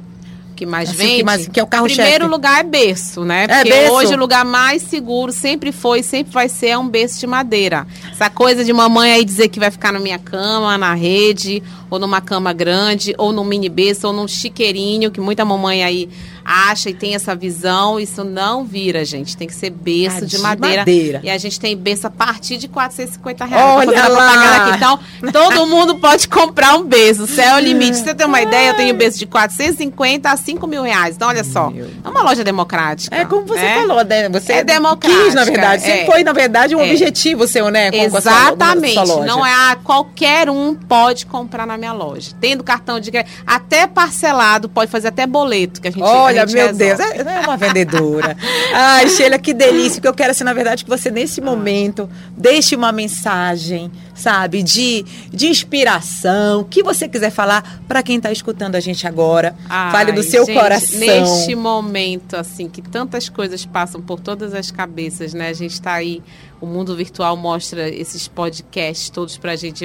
Que 0.66 0.72
mais 0.72 0.90
assim, 0.90 0.98
vende. 0.98 1.18
Que, 1.18 1.24
mais, 1.24 1.48
que 1.48 1.60
é 1.60 1.64
o 1.64 1.68
carro 1.68 1.86
Primeiro 1.86 2.28
lugar 2.28 2.60
é 2.60 2.64
berço, 2.64 3.24
né? 3.24 3.44
É 3.44 3.48
Porque 3.48 3.70
é 3.70 3.82
berço. 3.82 3.94
hoje 3.94 4.14
o 4.14 4.18
lugar 4.18 4.46
mais 4.46 4.82
seguro 4.82 5.32
sempre 5.32 5.72
foi, 5.72 6.02
sempre 6.02 6.34
vai 6.34 6.50
ser 6.50 6.68
é 6.68 6.78
um 6.78 6.88
berço 6.88 7.20
de 7.20 7.28
madeira. 7.28 7.86
Essa 8.12 8.30
coisa 8.30 8.64
de 8.64 8.74
mamãe 8.74 9.12
aí 9.12 9.24
dizer 9.24 9.50
que 9.50 9.60
vai 9.60 9.70
ficar 9.70 9.92
na 9.92 10.00
minha 10.00 10.18
cama, 10.18 10.78
na 10.78 10.94
rede, 10.94 11.62
ou 11.90 12.00
numa 12.00 12.22
cama 12.22 12.54
grande, 12.54 13.14
ou 13.18 13.32
num 13.32 13.44
mini 13.44 13.70
berço, 13.70 14.08
ou 14.08 14.14
num 14.14 14.28
chiqueirinho, 14.28 15.12
que 15.12 15.22
muita 15.22 15.46
mamãe 15.46 15.84
aí 15.84 16.10
acha 16.46 16.90
e 16.90 16.94
tem 16.94 17.16
essa 17.16 17.36
visão, 17.36 18.00
isso 18.00 18.24
não 18.24 18.64
vira, 18.64 19.04
gente. 19.06 19.36
Tem 19.38 19.48
que 19.48 19.56
ser 19.56 19.70
berço 19.70 20.18
ah, 20.18 20.22
de, 20.22 20.38
de 20.38 20.38
madeira. 20.40 20.78
madeira. 20.78 21.22
E 21.24 21.30
a 21.30 21.38
gente 21.38 21.60
tem 21.60 21.76
berço 21.76 22.08
a 22.08 22.10
partir 22.10 22.58
de 22.58 22.68
450 22.68 23.46
reais. 23.46 23.88
Olha 23.88 24.08
lá. 24.08 24.56
Aqui. 24.56 24.78
Então, 24.78 25.00
todo 25.32 25.66
mundo 25.68 25.96
pode 25.96 26.28
comprar 26.28 26.76
um 26.76 26.84
berço. 26.84 27.28
Céu 27.28 27.58
é 27.58 27.62
o 27.62 27.64
limite. 27.64 27.98
Você 27.98 28.14
tem 28.14 28.28
uma 28.28 28.42
ideia, 28.42 28.70
eu 28.70 28.76
tenho 28.76 28.94
berço 28.94 29.18
de 29.18 29.26
450 29.26 30.30
a 30.30 30.38
5 30.38 30.68
mil 30.68 30.84
reais. 30.84 31.16
Então, 31.16 31.28
olha 31.28 31.44
só. 31.44 31.72
É 32.04 32.10
uma 32.10 32.24
loja 32.24 32.44
democrática. 32.44 33.16
É 33.16 33.26
como 33.26 33.46
você 33.46 33.62
né? 33.62 33.76
falou, 33.76 34.04
né? 34.04 34.30
Você 34.30 34.54
é 34.54 34.64
democrática. 34.64 35.24
quis, 35.24 35.34
na 35.34 35.44
verdade. 35.44 35.84
É. 35.90 36.06
foi, 36.06 36.24
na 36.24 36.34
verdade, 36.34 36.76
um 36.76 36.82
é. 36.82 36.92
objetivo 36.92 37.48
seu, 37.48 37.70
né? 37.70 37.92
Com 37.92 37.98
Exatamente. 37.98 38.94
Sua, 38.94 39.06
sua 39.06 39.26
não 39.26 39.46
é 39.46 39.54
a, 39.54 39.78
qualquer 39.84 40.50
um 40.50 40.76
pode 40.76 41.26
comprar 41.26 41.66
na 41.66 41.78
minha 41.78 41.94
loja. 41.94 42.32
Tendo 42.40 42.64
cartão 42.64 43.00
de 43.00 43.12
crédito, 43.12 43.34
até 43.46 43.88
parcelado, 43.88 44.70
pode 44.70 44.90
fazer 44.90 45.10
até 45.10 45.26
boleto 45.26 45.82
que 45.82 45.88
a 45.88 45.92
gente 45.92 46.04
Olha, 46.04 46.33
Olha, 46.42 46.46
meu 46.46 46.74
Deus, 46.74 47.00
é, 47.00 47.18
é 47.18 47.40
uma 47.42 47.58
vendedora. 47.58 48.36
Ai, 48.74 49.08
Sheila, 49.10 49.38
que 49.38 49.54
delícia. 49.54 50.00
O 50.00 50.02
que 50.02 50.08
eu 50.08 50.14
quero, 50.14 50.32
assim, 50.32 50.44
na 50.44 50.54
verdade, 50.54 50.84
que 50.84 50.90
você, 50.90 51.10
nesse 51.10 51.40
ah. 51.42 51.44
momento, 51.44 52.10
deixe 52.36 52.76
uma 52.76 52.92
mensagem, 52.92 53.92
sabe, 54.14 54.64
de, 54.64 55.06
de 55.32 55.48
inspiração, 55.48 56.62
o 56.62 56.66
que 56.66 56.84
você 56.84 57.08
quiser 57.08 57.32
falar 57.32 57.82
para 57.88 58.02
quem 58.04 58.18
está 58.18 58.32
escutando 58.32 58.76
a 58.76 58.80
gente 58.80 59.08
agora. 59.08 59.56
Ai, 59.70 59.92
Fale 59.92 60.12
do 60.12 60.24
seu 60.24 60.46
gente, 60.46 60.60
coração. 60.60 61.00
Neste 61.00 61.56
momento, 61.56 62.36
assim, 62.36 62.68
que 62.68 62.82
tantas 62.82 63.30
coisas 63.30 63.66
passam 63.66 64.02
por 64.02 64.20
todas 64.20 64.54
as 64.54 64.72
cabeças, 64.72 65.34
né? 65.34 65.50
A 65.50 65.54
gente 65.54 65.74
está 65.74 65.94
aí 65.94 66.22
o 66.64 66.66
mundo 66.66 66.96
virtual 66.96 67.36
mostra 67.36 67.90
esses 67.90 68.26
podcasts 68.26 69.10
todos 69.10 69.38
para 69.38 69.52
a 69.52 69.56
gente. 69.58 69.84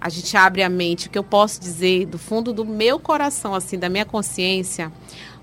A 0.00 0.08
gente 0.08 0.36
abre 0.36 0.62
a 0.62 0.68
mente. 0.68 1.08
O 1.08 1.10
que 1.10 1.18
eu 1.18 1.24
posso 1.24 1.60
dizer 1.60 2.06
do 2.06 2.16
fundo 2.16 2.52
do 2.52 2.64
meu 2.64 3.00
coração, 3.00 3.52
assim, 3.52 3.76
da 3.76 3.88
minha 3.88 4.04
consciência, 4.04 4.92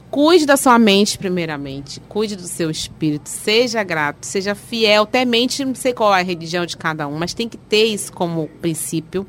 Cuide 0.09 0.45
da 0.45 0.55
sua 0.55 0.79
mente, 0.79 1.17
primeiramente. 1.17 1.99
Cuide 2.07 2.35
do 2.35 2.47
seu 2.47 2.69
espírito. 2.69 3.27
Seja 3.27 3.83
grato, 3.83 4.25
seja 4.25 4.55
fiel. 4.55 5.05
Temente, 5.05 5.65
não 5.65 5.75
sei 5.75 5.93
qual 5.93 6.15
é 6.15 6.21
a 6.21 6.23
religião 6.23 6.65
de 6.65 6.77
cada 6.77 7.07
um, 7.07 7.17
mas 7.17 7.33
tem 7.33 7.49
que 7.49 7.57
ter 7.57 7.85
isso 7.85 8.13
como 8.13 8.47
princípio. 8.61 9.27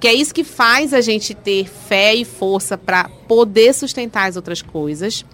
Que 0.00 0.08
é 0.08 0.14
isso 0.14 0.34
que 0.34 0.42
faz 0.42 0.92
a 0.92 1.00
gente 1.00 1.34
ter 1.34 1.68
fé 1.68 2.14
e 2.14 2.24
força 2.24 2.76
para 2.76 3.08
poder 3.28 3.72
sustentar 3.72 4.28
as 4.28 4.34
outras 4.34 4.60
coisas. 4.60 5.24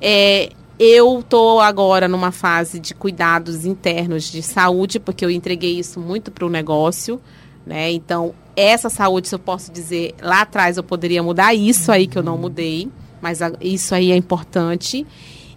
É, 0.00 0.50
eu 0.78 1.20
estou 1.20 1.60
agora 1.60 2.06
numa 2.06 2.30
fase 2.30 2.78
de 2.78 2.94
cuidados 2.94 3.64
internos 3.64 4.24
de 4.24 4.42
saúde, 4.42 5.00
porque 5.00 5.24
eu 5.24 5.30
entreguei 5.30 5.78
isso 5.78 5.98
muito 5.98 6.30
para 6.30 6.44
o 6.44 6.50
negócio. 6.50 7.18
Né? 7.64 7.92
Então, 7.92 8.34
essa 8.54 8.90
saúde, 8.90 9.28
se 9.28 9.34
eu 9.34 9.38
posso 9.38 9.72
dizer, 9.72 10.14
lá 10.20 10.42
atrás 10.42 10.76
eu 10.76 10.82
poderia 10.82 11.22
mudar 11.22 11.54
isso 11.54 11.90
aí 11.90 12.06
que 12.06 12.18
eu 12.18 12.22
não 12.22 12.36
mudei 12.36 12.90
mas 13.24 13.38
isso 13.58 13.94
aí 13.94 14.12
é 14.12 14.16
importante. 14.16 15.06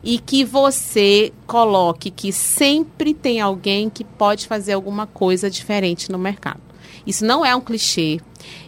E 0.02 0.20
que 0.20 0.46
você 0.46 1.34
coloque 1.46 2.10
que 2.10 2.32
sempre 2.32 3.14
tem 3.14 3.42
alguém 3.42 3.90
que 3.90 4.06
pode 4.06 4.48
fazer 4.48 4.72
alguma 4.72 5.06
coisa 5.06 5.50
diferente 5.50 6.10
no 6.10 6.18
mercado. 6.18 6.62
Isso 7.06 7.26
não 7.26 7.46
é 7.46 7.54
um 7.54 7.60
clichê. 7.60 8.22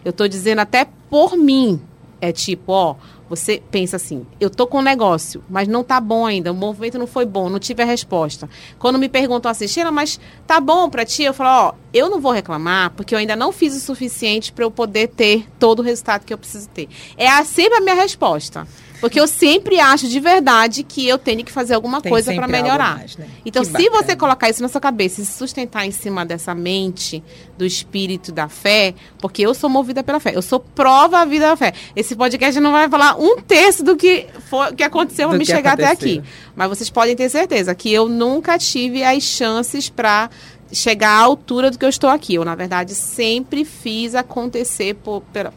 Eu 0.04 0.10
estou 0.10 0.28
dizendo 0.28 0.58
até 0.58 0.86
por 1.08 1.34
mim. 1.34 1.80
É 2.20 2.30
tipo, 2.30 2.72
ó, 2.72 2.96
você 3.30 3.62
pensa 3.70 3.94
assim, 3.94 4.26
eu 4.40 4.50
tô 4.50 4.66
com 4.66 4.80
um 4.80 4.82
negócio, 4.82 5.40
mas 5.48 5.68
não 5.68 5.84
tá 5.84 6.00
bom 6.00 6.26
ainda, 6.26 6.50
o 6.50 6.54
movimento 6.54 6.98
não 6.98 7.06
foi 7.06 7.24
bom, 7.24 7.48
não 7.48 7.60
tive 7.60 7.80
a 7.80 7.86
resposta. 7.86 8.50
Quando 8.76 8.98
me 8.98 9.08
perguntam 9.08 9.48
assim, 9.48 9.68
Sheila, 9.68 9.92
mas 9.92 10.18
tá 10.48 10.58
bom 10.58 10.90
para 10.90 11.04
ti? 11.04 11.22
Eu 11.22 11.32
falo, 11.32 11.68
ó, 11.68 11.74
eu 11.94 12.10
não 12.10 12.20
vou 12.20 12.32
reclamar, 12.32 12.90
porque 12.90 13.14
eu 13.14 13.18
ainda 13.20 13.36
não 13.36 13.52
fiz 13.52 13.72
o 13.76 13.78
suficiente 13.78 14.52
para 14.52 14.64
eu 14.64 14.70
poder 14.70 15.10
ter 15.10 15.46
todo 15.60 15.78
o 15.78 15.82
resultado 15.82 16.24
que 16.24 16.34
eu 16.34 16.38
preciso 16.38 16.68
ter. 16.70 16.88
É 17.16 17.30
sempre 17.44 17.78
a 17.78 17.80
minha 17.80 17.94
resposta. 17.94 18.66
Porque 19.00 19.18
eu 19.18 19.26
sempre 19.26 19.80
acho 19.80 20.06
de 20.08 20.20
verdade 20.20 20.82
que 20.82 21.06
eu 21.08 21.16
tenho 21.16 21.44
que 21.44 21.50
fazer 21.50 21.74
alguma 21.74 22.00
Tem 22.00 22.10
coisa 22.10 22.34
para 22.34 22.46
melhorar. 22.46 22.98
mais, 22.98 23.16
né? 23.16 23.26
Então, 23.44 23.62
Que 23.62 23.68
se 23.68 23.72
bacana. 23.90 24.02
você 24.06 24.16
colocar 24.16 24.50
isso 24.50 24.62
na 24.62 24.68
sua 24.68 24.80
cabeça 24.80 25.20
e 25.20 25.24
se 25.24 25.32
sustentar 25.32 25.86
em 25.86 25.90
cima 25.90 26.24
dessa 26.24 26.54
mente, 26.54 27.22
do 27.56 27.64
espírito 27.64 28.30
da 28.32 28.48
fé, 28.48 28.94
porque 29.18 29.42
eu 29.42 29.54
sou 29.54 29.70
movida 29.70 30.02
pela 30.02 30.20
fé, 30.20 30.32
eu 30.34 30.42
sou 30.42 30.60
prova 30.60 31.24
vida 31.24 31.46
da 31.48 31.56
fé. 31.56 31.72
Esse 31.96 32.14
podcast 32.14 32.60
não 32.60 32.72
vai 32.72 32.88
falar 32.88 33.16
um 33.18 33.40
terço 33.40 33.82
do 33.82 33.96
que, 33.96 34.26
for, 34.48 34.74
que 34.74 34.82
aconteceu 34.82 35.28
para 35.28 35.38
me 35.38 35.46
chegar 35.46 35.72
até 35.72 35.86
aconteceu. 35.86 36.20
aqui. 36.20 36.28
Mas 36.54 36.68
vocês 36.68 36.90
podem 36.90 37.16
ter 37.16 37.28
certeza 37.28 37.74
que 37.74 37.92
eu 37.92 38.08
nunca 38.08 38.58
tive 38.58 39.02
as 39.02 39.22
chances 39.22 39.88
para 39.88 40.28
chegar 40.72 41.10
à 41.10 41.18
altura 41.20 41.70
do 41.70 41.78
que 41.78 41.84
eu 41.84 41.88
estou 41.88 42.08
aqui. 42.10 42.34
Eu, 42.34 42.44
na 42.44 42.54
verdade, 42.54 42.94
sempre 42.94 43.64
fiz 43.64 44.14
acontecer 44.14 44.94
pela, 45.32 45.50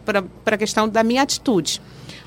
pela 0.44 0.58
questão 0.58 0.88
da 0.90 1.04
minha 1.04 1.22
atitude. 1.22 1.82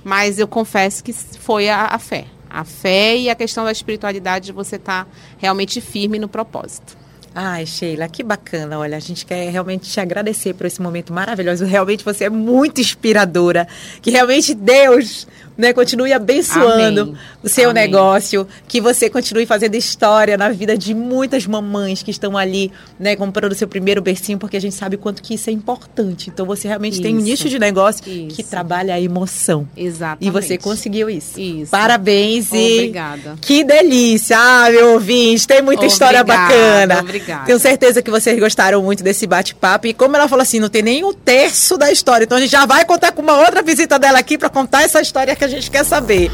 Mas 0.07 0.39
eu 0.39 0.47
confesso 0.47 1.03
que 1.03 1.13
foi 1.13 1.69
a, 1.69 1.87
a 1.87 1.99
fé. 1.99 2.27
A 2.49 2.63
fé 2.63 3.17
e 3.17 3.29
a 3.29 3.35
questão 3.35 3.65
da 3.65 3.73
espiritualidade 3.73 4.47
de 4.47 4.53
você 4.53 4.77
estar 4.77 5.05
realmente 5.37 5.81
firme 5.81 6.17
no 6.17 6.29
propósito. 6.29 6.97
Ai, 7.35 7.67
Sheila, 7.67 8.09
que 8.09 8.23
bacana. 8.23 8.79
Olha, 8.79 8.97
a 8.97 9.01
gente 9.01 9.27
quer 9.27 9.51
realmente 9.51 9.91
te 9.91 9.99
agradecer 9.99 10.55
por 10.55 10.65
esse 10.65 10.81
momento 10.81 11.13
maravilhoso. 11.13 11.65
Realmente 11.65 12.05
você 12.05 12.27
é 12.27 12.31
muito 12.31 12.81
inspiradora. 12.81 13.67
Que 14.01 14.13
realmente 14.13 14.55
Deus 14.55 15.27
né, 15.57 15.73
continue 15.73 16.13
abençoando 16.13 17.03
Amém. 17.03 17.17
o 17.43 17.49
seu 17.49 17.71
Amém. 17.71 17.85
negócio. 17.85 18.47
Que 18.69 18.81
você 18.81 19.09
continue 19.09 19.47
fazendo 19.47 19.75
história 19.75 20.37
na 20.37 20.51
vida 20.51 20.77
de 20.77 20.95
muitas 20.95 21.47
mamães 21.47 22.03
que 22.03 22.11
estão 22.11 22.37
ali, 22.37 22.71
né, 22.99 23.17
comprando 23.17 23.53
o 23.53 23.55
seu 23.55 23.69
primeiro 23.69 24.01
bercinho, 24.03 24.39
porque 24.39 24.57
a 24.57 24.61
gente 24.61 24.75
sabe 24.75 24.97
o 24.97 24.99
quanto 24.99 25.23
que 25.23 25.35
isso 25.35 25.49
é 25.51 25.53
importante. 25.53 26.31
Então 26.31 26.45
você 26.47 26.69
realmente 26.69 27.01
tem 27.01 27.15
um 27.15 27.19
Isso. 27.19 27.27
nicho 27.27 27.49
de 27.49 27.59
negócio 27.59 28.03
que 28.03 28.29
Isso. 28.29 28.45
trabalha 28.51 28.95
a 28.95 29.01
emoção. 29.01 29.67
Exatamente. 29.77 30.27
E 30.27 30.31
você 30.31 30.59
conseguiu 30.59 31.09
isso. 31.09 31.39
Isso. 31.41 31.71
Parabéns 31.71 32.51
e 32.53 32.75
Obrigada. 32.75 33.37
que 33.41 33.65
delícia! 33.65 34.37
Ah, 34.39 34.71
meu 34.71 34.93
ouvinte, 34.95 35.47
tem 35.47 35.63
muita 35.63 35.87
história 35.87 36.21
Obrigada, 36.21 36.49
bacana. 36.55 37.01
obrigada. 37.01 37.45
Tenho 37.47 37.59
certeza 37.59 38.03
que 38.03 38.11
vocês 38.11 38.39
gostaram 38.39 38.83
muito 38.83 39.03
desse 39.03 39.27
bate-papo. 39.27 39.87
E 39.87 39.95
como 39.95 40.17
ela 40.17 40.29
falou 40.29 40.43
assim, 40.43 40.61
não 40.61 40.69
tem 40.69 40.83
nem 40.83 41.05
um 41.05 41.13
terço 41.13 41.77
da 41.77 41.91
história. 41.91 42.25
Então 42.25 42.37
a 42.39 42.41
gente 42.41 42.51
já 42.51 42.67
vai 42.67 42.85
contar 42.85 43.13
com 43.13 43.23
uma 43.23 43.39
outra 43.39 43.63
visita 43.63 43.99
dela 43.99 44.19
aqui 44.19 44.37
para 44.37 44.49
contar 44.49 44.83
essa 44.83 45.01
história 45.01 45.35
que 45.35 45.45
a 45.47 45.49
gente 45.49 45.71
quer 45.71 45.85
saber. 45.85 46.31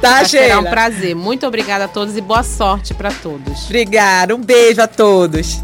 Tá, 0.00 0.10
Mas 0.20 0.30
Será 0.30 0.56
Sheila? 0.56 0.60
um 0.60 0.70
prazer. 0.70 1.14
Muito 1.14 1.46
obrigada 1.46 1.84
a 1.84 1.88
todos 1.88 2.16
e 2.16 2.20
boa 2.20 2.42
sorte 2.42 2.92
para 2.94 3.10
todos. 3.10 3.64
Obrigada, 3.66 4.34
um 4.34 4.40
beijo 4.40 4.80
a 4.82 4.86
todos. 4.86 5.62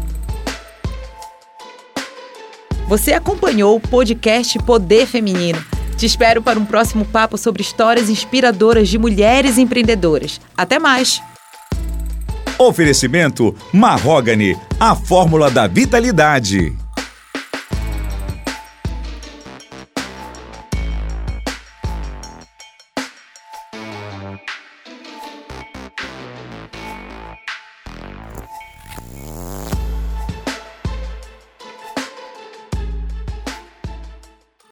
Você 2.87 3.13
acompanhou 3.13 3.75
o 3.77 3.79
podcast 3.79 4.57
Poder 4.59 5.05
Feminino. 5.07 5.63
Te 5.97 6.05
espero 6.05 6.41
para 6.41 6.59
um 6.59 6.65
próximo 6.65 7.05
papo 7.05 7.37
sobre 7.37 7.61
histórias 7.61 8.09
inspiradoras 8.09 8.89
de 8.89 8.97
mulheres 8.97 9.57
empreendedoras. 9.57 10.41
Até 10.57 10.77
mais! 10.79 11.21
Oferecimento 12.57 13.55
Marrogane, 13.73 14.57
a 14.79 14.95
fórmula 14.95 15.49
da 15.49 15.67
vitalidade. 15.67 16.75